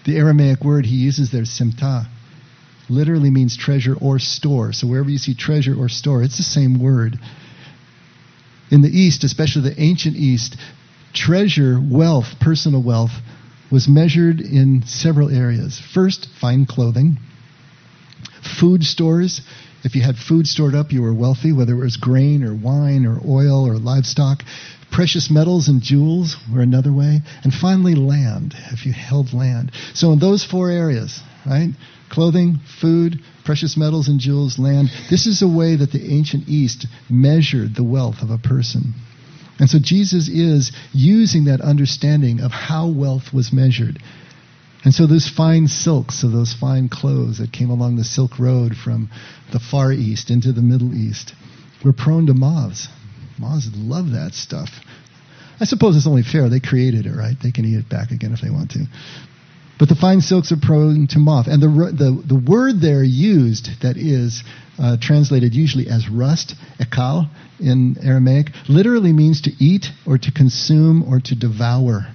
The 0.05 0.17
Aramaic 0.17 0.63
word 0.63 0.87
he 0.87 0.95
uses 0.95 1.31
there, 1.31 1.43
simta, 1.43 2.07
literally 2.89 3.29
means 3.29 3.57
treasure 3.57 3.95
or 3.99 4.19
store. 4.19 4.73
So 4.73 4.87
wherever 4.87 5.09
you 5.09 5.17
see 5.17 5.35
treasure 5.35 5.75
or 5.77 5.89
store, 5.89 6.23
it's 6.23 6.37
the 6.37 6.43
same 6.43 6.81
word. 6.81 7.17
In 8.69 8.81
the 8.81 8.89
East, 8.89 9.23
especially 9.23 9.69
the 9.69 9.81
ancient 9.81 10.15
East, 10.15 10.57
treasure, 11.13 11.79
wealth, 11.81 12.39
personal 12.39 12.83
wealth, 12.83 13.11
was 13.71 13.87
measured 13.87 14.39
in 14.39 14.83
several 14.85 15.29
areas. 15.29 15.81
First, 15.93 16.27
fine 16.39 16.65
clothing. 16.65 17.17
Food 18.59 18.83
stores. 18.83 19.41
If 19.83 19.95
you 19.95 20.01
had 20.01 20.17
food 20.17 20.47
stored 20.47 20.75
up, 20.75 20.91
you 20.91 21.01
were 21.01 21.13
wealthy, 21.13 21.51
whether 21.51 21.73
it 21.73 21.83
was 21.83 21.97
grain 21.97 22.43
or 22.43 22.53
wine 22.53 23.05
or 23.05 23.19
oil 23.25 23.67
or 23.67 23.77
livestock. 23.77 24.43
Precious 24.91 25.29
metals 25.29 25.67
and 25.67 25.81
jewels 25.81 26.37
were 26.51 26.61
another 26.61 26.93
way. 26.93 27.21
And 27.43 27.53
finally, 27.53 27.95
land, 27.95 28.55
if 28.71 28.85
you 28.85 28.93
held 28.93 29.33
land. 29.33 29.71
So, 29.93 30.13
in 30.13 30.19
those 30.19 30.43
four 30.43 30.69
areas, 30.69 31.21
right? 31.47 31.69
Clothing, 32.09 32.59
food, 32.81 33.19
precious 33.45 33.77
metals 33.77 34.07
and 34.07 34.19
jewels, 34.19 34.59
land. 34.59 34.89
This 35.09 35.25
is 35.25 35.41
a 35.41 35.47
way 35.47 35.75
that 35.75 35.91
the 35.91 36.13
ancient 36.13 36.47
East 36.47 36.85
measured 37.09 37.75
the 37.75 37.83
wealth 37.83 38.21
of 38.21 38.29
a 38.29 38.37
person. 38.37 38.93
And 39.59 39.69
so 39.69 39.79
Jesus 39.81 40.27
is 40.27 40.71
using 40.93 41.45
that 41.45 41.61
understanding 41.61 42.41
of 42.41 42.51
how 42.51 42.89
wealth 42.89 43.33
was 43.33 43.51
measured. 43.51 43.99
And 44.83 44.93
so 44.93 45.07
those 45.07 45.27
fine 45.27 45.67
silks, 45.67 46.23
of 46.23 46.31
those 46.31 46.53
fine 46.53 46.89
clothes 46.89 47.39
that 47.39 47.51
came 47.51 47.69
along 47.69 47.95
the 47.95 48.03
Silk 48.03 48.39
Road 48.39 48.75
from 48.75 49.09
the 49.51 49.59
Far 49.59 49.91
East 49.91 50.29
into 50.29 50.53
the 50.53 50.61
Middle 50.61 50.93
East 50.93 51.33
were 51.83 51.93
prone 51.93 52.27
to 52.27 52.33
moths. 52.33 52.87
Moths 53.39 53.69
love 53.75 54.11
that 54.11 54.33
stuff. 54.33 54.69
I 55.59 55.65
suppose 55.65 55.97
it's 55.97 56.07
only 56.07 56.23
fair. 56.23 56.49
They 56.49 56.59
created 56.59 57.05
it, 57.05 57.15
right? 57.15 57.35
They 57.41 57.51
can 57.51 57.65
eat 57.65 57.77
it 57.77 57.89
back 57.89 58.11
again 58.11 58.33
if 58.33 58.41
they 58.41 58.49
want 58.49 58.71
to. 58.71 58.85
But 59.79 59.89
the 59.89 59.95
fine 59.95 60.21
silks 60.21 60.51
are 60.51 60.57
prone 60.57 61.07
to 61.07 61.19
moth. 61.19 61.47
And 61.47 61.61
the, 61.61 61.67
the, 61.67 62.23
the 62.25 62.39
word 62.39 62.81
there 62.81 63.03
used 63.03 63.81
that 63.81 63.95
is 63.97 64.43
uh, 64.79 64.97
translated 64.99 65.53
usually 65.53 65.87
as 65.87 66.09
rust, 66.09 66.55
ekal 66.79 67.29
in 67.59 67.97
Aramaic, 68.03 68.47
literally 68.67 69.13
means 69.13 69.41
to 69.41 69.51
eat 69.59 69.87
or 70.05 70.17
to 70.17 70.31
consume 70.31 71.03
or 71.03 71.19
to 71.19 71.35
devour. 71.35 72.07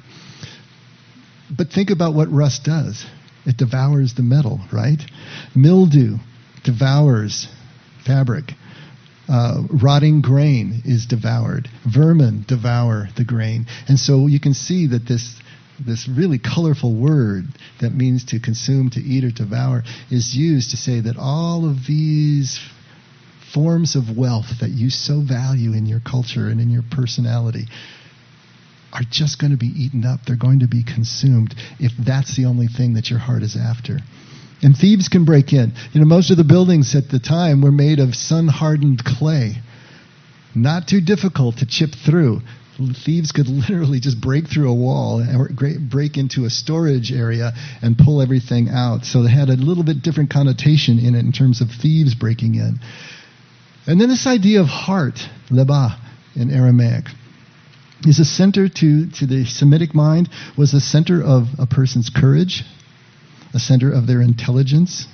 But 1.57 1.69
think 1.69 1.91
about 1.91 2.15
what 2.15 2.31
rust 2.33 2.65
does 2.65 3.05
it 3.45 3.57
devours 3.57 4.15
the 4.15 4.23
metal, 4.23 4.61
right? 4.73 5.01
Mildew 5.55 6.19
devours 6.65 7.49
fabric. 8.07 8.53
Uh, 9.29 9.63
rotting 9.83 10.21
grain 10.21 10.83
is 10.85 11.07
devoured. 11.07 11.69
Vermin 11.93 12.45
devour 12.47 13.09
the 13.17 13.25
grain. 13.25 13.67
And 13.89 13.99
so 13.99 14.27
you 14.27 14.41
can 14.41 14.55
see 14.55 14.89
that 14.89 15.07
this 15.07 15.41
this 15.79 16.09
really 16.09 16.39
colorful 16.39 16.95
word 16.95 17.45
that 17.81 17.93
means 17.95 18.27
to 18.27 18.41
consume, 18.41 18.91
to 18.91 19.01
eat, 19.01 19.25
or 19.25 19.31
devour 19.31 19.83
is 20.11 20.35
used 20.35 20.71
to 20.71 20.77
say 20.77 21.01
that 21.01 21.17
all 21.17 21.69
of 21.69 21.87
these 21.87 22.61
forms 23.53 23.97
of 23.97 24.17
wealth 24.17 24.61
that 24.61 24.71
you 24.71 24.91
so 24.91 25.21
value 25.21 25.73
in 25.73 25.87
your 25.87 26.01
culture 26.01 26.49
and 26.49 26.61
in 26.61 26.71
your 26.71 26.83
personality 26.91 27.67
are 28.93 29.03
just 29.11 29.41
going 29.41 29.51
to 29.51 29.57
be 29.57 29.73
eaten 29.75 30.05
up. 30.05 30.21
They're 30.27 30.37
going 30.37 30.61
to 30.61 30.69
be 30.69 30.85
consumed 30.85 31.55
if 31.79 31.93
that's 31.99 32.37
the 32.37 32.45
only 32.45 32.67
thing 32.67 32.95
that 32.95 33.11
your 33.11 33.19
heart 33.19 33.43
is 33.43 33.57
after. 33.57 33.99
And 34.63 34.77
thieves 34.77 35.09
can 35.09 35.25
break 35.25 35.53
in. 35.53 35.73
You 35.93 36.01
know, 36.01 36.07
most 36.07 36.31
of 36.31 36.37
the 36.37 36.45
buildings 36.45 36.95
at 36.95 37.09
the 37.09 37.19
time 37.19 37.63
were 37.63 37.73
made 37.73 37.99
of 37.99 38.15
sun 38.15 38.49
hardened 38.49 39.03
clay. 39.05 39.57
Not 40.55 40.87
too 40.87 41.01
difficult 41.01 41.59
to 41.59 41.67
chip 41.67 41.91
through. 42.07 42.43
Thieves 42.91 43.33
could 43.33 43.49
literally 43.49 44.01
just 44.01 44.21
break 44.21 44.49
through 44.49 44.71
a 44.71 44.75
wall 44.75 45.21
or 45.21 45.51
break 45.81 46.17
into 46.17 46.45
a 46.45 46.51
storage 46.51 47.13
area 47.13 47.53
and 47.81 47.97
pull 47.97 48.23
everything 48.23 48.69
out. 48.69 49.05
So 49.05 49.23
they 49.23 49.31
had 49.31 49.49
a 49.49 49.57
little 49.57 49.85
bit 49.85 50.03
different 50.03 50.31
connotation 50.31 50.99
in 50.99 51.15
it 51.15 51.21
in 51.21 51.33
terms 51.33 51.61
of 51.61 51.69
thieves 51.71 52.15
breaking 52.15 52.55
in. 52.57 52.81
And 53.87 54.01
then 54.01 54.09
this 54.09 54.27
idea 54.27 54.61
of 54.61 54.69
heart, 54.69 55.19
leba 55.51 55.99
in 56.37 56.51
Aramaic, 56.51 57.07
is 58.07 58.19
a 58.19 58.25
center 58.25 58.69
to, 58.69 59.11
to 59.11 59.27
the 59.27 59.45
Semitic 59.45 59.95
mind, 59.95 60.29
was 60.57 60.75
a 60.75 60.81
center 60.81 61.23
of 61.23 61.47
a 61.59 61.67
person's 61.67 62.11
courage, 62.11 62.65
a 63.55 63.59
center 63.59 63.93
of 63.93 64.07
their 64.07 64.21
intelligence, 64.21 65.07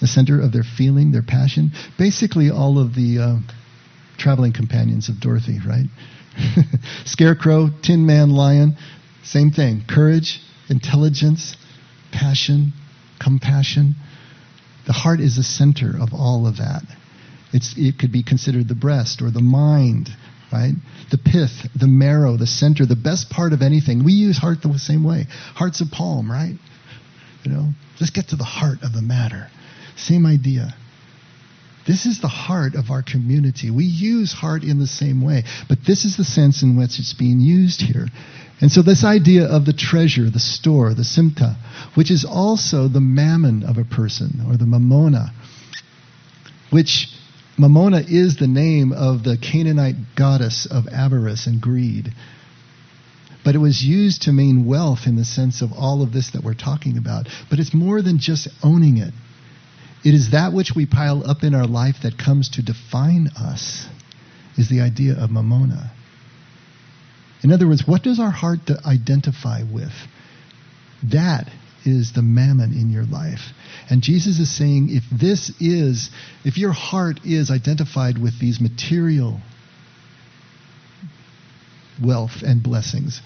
a 0.00 0.06
center 0.06 0.40
of 0.40 0.52
their 0.52 0.64
feeling, 0.64 1.12
their 1.12 1.22
passion. 1.22 1.70
Basically, 1.98 2.50
all 2.50 2.78
of 2.78 2.94
the 2.94 3.18
uh, 3.18 3.54
traveling 4.18 4.52
companions 4.52 5.08
of 5.08 5.20
Dorothy, 5.20 5.58
right? 5.66 5.86
Scarecrow, 7.04 7.70
Tin 7.82 8.06
Man, 8.06 8.30
Lion, 8.30 8.76
same 9.22 9.50
thing. 9.50 9.82
Courage, 9.88 10.40
intelligence, 10.68 11.56
passion, 12.12 12.72
compassion. 13.20 13.94
The 14.86 14.92
heart 14.92 15.20
is 15.20 15.36
the 15.36 15.42
center 15.42 15.94
of 16.00 16.12
all 16.12 16.46
of 16.46 16.56
that. 16.56 16.82
It's, 17.52 17.74
it 17.76 17.98
could 17.98 18.12
be 18.12 18.22
considered 18.22 18.68
the 18.68 18.74
breast 18.74 19.20
or 19.22 19.30
the 19.30 19.42
mind, 19.42 20.08
right? 20.52 20.72
The 21.10 21.18
pith, 21.18 21.68
the 21.78 21.86
marrow, 21.86 22.36
the 22.36 22.46
center, 22.46 22.86
the 22.86 22.96
best 22.96 23.30
part 23.30 23.52
of 23.52 23.62
anything. 23.62 24.04
We 24.04 24.12
use 24.12 24.38
heart 24.38 24.62
the 24.62 24.78
same 24.78 25.04
way. 25.04 25.26
Heart's 25.54 25.80
a 25.80 25.86
palm, 25.86 26.30
right? 26.30 26.54
You 27.44 27.50
know, 27.50 27.68
let's 28.00 28.10
get 28.10 28.28
to 28.28 28.36
the 28.36 28.44
heart 28.44 28.78
of 28.82 28.92
the 28.92 29.02
matter. 29.02 29.48
Same 29.96 30.26
idea. 30.26 30.74
This 31.86 32.06
is 32.06 32.20
the 32.20 32.28
heart 32.28 32.74
of 32.74 32.90
our 32.90 33.02
community. 33.02 33.70
We 33.70 33.84
use 33.84 34.32
heart 34.32 34.62
in 34.62 34.78
the 34.78 34.86
same 34.86 35.20
way, 35.20 35.44
but 35.68 35.84
this 35.84 36.04
is 36.04 36.16
the 36.16 36.24
sense 36.24 36.62
in 36.62 36.76
which 36.76 36.98
it's 36.98 37.14
being 37.14 37.40
used 37.40 37.80
here. 37.80 38.06
And 38.60 38.70
so, 38.70 38.82
this 38.82 39.02
idea 39.02 39.46
of 39.46 39.64
the 39.64 39.72
treasure, 39.72 40.30
the 40.30 40.38
store, 40.38 40.94
the 40.94 41.02
simta, 41.02 41.56
which 41.94 42.12
is 42.12 42.24
also 42.24 42.86
the 42.86 43.00
mammon 43.00 43.64
of 43.64 43.76
a 43.76 43.84
person, 43.84 44.44
or 44.46 44.56
the 44.56 44.66
mamona, 44.66 45.30
which 46.70 47.08
mamona 47.58 48.08
is 48.08 48.36
the 48.36 48.46
name 48.46 48.92
of 48.92 49.24
the 49.24 49.36
Canaanite 49.36 50.14
goddess 50.14 50.66
of 50.66 50.86
avarice 50.86 51.48
and 51.48 51.60
greed. 51.60 52.14
But 53.44 53.56
it 53.56 53.58
was 53.58 53.82
used 53.82 54.22
to 54.22 54.32
mean 54.32 54.66
wealth 54.66 55.00
in 55.06 55.16
the 55.16 55.24
sense 55.24 55.62
of 55.62 55.72
all 55.72 56.00
of 56.02 56.12
this 56.12 56.30
that 56.30 56.44
we're 56.44 56.54
talking 56.54 56.96
about. 56.96 57.26
But 57.50 57.58
it's 57.58 57.74
more 57.74 58.00
than 58.00 58.18
just 58.18 58.46
owning 58.62 58.98
it. 58.98 59.12
It 60.04 60.14
is 60.14 60.30
that 60.32 60.52
which 60.52 60.72
we 60.74 60.86
pile 60.86 61.28
up 61.28 61.44
in 61.44 61.54
our 61.54 61.66
life 61.66 61.96
that 62.02 62.18
comes 62.18 62.48
to 62.50 62.62
define 62.62 63.28
us, 63.28 63.86
is 64.56 64.68
the 64.68 64.80
idea 64.80 65.14
of 65.14 65.30
mamona. 65.30 65.90
In 67.42 67.52
other 67.52 67.66
words, 67.66 67.86
what 67.86 68.02
does 68.02 68.20
our 68.20 68.30
heart 68.30 68.60
identify 68.84 69.62
with? 69.62 69.92
That 71.10 71.50
is 71.84 72.12
the 72.12 72.22
mammon 72.22 72.72
in 72.72 72.90
your 72.90 73.04
life. 73.04 73.40
And 73.90 74.02
Jesus 74.02 74.38
is 74.38 74.56
saying 74.56 74.88
if 74.90 75.04
this 75.10 75.50
is, 75.60 76.10
if 76.44 76.56
your 76.56 76.72
heart 76.72 77.20
is 77.24 77.50
identified 77.50 78.18
with 78.18 78.38
these 78.38 78.60
material 78.60 79.40
wealth 82.02 82.42
and 82.44 82.62
blessings, 82.62 83.20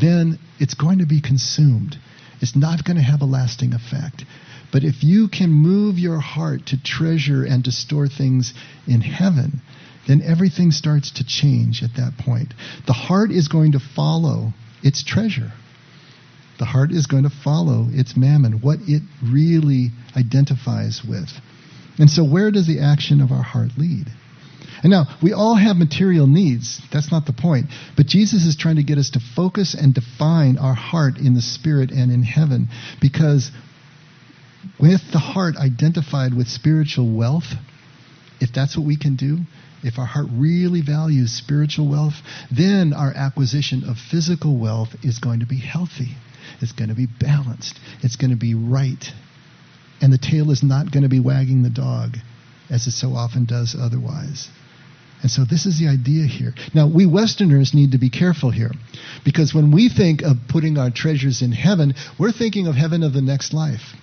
then 0.00 0.38
it's 0.58 0.74
going 0.74 0.98
to 0.98 1.06
be 1.06 1.20
consumed. 1.20 1.96
It's 2.40 2.56
not 2.56 2.84
going 2.84 2.96
to 2.96 3.02
have 3.02 3.22
a 3.22 3.26
lasting 3.26 3.72
effect. 3.72 4.24
But 4.74 4.82
if 4.82 5.04
you 5.04 5.28
can 5.28 5.52
move 5.52 6.00
your 6.00 6.18
heart 6.18 6.66
to 6.66 6.82
treasure 6.82 7.44
and 7.44 7.64
to 7.64 7.70
store 7.70 8.08
things 8.08 8.52
in 8.88 9.02
heaven, 9.02 9.62
then 10.08 10.20
everything 10.20 10.72
starts 10.72 11.12
to 11.12 11.24
change 11.24 11.84
at 11.84 11.94
that 11.94 12.18
point. 12.18 12.52
The 12.88 12.92
heart 12.92 13.30
is 13.30 13.46
going 13.46 13.72
to 13.72 13.78
follow 13.78 14.52
its 14.82 15.04
treasure. 15.04 15.52
The 16.58 16.64
heart 16.64 16.90
is 16.90 17.06
going 17.06 17.22
to 17.22 17.30
follow 17.30 17.86
its 17.92 18.16
mammon, 18.16 18.54
what 18.62 18.80
it 18.82 19.02
really 19.22 19.90
identifies 20.16 21.02
with. 21.08 21.30
And 22.00 22.10
so, 22.10 22.24
where 22.24 22.50
does 22.50 22.66
the 22.66 22.80
action 22.80 23.20
of 23.20 23.30
our 23.30 23.44
heart 23.44 23.70
lead? 23.78 24.08
And 24.82 24.90
now, 24.90 25.06
we 25.22 25.32
all 25.32 25.54
have 25.54 25.76
material 25.76 26.26
needs. 26.26 26.82
That's 26.92 27.12
not 27.12 27.26
the 27.26 27.32
point. 27.32 27.66
But 27.96 28.06
Jesus 28.06 28.44
is 28.44 28.56
trying 28.56 28.76
to 28.76 28.82
get 28.82 28.98
us 28.98 29.10
to 29.10 29.20
focus 29.36 29.76
and 29.80 29.94
define 29.94 30.58
our 30.58 30.74
heart 30.74 31.18
in 31.18 31.34
the 31.34 31.42
Spirit 31.42 31.92
and 31.92 32.10
in 32.10 32.24
heaven. 32.24 32.68
Because 33.00 33.52
with 34.78 35.00
the 35.12 35.18
heart 35.18 35.56
identified 35.56 36.34
with 36.34 36.48
spiritual 36.48 37.16
wealth, 37.16 37.54
if 38.40 38.52
that's 38.52 38.76
what 38.76 38.86
we 38.86 38.96
can 38.96 39.16
do, 39.16 39.38
if 39.82 39.98
our 39.98 40.06
heart 40.06 40.26
really 40.32 40.80
values 40.80 41.30
spiritual 41.32 41.88
wealth, 41.88 42.14
then 42.50 42.92
our 42.92 43.12
acquisition 43.14 43.84
of 43.84 43.98
physical 43.98 44.58
wealth 44.58 44.96
is 45.02 45.18
going 45.18 45.40
to 45.40 45.46
be 45.46 45.58
healthy. 45.58 46.16
It's 46.60 46.72
going 46.72 46.88
to 46.88 46.94
be 46.94 47.06
balanced. 47.06 47.78
It's 48.02 48.16
going 48.16 48.30
to 48.30 48.36
be 48.36 48.54
right. 48.54 49.04
And 50.00 50.12
the 50.12 50.18
tail 50.18 50.50
is 50.50 50.62
not 50.62 50.90
going 50.90 51.02
to 51.02 51.08
be 51.08 51.20
wagging 51.20 51.62
the 51.62 51.70
dog 51.70 52.16
as 52.70 52.86
it 52.86 52.92
so 52.92 53.14
often 53.14 53.44
does 53.44 53.76
otherwise. 53.78 54.48
And 55.22 55.30
so 55.30 55.44
this 55.44 55.64
is 55.64 55.78
the 55.78 55.88
idea 55.88 56.26
here. 56.26 56.54
Now, 56.74 56.86
we 56.86 57.06
Westerners 57.06 57.72
need 57.72 57.92
to 57.92 57.98
be 57.98 58.10
careful 58.10 58.50
here 58.50 58.72
because 59.24 59.54
when 59.54 59.70
we 59.70 59.88
think 59.88 60.22
of 60.22 60.36
putting 60.48 60.76
our 60.76 60.90
treasures 60.90 61.40
in 61.40 61.52
heaven, 61.52 61.94
we're 62.18 62.32
thinking 62.32 62.66
of 62.66 62.74
heaven 62.74 63.02
of 63.02 63.14
the 63.14 63.22
next 63.22 63.54
life, 63.54 63.94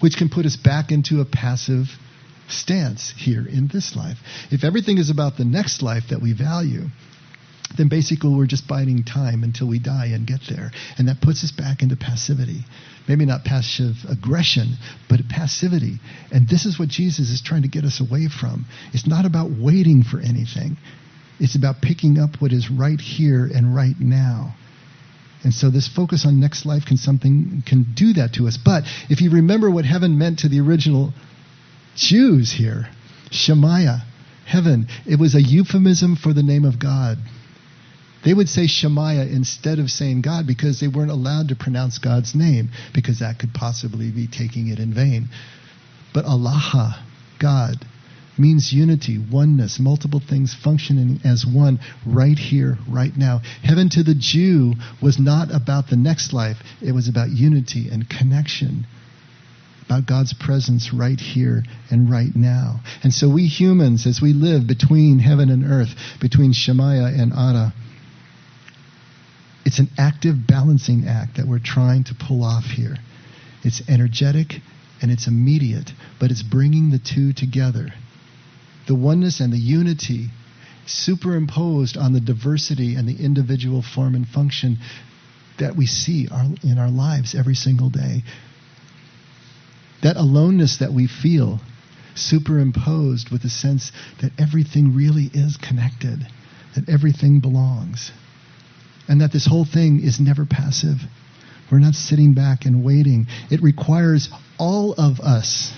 which 0.00 0.16
can 0.16 0.28
put 0.28 0.46
us 0.46 0.56
back 0.56 0.90
into 0.90 1.20
a 1.20 1.24
passive 1.24 1.86
stance 2.48 3.12
here 3.16 3.46
in 3.46 3.68
this 3.72 3.94
life. 3.96 4.18
If 4.50 4.64
everything 4.64 4.98
is 4.98 5.10
about 5.10 5.36
the 5.36 5.44
next 5.44 5.82
life 5.82 6.04
that 6.10 6.20
we 6.20 6.32
value, 6.32 6.86
then 7.76 7.88
basically 7.88 8.34
we're 8.34 8.46
just 8.46 8.66
biding 8.66 9.04
time 9.04 9.44
until 9.44 9.68
we 9.68 9.78
die 9.78 10.06
and 10.06 10.26
get 10.26 10.40
there. 10.48 10.72
And 10.98 11.08
that 11.08 11.20
puts 11.20 11.44
us 11.44 11.52
back 11.52 11.82
into 11.82 11.96
passivity. 11.96 12.64
Maybe 13.08 13.24
not 13.24 13.44
passive 13.44 13.96
aggression, 14.08 14.76
but 15.08 15.20
passivity. 15.28 15.98
And 16.32 16.48
this 16.48 16.66
is 16.66 16.78
what 16.78 16.88
Jesus 16.88 17.30
is 17.30 17.42
trying 17.42 17.62
to 17.62 17.68
get 17.68 17.84
us 17.84 18.00
away 18.00 18.28
from. 18.28 18.66
It's 18.92 19.06
not 19.06 19.24
about 19.24 19.50
waiting 19.50 20.02
for 20.02 20.20
anything, 20.20 20.76
it's 21.38 21.56
about 21.56 21.80
picking 21.80 22.18
up 22.18 22.40
what 22.40 22.52
is 22.52 22.70
right 22.70 23.00
here 23.00 23.46
and 23.46 23.74
right 23.74 23.98
now. 23.98 24.54
And 25.42 25.54
so 25.54 25.70
this 25.70 25.88
focus 25.88 26.26
on 26.26 26.38
next 26.38 26.66
life 26.66 26.84
can 26.86 26.96
something 26.96 27.62
can 27.66 27.86
do 27.94 28.12
that 28.14 28.34
to 28.34 28.46
us. 28.46 28.58
But 28.62 28.84
if 29.08 29.20
you 29.20 29.30
remember 29.30 29.70
what 29.70 29.84
heaven 29.84 30.18
meant 30.18 30.40
to 30.40 30.48
the 30.48 30.60
original 30.60 31.12
Jews 31.96 32.52
here, 32.52 32.88
Shemaiah, 33.30 34.04
heaven, 34.46 34.88
it 35.06 35.18
was 35.18 35.34
a 35.34 35.42
euphemism 35.42 36.16
for 36.16 36.32
the 36.32 36.42
name 36.42 36.64
of 36.64 36.78
God. 36.78 37.18
They 38.22 38.34
would 38.34 38.50
say 38.50 38.66
Shemaiah 38.66 39.26
instead 39.26 39.78
of 39.78 39.90
saying 39.90 40.20
God 40.20 40.46
because 40.46 40.78
they 40.78 40.88
weren't 40.88 41.10
allowed 41.10 41.48
to 41.48 41.56
pronounce 41.56 41.98
God's 41.98 42.34
name 42.34 42.70
because 42.94 43.20
that 43.20 43.38
could 43.38 43.54
possibly 43.54 44.10
be 44.10 44.26
taking 44.26 44.68
it 44.68 44.78
in 44.78 44.92
vain. 44.92 45.30
But 46.12 46.26
Allah, 46.26 47.02
God, 47.38 47.76
means 48.40 48.72
unity, 48.72 49.18
oneness, 49.30 49.78
multiple 49.78 50.20
things 50.20 50.54
functioning 50.54 51.20
as 51.24 51.44
one 51.46 51.78
right 52.06 52.38
here, 52.38 52.78
right 52.88 53.16
now. 53.16 53.40
Heaven 53.62 53.88
to 53.90 54.02
the 54.02 54.14
Jew 54.18 54.74
was 55.02 55.18
not 55.18 55.54
about 55.54 55.88
the 55.88 55.96
next 55.96 56.32
life, 56.32 56.56
it 56.82 56.92
was 56.92 57.08
about 57.08 57.30
unity 57.30 57.88
and 57.90 58.08
connection. 58.08 58.86
About 59.86 60.06
God's 60.06 60.32
presence 60.32 60.92
right 60.94 61.18
here 61.18 61.64
and 61.90 62.08
right 62.08 62.34
now. 62.34 62.80
And 63.02 63.12
so 63.12 63.28
we 63.28 63.46
humans, 63.46 64.06
as 64.06 64.20
we 64.22 64.32
live 64.32 64.68
between 64.68 65.18
heaven 65.18 65.50
and 65.50 65.64
earth, 65.64 65.88
between 66.20 66.52
Shemaiah 66.52 67.10
and 67.20 67.32
Ada, 67.32 67.74
it's 69.66 69.80
an 69.80 69.88
active 69.98 70.46
balancing 70.46 71.06
act 71.08 71.36
that 71.36 71.46
we're 71.46 71.58
trying 71.58 72.04
to 72.04 72.14
pull 72.14 72.44
off 72.44 72.64
here. 72.64 72.96
It's 73.64 73.82
energetic 73.88 74.54
and 75.02 75.10
it's 75.10 75.26
immediate, 75.26 75.90
but 76.18 76.30
it's 76.30 76.42
bringing 76.42 76.90
the 76.90 76.98
two 76.98 77.32
together. 77.32 77.88
The 78.90 78.96
oneness 78.96 79.38
and 79.38 79.52
the 79.52 79.56
unity 79.56 80.30
superimposed 80.84 81.96
on 81.96 82.12
the 82.12 82.20
diversity 82.20 82.96
and 82.96 83.08
the 83.08 83.24
individual 83.24 83.82
form 83.82 84.16
and 84.16 84.26
function 84.26 84.78
that 85.60 85.76
we 85.76 85.86
see 85.86 86.26
in 86.64 86.76
our 86.76 86.90
lives 86.90 87.36
every 87.36 87.54
single 87.54 87.88
day. 87.88 88.24
That 90.02 90.16
aloneness 90.16 90.78
that 90.78 90.92
we 90.92 91.06
feel 91.06 91.60
superimposed 92.16 93.30
with 93.30 93.42
the 93.42 93.48
sense 93.48 93.92
that 94.22 94.32
everything 94.40 94.96
really 94.96 95.30
is 95.32 95.56
connected, 95.56 96.26
that 96.74 96.88
everything 96.88 97.38
belongs 97.38 98.10
and 99.08 99.20
that 99.20 99.30
this 99.30 99.46
whole 99.46 99.64
thing 99.64 100.00
is 100.02 100.18
never 100.18 100.44
passive. 100.44 100.96
We're 101.70 101.78
not 101.78 101.94
sitting 101.94 102.34
back 102.34 102.64
and 102.64 102.84
waiting. 102.84 103.28
It 103.52 103.62
requires 103.62 104.30
all 104.58 104.94
of 104.94 105.20
us 105.20 105.72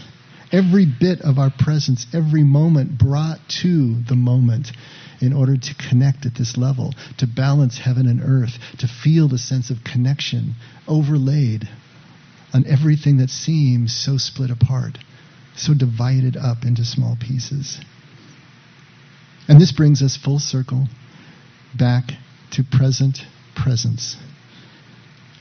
Every 0.52 0.84
bit 0.84 1.22
of 1.22 1.38
our 1.38 1.50
presence, 1.50 2.06
every 2.12 2.44
moment 2.44 2.98
brought 2.98 3.40
to 3.62 4.02
the 4.02 4.14
moment 4.14 4.70
in 5.20 5.32
order 5.32 5.56
to 5.56 5.74
connect 5.74 6.26
at 6.26 6.34
this 6.34 6.56
level, 6.56 6.92
to 7.18 7.26
balance 7.26 7.78
heaven 7.78 8.06
and 8.06 8.20
earth, 8.20 8.58
to 8.78 8.86
feel 8.86 9.28
the 9.28 9.38
sense 9.38 9.70
of 9.70 9.82
connection 9.84 10.54
overlaid 10.86 11.68
on 12.52 12.66
everything 12.66 13.16
that 13.18 13.30
seems 13.30 13.94
so 13.94 14.18
split 14.18 14.50
apart, 14.50 14.98
so 15.56 15.72
divided 15.72 16.36
up 16.36 16.64
into 16.64 16.84
small 16.84 17.16
pieces. 17.18 17.80
And 19.48 19.60
this 19.60 19.72
brings 19.72 20.02
us 20.02 20.16
full 20.16 20.38
circle 20.38 20.86
back 21.74 22.12
to 22.52 22.62
present 22.62 23.20
presence. 23.54 24.16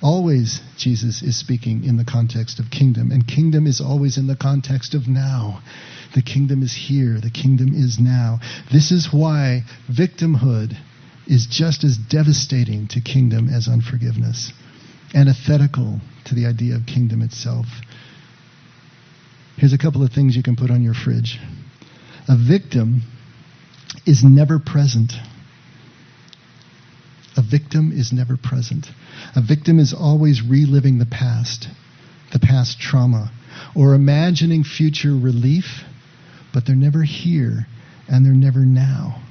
Always, 0.02 0.62
Jesus 0.78 1.22
is 1.22 1.38
speaking 1.38 1.84
in 1.84 1.98
the 1.98 2.06
context 2.06 2.60
of 2.60 2.72
kingdom, 2.72 3.12
and 3.12 3.28
kingdom 3.28 3.68
is 3.68 3.80
always 3.80 4.18
in 4.18 4.26
the 4.26 4.36
context 4.36 4.96
of 4.96 5.08
now. 5.08 5.62
The 6.16 6.24
kingdom 6.24 6.64
is 6.64 6.74
here, 6.74 7.20
the 7.22 7.30
kingdom 7.30 7.74
is 7.74 8.00
now. 8.00 8.40
This 8.72 8.92
is 8.92 9.10
why 9.14 9.62
victimhood 9.90 10.76
is 11.28 11.46
just 11.46 11.84
as 11.84 11.98
devastating 11.98 12.88
to 12.90 13.02
kingdom 13.02 13.48
as 13.48 13.68
unforgiveness, 13.68 14.52
antithetical 15.14 16.02
to 16.26 16.36
the 16.36 16.48
idea 16.48 16.76
of 16.76 16.86
kingdom 16.88 17.22
itself. 17.22 17.68
Here's 19.58 19.74
a 19.74 19.78
couple 19.78 20.04
of 20.04 20.12
things 20.12 20.36
you 20.36 20.42
can 20.42 20.56
put 20.56 20.72
on 20.72 20.82
your 20.82 20.96
fridge. 20.96 21.40
A 22.28 22.36
victim 22.36 23.04
is 24.08 24.24
never 24.24 24.58
present. 24.58 25.14
A 27.38 27.42
victim 27.42 27.92
is 27.94 28.12
never 28.12 28.36
present. 28.36 28.88
A 29.36 29.42
victim 29.42 29.80
is 29.80 29.94
always 29.94 30.42
reliving 30.42 30.98
the 30.98 31.06
past, 31.06 31.70
the 32.34 32.40
past 32.40 32.80
trauma, 32.80 33.32
or 33.74 33.94
imagining 33.94 34.64
future 34.64 35.16
relief, 35.16 35.84
but 36.54 36.66
they're 36.66 36.76
never 36.76 37.04
here 37.04 37.68
and 38.08 38.26
they're 38.26 38.34
never 38.34 38.66
now. 38.66 39.22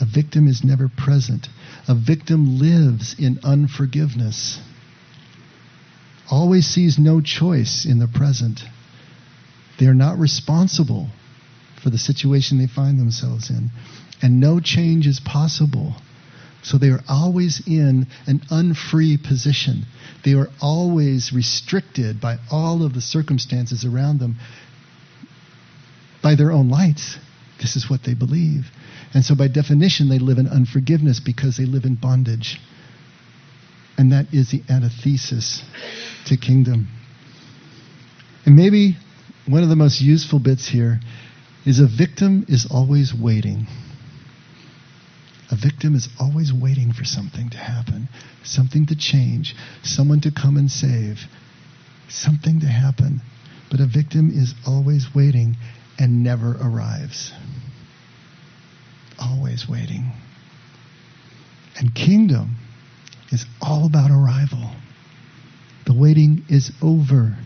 A 0.00 0.04
victim 0.04 0.46
is 0.46 0.62
never 0.62 0.88
present. 0.88 1.48
A 1.88 1.94
victim 1.94 2.58
lives 2.58 3.16
in 3.18 3.40
unforgiveness, 3.42 4.60
always 6.30 6.66
sees 6.66 6.98
no 6.98 7.20
choice 7.20 7.84
in 7.84 7.98
the 7.98 8.08
present. 8.08 8.60
They 9.78 9.86
are 9.86 9.94
not 9.94 10.18
responsible 10.18 11.08
for 11.82 11.90
the 11.90 11.98
situation 11.98 12.58
they 12.58 12.66
find 12.66 12.98
themselves 12.98 13.50
in, 13.50 13.70
and 14.22 14.40
no 14.40 14.60
change 14.60 15.06
is 15.06 15.20
possible 15.20 15.96
so 16.62 16.78
they 16.78 16.88
are 16.88 17.02
always 17.08 17.62
in 17.66 18.06
an 18.26 18.42
unfree 18.50 19.18
position. 19.18 19.84
They 20.24 20.32
are 20.32 20.48
always 20.60 21.32
restricted 21.32 22.20
by 22.20 22.38
all 22.50 22.84
of 22.84 22.94
the 22.94 23.00
circumstances 23.00 23.84
around 23.84 24.18
them 24.18 24.36
by 26.22 26.34
their 26.34 26.50
own 26.50 26.68
lights. 26.68 27.18
This 27.60 27.76
is 27.76 27.88
what 27.88 28.02
they 28.04 28.14
believe. 28.14 28.66
And 29.14 29.24
so, 29.24 29.34
by 29.34 29.48
definition, 29.48 30.08
they 30.08 30.18
live 30.18 30.38
in 30.38 30.48
unforgiveness 30.48 31.20
because 31.20 31.56
they 31.56 31.64
live 31.64 31.84
in 31.84 31.94
bondage. 31.94 32.60
And 33.96 34.12
that 34.12 34.26
is 34.32 34.50
the 34.50 34.62
antithesis 34.68 35.62
to 36.26 36.36
kingdom. 36.36 36.88
And 38.44 38.56
maybe 38.56 38.96
one 39.46 39.62
of 39.62 39.68
the 39.68 39.76
most 39.76 40.00
useful 40.00 40.38
bits 40.38 40.68
here 40.68 41.00
is 41.64 41.78
a 41.78 41.86
victim 41.86 42.44
is 42.48 42.66
always 42.70 43.14
waiting. 43.14 43.66
A 45.50 45.56
victim 45.56 45.94
is 45.94 46.08
always 46.18 46.52
waiting 46.52 46.92
for 46.92 47.04
something 47.04 47.50
to 47.50 47.56
happen, 47.56 48.08
something 48.42 48.86
to 48.86 48.96
change, 48.96 49.54
someone 49.82 50.20
to 50.22 50.32
come 50.32 50.56
and 50.56 50.70
save, 50.70 51.20
something 52.08 52.60
to 52.60 52.66
happen. 52.66 53.20
But 53.70 53.80
a 53.80 53.86
victim 53.86 54.30
is 54.30 54.54
always 54.66 55.14
waiting 55.14 55.56
and 55.98 56.22
never 56.22 56.56
arrives. 56.60 57.32
Always 59.18 59.68
waiting. 59.68 60.12
And 61.78 61.94
kingdom 61.94 62.56
is 63.30 63.44
all 63.60 63.86
about 63.86 64.10
arrival. 64.10 64.70
The 65.84 65.94
waiting 65.94 66.44
is 66.48 66.72
over. 66.82 67.36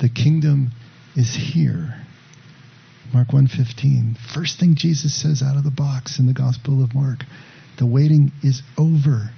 The 0.00 0.08
kingdom 0.08 0.70
is 1.14 1.34
here. 1.34 2.03
Mark 3.12 3.28
1:15. 3.28 4.16
First 4.34 4.58
thing 4.58 4.74
Jesus 4.74 5.14
says 5.14 5.42
out 5.42 5.56
of 5.56 5.64
the 5.64 5.70
box 5.70 6.18
in 6.18 6.26
the 6.26 6.32
Gospel 6.32 6.82
of 6.82 6.94
Mark. 6.94 7.24
The 7.76 7.86
waiting 7.86 8.32
is 8.42 8.62
over. 8.78 9.30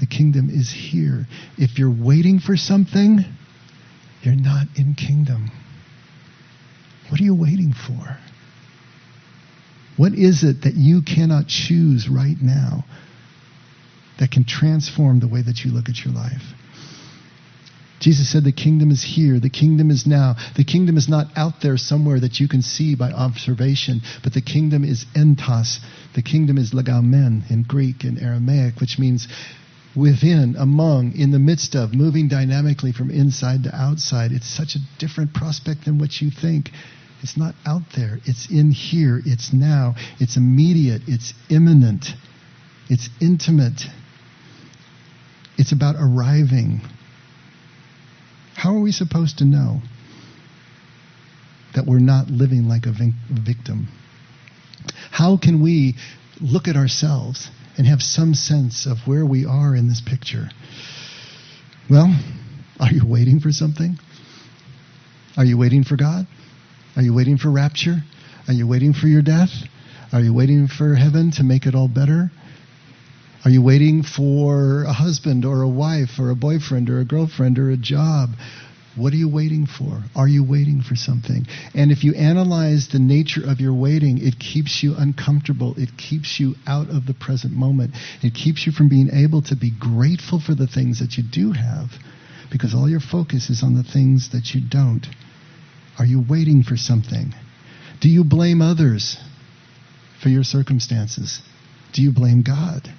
The 0.00 0.06
kingdom 0.06 0.48
is 0.50 0.70
here. 0.70 1.26
If 1.56 1.78
you're 1.78 1.90
waiting 1.90 2.38
for 2.38 2.56
something, 2.56 3.24
you're 4.22 4.36
not 4.36 4.66
in 4.76 4.94
kingdom. 4.94 5.50
What 7.08 7.20
are 7.20 7.24
you 7.24 7.34
waiting 7.34 7.72
for? 7.72 8.18
What 9.96 10.12
is 10.12 10.44
it 10.44 10.62
that 10.62 10.74
you 10.74 11.02
cannot 11.02 11.48
choose 11.48 12.08
right 12.08 12.36
now 12.40 12.84
that 14.18 14.30
can 14.30 14.44
transform 14.44 15.18
the 15.18 15.28
way 15.28 15.42
that 15.42 15.64
you 15.64 15.72
look 15.72 15.88
at 15.88 16.04
your 16.04 16.14
life? 16.14 16.54
Jesus 18.00 18.30
said 18.30 18.44
the 18.44 18.52
kingdom 18.52 18.90
is 18.90 19.02
here, 19.02 19.40
the 19.40 19.50
kingdom 19.50 19.90
is 19.90 20.06
now. 20.06 20.36
The 20.56 20.64
kingdom 20.64 20.96
is 20.96 21.08
not 21.08 21.26
out 21.36 21.60
there 21.62 21.76
somewhere 21.76 22.20
that 22.20 22.38
you 22.38 22.46
can 22.46 22.62
see 22.62 22.94
by 22.94 23.10
observation, 23.10 24.02
but 24.22 24.34
the 24.34 24.40
kingdom 24.40 24.84
is 24.84 25.04
entos. 25.16 25.78
The 26.14 26.22
kingdom 26.22 26.58
is 26.58 26.72
legamen 26.72 27.50
in 27.50 27.64
Greek 27.64 28.04
and 28.04 28.20
Aramaic, 28.20 28.80
which 28.80 28.98
means 28.98 29.26
within, 29.96 30.54
among, 30.56 31.16
in 31.16 31.32
the 31.32 31.40
midst 31.40 31.74
of, 31.74 31.92
moving 31.92 32.28
dynamically 32.28 32.92
from 32.92 33.10
inside 33.10 33.64
to 33.64 33.74
outside. 33.74 34.30
It's 34.30 34.48
such 34.48 34.76
a 34.76 34.98
different 34.98 35.34
prospect 35.34 35.84
than 35.84 35.98
what 35.98 36.20
you 36.20 36.30
think. 36.30 36.70
It's 37.20 37.36
not 37.36 37.56
out 37.66 37.82
there, 37.96 38.20
it's 38.26 38.48
in 38.48 38.70
here, 38.70 39.20
it's 39.26 39.52
now, 39.52 39.96
it's 40.20 40.36
immediate, 40.36 41.02
it's 41.08 41.34
imminent, 41.50 42.06
it's 42.88 43.08
intimate. 43.20 43.82
It's 45.56 45.72
about 45.72 45.96
arriving 45.98 46.80
how 48.58 48.74
are 48.74 48.80
we 48.80 48.90
supposed 48.90 49.38
to 49.38 49.44
know 49.44 49.80
that 51.76 51.86
we're 51.86 52.00
not 52.00 52.26
living 52.28 52.66
like 52.66 52.86
a 52.86 52.92
victim? 53.30 53.86
How 55.12 55.36
can 55.36 55.62
we 55.62 55.94
look 56.40 56.66
at 56.66 56.74
ourselves 56.74 57.50
and 57.76 57.86
have 57.86 58.02
some 58.02 58.34
sense 58.34 58.84
of 58.84 58.98
where 59.06 59.24
we 59.24 59.46
are 59.46 59.76
in 59.76 59.86
this 59.86 60.02
picture? 60.04 60.48
Well, 61.88 62.12
are 62.80 62.90
you 62.90 63.06
waiting 63.06 63.38
for 63.38 63.52
something? 63.52 63.96
Are 65.36 65.44
you 65.44 65.56
waiting 65.56 65.84
for 65.84 65.96
God? 65.96 66.26
Are 66.96 67.02
you 67.02 67.14
waiting 67.14 67.38
for 67.38 67.52
rapture? 67.52 67.98
Are 68.48 68.54
you 68.54 68.66
waiting 68.66 68.92
for 68.92 69.06
your 69.06 69.22
death? 69.22 69.50
Are 70.12 70.20
you 70.20 70.34
waiting 70.34 70.66
for 70.66 70.96
heaven 70.96 71.30
to 71.36 71.44
make 71.44 71.64
it 71.64 71.76
all 71.76 71.86
better? 71.86 72.32
Are 73.44 73.50
you 73.50 73.62
waiting 73.62 74.02
for 74.02 74.82
a 74.82 74.92
husband 74.92 75.44
or 75.44 75.62
a 75.62 75.68
wife 75.68 76.18
or 76.18 76.30
a 76.30 76.36
boyfriend 76.36 76.90
or 76.90 77.00
a 77.00 77.04
girlfriend 77.04 77.58
or 77.58 77.70
a 77.70 77.76
job? 77.76 78.30
What 78.96 79.12
are 79.12 79.16
you 79.16 79.28
waiting 79.28 79.66
for? 79.66 80.02
Are 80.16 80.26
you 80.26 80.42
waiting 80.42 80.82
for 80.82 80.96
something? 80.96 81.46
And 81.72 81.92
if 81.92 82.02
you 82.02 82.14
analyze 82.14 82.88
the 82.88 82.98
nature 82.98 83.42
of 83.48 83.60
your 83.60 83.72
waiting, 83.72 84.18
it 84.18 84.40
keeps 84.40 84.82
you 84.82 84.94
uncomfortable. 84.98 85.74
It 85.78 85.96
keeps 85.96 86.40
you 86.40 86.56
out 86.66 86.90
of 86.90 87.06
the 87.06 87.14
present 87.14 87.52
moment. 87.52 87.94
It 88.22 88.34
keeps 88.34 88.66
you 88.66 88.72
from 88.72 88.88
being 88.88 89.10
able 89.12 89.42
to 89.42 89.54
be 89.54 89.70
grateful 89.70 90.40
for 90.40 90.56
the 90.56 90.66
things 90.66 90.98
that 90.98 91.16
you 91.16 91.22
do 91.22 91.52
have 91.52 91.90
because 92.50 92.74
all 92.74 92.88
your 92.88 93.00
focus 93.00 93.50
is 93.50 93.62
on 93.62 93.74
the 93.74 93.84
things 93.84 94.30
that 94.32 94.52
you 94.52 94.60
don't. 94.68 95.06
Are 95.96 96.06
you 96.06 96.24
waiting 96.28 96.64
for 96.64 96.76
something? 96.76 97.32
Do 98.00 98.08
you 98.08 98.24
blame 98.24 98.60
others 98.60 99.16
for 100.20 100.28
your 100.28 100.44
circumstances? 100.44 101.40
Do 101.92 102.02
you 102.02 102.12
blame 102.12 102.42
God? 102.42 102.92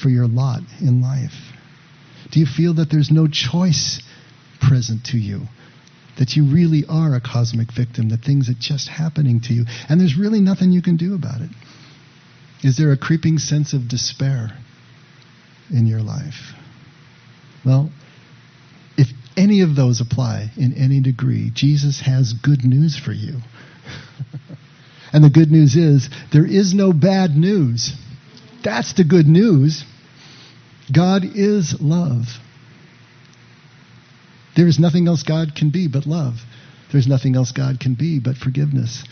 For 0.00 0.08
your 0.08 0.26
lot 0.26 0.60
in 0.80 1.02
life? 1.02 1.34
Do 2.30 2.40
you 2.40 2.46
feel 2.46 2.74
that 2.74 2.90
there's 2.90 3.10
no 3.10 3.26
choice 3.28 4.02
present 4.60 5.04
to 5.06 5.18
you? 5.18 5.42
That 6.18 6.36
you 6.36 6.44
really 6.44 6.84
are 6.88 7.14
a 7.14 7.20
cosmic 7.20 7.72
victim, 7.72 8.10
that 8.10 8.22
things 8.22 8.48
are 8.48 8.58
just 8.58 8.88
happening 8.88 9.40
to 9.42 9.54
you, 9.54 9.64
and 9.88 10.00
there's 10.00 10.16
really 10.16 10.40
nothing 10.40 10.70
you 10.70 10.82
can 10.82 10.96
do 10.96 11.14
about 11.14 11.40
it? 11.40 11.50
Is 12.62 12.76
there 12.76 12.92
a 12.92 12.96
creeping 12.96 13.38
sense 13.38 13.72
of 13.72 13.88
despair 13.88 14.50
in 15.70 15.86
your 15.86 16.00
life? 16.00 16.52
Well, 17.64 17.90
if 18.96 19.08
any 19.36 19.62
of 19.62 19.74
those 19.74 20.00
apply 20.00 20.50
in 20.56 20.74
any 20.74 21.00
degree, 21.00 21.50
Jesus 21.52 22.00
has 22.00 22.32
good 22.32 22.64
news 22.64 22.98
for 22.98 23.12
you. 23.12 23.38
and 25.12 25.24
the 25.24 25.30
good 25.30 25.50
news 25.50 25.76
is 25.76 26.08
there 26.32 26.46
is 26.46 26.72
no 26.74 26.92
bad 26.92 27.36
news. 27.36 27.94
That's 28.64 28.94
the 28.94 29.04
good 29.04 29.26
news. 29.26 29.84
God 30.92 31.24
is 31.24 31.80
love. 31.80 32.26
There 34.56 34.68
is 34.68 34.78
nothing 34.78 35.08
else 35.08 35.22
God 35.22 35.54
can 35.54 35.70
be 35.70 35.88
but 35.88 36.06
love. 36.06 36.36
There's 36.92 37.08
nothing 37.08 37.36
else 37.36 37.52
God 37.52 37.80
can 37.80 37.94
be 37.94 38.20
but 38.20 38.36
forgiveness 38.36 39.04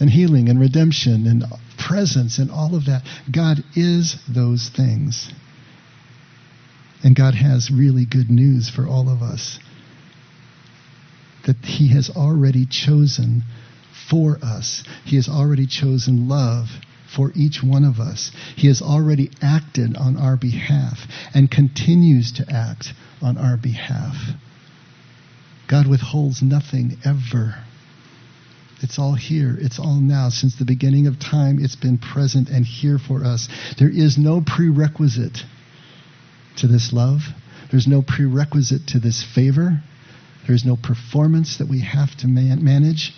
and 0.00 0.10
healing 0.10 0.48
and 0.48 0.60
redemption 0.60 1.26
and 1.26 1.44
presence 1.78 2.38
and 2.38 2.50
all 2.50 2.74
of 2.76 2.86
that. 2.86 3.02
God 3.32 3.64
is 3.74 4.16
those 4.28 4.68
things. 4.68 5.30
And 7.04 7.16
God 7.16 7.34
has 7.34 7.70
really 7.70 8.04
good 8.06 8.30
news 8.30 8.68
for 8.70 8.86
all 8.86 9.08
of 9.08 9.22
us. 9.22 9.58
that 11.46 11.56
He 11.64 11.88
has 11.94 12.10
already 12.10 12.66
chosen 12.66 13.42
for 14.10 14.38
us. 14.42 14.84
He 15.04 15.16
has 15.16 15.28
already 15.28 15.66
chosen 15.66 16.28
love 16.28 16.68
for 17.14 17.32
each 17.34 17.62
one 17.62 17.84
of 17.84 18.00
us. 18.00 18.30
He 18.56 18.68
has 18.68 18.82
already 18.82 19.30
acted 19.40 19.96
on 19.96 20.16
our 20.16 20.36
behalf 20.36 20.98
and 21.34 21.50
continues 21.50 22.32
to 22.32 22.46
act 22.50 22.92
on 23.22 23.38
our 23.38 23.56
behalf. 23.56 24.16
God 25.68 25.86
withholds 25.86 26.42
nothing 26.42 26.98
ever. 27.04 27.56
It's 28.82 28.98
all 28.98 29.14
here. 29.14 29.56
It's 29.58 29.78
all 29.78 30.00
now. 30.00 30.28
Since 30.28 30.56
the 30.56 30.64
beginning 30.64 31.06
of 31.06 31.18
time, 31.18 31.58
it's 31.60 31.76
been 31.76 31.98
present 31.98 32.48
and 32.48 32.64
here 32.64 32.98
for 32.98 33.24
us. 33.24 33.48
There 33.78 33.90
is 33.90 34.18
no 34.18 34.42
prerequisite 34.46 35.38
to 36.58 36.66
this 36.66 36.92
love. 36.92 37.22
There's 37.70 37.86
no 37.86 38.02
prerequisite 38.02 38.86
to 38.88 39.00
this 39.00 39.24
favor. 39.24 39.80
There's 40.46 40.64
no 40.64 40.76
performance 40.76 41.56
that 41.58 41.68
we 41.68 41.80
have 41.80 42.14
to 42.18 42.28
man- 42.28 42.62
manage. 42.62 43.12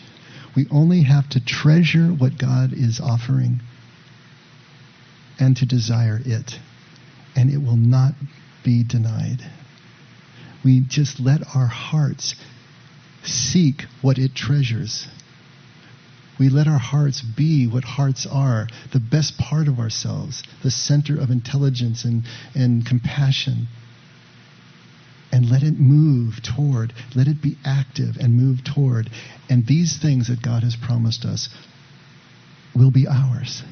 We 0.56 0.66
only 0.70 1.02
have 1.02 1.28
to 1.30 1.44
treasure 1.44 2.06
what 2.08 2.38
God 2.38 2.72
is 2.72 3.00
offering 3.00 3.60
and 5.38 5.56
to 5.56 5.66
desire 5.66 6.20
it. 6.24 6.58
And 7.36 7.50
it 7.50 7.58
will 7.58 7.76
not 7.76 8.14
be 8.64 8.82
denied. 8.84 9.40
We 10.64 10.80
just 10.80 11.20
let 11.20 11.40
our 11.54 11.66
hearts 11.66 12.34
seek 13.22 13.82
what 14.02 14.18
it 14.18 14.34
treasures. 14.34 15.06
We 16.38 16.48
let 16.48 16.68
our 16.68 16.78
hearts 16.78 17.20
be 17.20 17.66
what 17.66 17.84
hearts 17.84 18.26
are, 18.30 18.68
the 18.92 19.00
best 19.00 19.38
part 19.38 19.68
of 19.68 19.78
ourselves, 19.78 20.42
the 20.62 20.70
center 20.70 21.20
of 21.20 21.30
intelligence 21.30 22.04
and, 22.04 22.24
and 22.54 22.86
compassion. 22.86 23.66
And 25.30 25.50
let 25.50 25.62
it 25.62 25.78
move 25.78 26.42
toward, 26.42 26.94
let 27.14 27.28
it 27.28 27.42
be 27.42 27.56
active 27.64 28.16
and 28.18 28.34
move 28.34 28.64
toward. 28.64 29.10
And 29.50 29.66
these 29.66 29.98
things 30.00 30.28
that 30.28 30.40
God 30.40 30.62
has 30.62 30.74
promised 30.74 31.24
us 31.24 31.48
will 32.74 32.90
be 32.90 33.06
ours. 33.06 33.62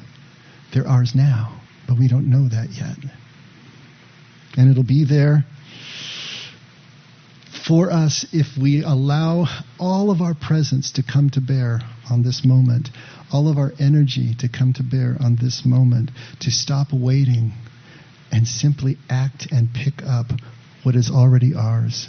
They're 0.73 0.87
ours 0.87 1.13
now, 1.15 1.61
but 1.87 1.97
we 1.97 2.07
don't 2.07 2.29
know 2.29 2.47
that 2.49 2.69
yet. 2.71 2.97
And 4.57 4.69
it'll 4.69 4.83
be 4.83 5.05
there 5.05 5.45
for 7.67 7.91
us 7.91 8.25
if 8.31 8.57
we 8.57 8.81
allow 8.81 9.45
all 9.77 10.09
of 10.09 10.21
our 10.21 10.33
presence 10.33 10.91
to 10.93 11.03
come 11.03 11.29
to 11.31 11.41
bear 11.41 11.81
on 12.09 12.23
this 12.23 12.45
moment, 12.45 12.89
all 13.31 13.49
of 13.49 13.57
our 13.57 13.73
energy 13.79 14.33
to 14.35 14.47
come 14.47 14.73
to 14.73 14.83
bear 14.83 15.17
on 15.19 15.35
this 15.35 15.65
moment, 15.65 16.11
to 16.39 16.49
stop 16.49 16.87
waiting 16.93 17.51
and 18.31 18.47
simply 18.47 18.97
act 19.09 19.47
and 19.51 19.73
pick 19.73 20.01
up 20.03 20.27
what 20.83 20.95
is 20.95 21.11
already 21.11 21.53
ours 21.55 22.07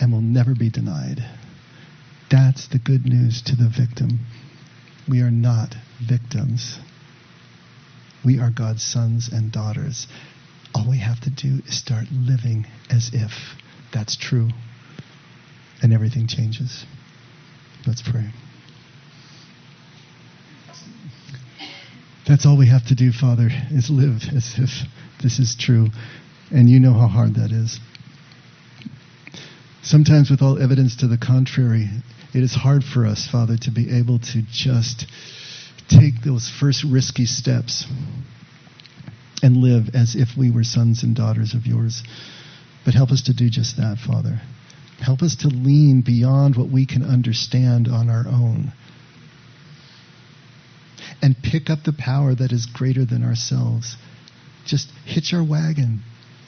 and 0.00 0.10
will 0.10 0.20
never 0.20 0.54
be 0.54 0.70
denied. 0.70 1.22
That's 2.30 2.68
the 2.68 2.78
good 2.78 3.04
news 3.04 3.42
to 3.42 3.56
the 3.56 3.68
victim. 3.68 4.20
We 5.06 5.20
are 5.20 5.30
not 5.30 5.74
victims. 6.08 6.78
We 8.24 8.38
are 8.38 8.50
God's 8.50 8.82
sons 8.82 9.28
and 9.32 9.50
daughters. 9.50 10.06
All 10.74 10.88
we 10.88 10.98
have 10.98 11.20
to 11.20 11.30
do 11.30 11.60
is 11.66 11.76
start 11.76 12.06
living 12.12 12.66
as 12.90 13.10
if 13.12 13.32
that's 13.92 14.16
true. 14.16 14.48
And 15.82 15.92
everything 15.92 16.28
changes. 16.28 16.84
Let's 17.86 18.02
pray. 18.02 18.30
That's 22.26 22.46
all 22.46 22.56
we 22.56 22.68
have 22.68 22.86
to 22.86 22.94
do, 22.94 23.10
Father, 23.10 23.48
is 23.70 23.90
live 23.90 24.22
as 24.34 24.54
if 24.56 24.70
this 25.22 25.40
is 25.40 25.56
true. 25.58 25.88
And 26.52 26.68
you 26.68 26.78
know 26.78 26.92
how 26.92 27.08
hard 27.08 27.34
that 27.34 27.50
is. 27.50 27.80
Sometimes, 29.82 30.30
with 30.30 30.42
all 30.42 30.62
evidence 30.62 30.96
to 30.96 31.08
the 31.08 31.18
contrary, 31.18 31.88
it 32.32 32.42
is 32.42 32.54
hard 32.54 32.84
for 32.84 33.04
us, 33.04 33.26
Father, 33.26 33.56
to 33.58 33.70
be 33.72 33.98
able 33.98 34.20
to 34.20 34.42
just 34.50 35.06
take 35.98 36.22
those 36.24 36.48
first 36.48 36.84
risky 36.84 37.26
steps 37.26 37.86
and 39.42 39.56
live 39.56 39.94
as 39.94 40.14
if 40.14 40.36
we 40.36 40.50
were 40.50 40.64
sons 40.64 41.02
and 41.02 41.16
daughters 41.16 41.54
of 41.54 41.66
yours. 41.66 42.02
But 42.84 42.94
help 42.94 43.10
us 43.10 43.22
to 43.22 43.34
do 43.34 43.48
just 43.50 43.76
that, 43.76 43.98
Father. 43.98 44.40
Help 45.00 45.22
us 45.22 45.36
to 45.36 45.48
lean 45.48 46.02
beyond 46.02 46.56
what 46.56 46.70
we 46.70 46.86
can 46.86 47.02
understand 47.02 47.88
on 47.88 48.08
our 48.08 48.24
own 48.26 48.72
and 51.20 51.36
pick 51.42 51.70
up 51.70 51.84
the 51.84 51.92
power 51.92 52.34
that 52.34 52.52
is 52.52 52.66
greater 52.66 53.04
than 53.04 53.24
ourselves. 53.24 53.96
Just 54.66 54.90
hitch 55.04 55.32
our 55.32 55.42
wagon 55.42 56.02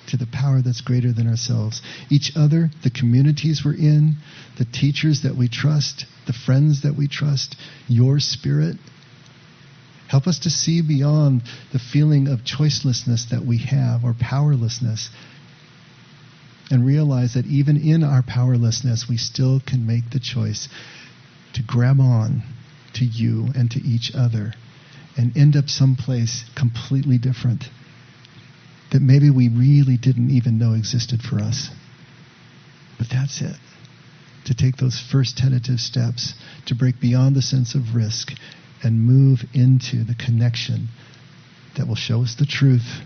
to 0.08 0.16
the 0.16 0.26
power 0.26 0.60
that's 0.62 0.80
greater 0.80 1.12
than 1.12 1.28
ourselves. 1.28 1.80
Each 2.10 2.32
other, 2.36 2.70
the 2.82 2.90
communities 2.90 3.62
we're 3.64 3.74
in, 3.74 4.16
the 4.58 4.66
teachers 4.66 5.22
that 5.22 5.36
we 5.36 5.48
trust, 5.48 6.06
the 6.26 6.32
friends 6.32 6.82
that 6.82 6.96
we 6.96 7.08
trust, 7.08 7.56
your 7.88 8.18
spirit. 8.20 8.76
Help 10.08 10.26
us 10.26 10.40
to 10.40 10.50
see 10.50 10.82
beyond 10.82 11.42
the 11.72 11.78
feeling 11.78 12.28
of 12.28 12.40
choicelessness 12.40 13.30
that 13.30 13.44
we 13.44 13.58
have 13.58 14.04
or 14.04 14.14
powerlessness 14.18 15.10
and 16.70 16.86
realize 16.86 17.34
that 17.34 17.46
even 17.46 17.76
in 17.76 18.02
our 18.02 18.22
powerlessness, 18.22 19.06
we 19.08 19.16
still 19.16 19.60
can 19.60 19.86
make 19.86 20.10
the 20.10 20.20
choice 20.20 20.68
to 21.54 21.62
grab 21.62 22.00
on 22.00 22.42
to 22.94 23.04
you 23.04 23.48
and 23.54 23.70
to 23.70 23.80
each 23.82 24.12
other 24.14 24.52
and 25.16 25.36
end 25.36 25.56
up 25.56 25.68
someplace 25.68 26.44
completely 26.56 27.18
different 27.18 27.64
that 28.92 29.02
maybe 29.02 29.30
we 29.30 29.48
really 29.48 29.96
didn't 29.96 30.30
even 30.30 30.58
know 30.58 30.74
existed 30.74 31.20
for 31.20 31.38
us. 31.40 31.68
But 32.98 33.08
that's 33.10 33.40
it. 33.40 33.56
To 34.46 34.54
take 34.54 34.76
those 34.76 35.00
first 35.00 35.36
tentative 35.38 35.80
steps, 35.80 36.34
to 36.66 36.74
break 36.74 37.00
beyond 37.00 37.34
the 37.34 37.42
sense 37.42 37.74
of 37.74 37.94
risk 37.94 38.32
and 38.84 39.00
move 39.00 39.40
into 39.52 40.04
the 40.04 40.14
connection 40.14 40.88
that 41.76 41.88
will 41.88 41.94
show 41.94 42.22
us 42.22 42.36
the 42.38 42.46
truth 42.46 43.00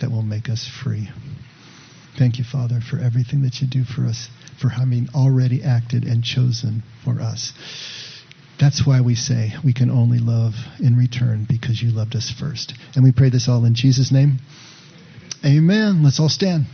that 0.00 0.10
will 0.10 0.22
make 0.22 0.48
us 0.48 0.66
free. 0.82 1.08
Thank 2.18 2.38
you, 2.38 2.44
Father, 2.44 2.80
for 2.80 2.98
everything 2.98 3.42
that 3.42 3.60
you 3.60 3.68
do 3.68 3.84
for 3.84 4.06
us, 4.06 4.28
for 4.60 4.68
having 4.68 5.08
already 5.14 5.62
acted 5.62 6.04
and 6.04 6.24
chosen 6.24 6.82
for 7.04 7.20
us. 7.20 7.52
That's 8.58 8.84
why 8.84 9.02
we 9.02 9.14
say 9.14 9.52
we 9.64 9.72
can 9.72 9.90
only 9.90 10.18
love 10.18 10.54
in 10.80 10.96
return 10.96 11.46
because 11.48 11.80
you 11.80 11.92
loved 11.92 12.16
us 12.16 12.30
first. 12.30 12.74
And 12.96 13.04
we 13.04 13.12
pray 13.12 13.30
this 13.30 13.48
all 13.48 13.64
in 13.64 13.74
Jesus' 13.74 14.10
name. 14.10 14.38
Amen. 15.44 16.02
Let's 16.02 16.18
all 16.18 16.28
stand. 16.28 16.66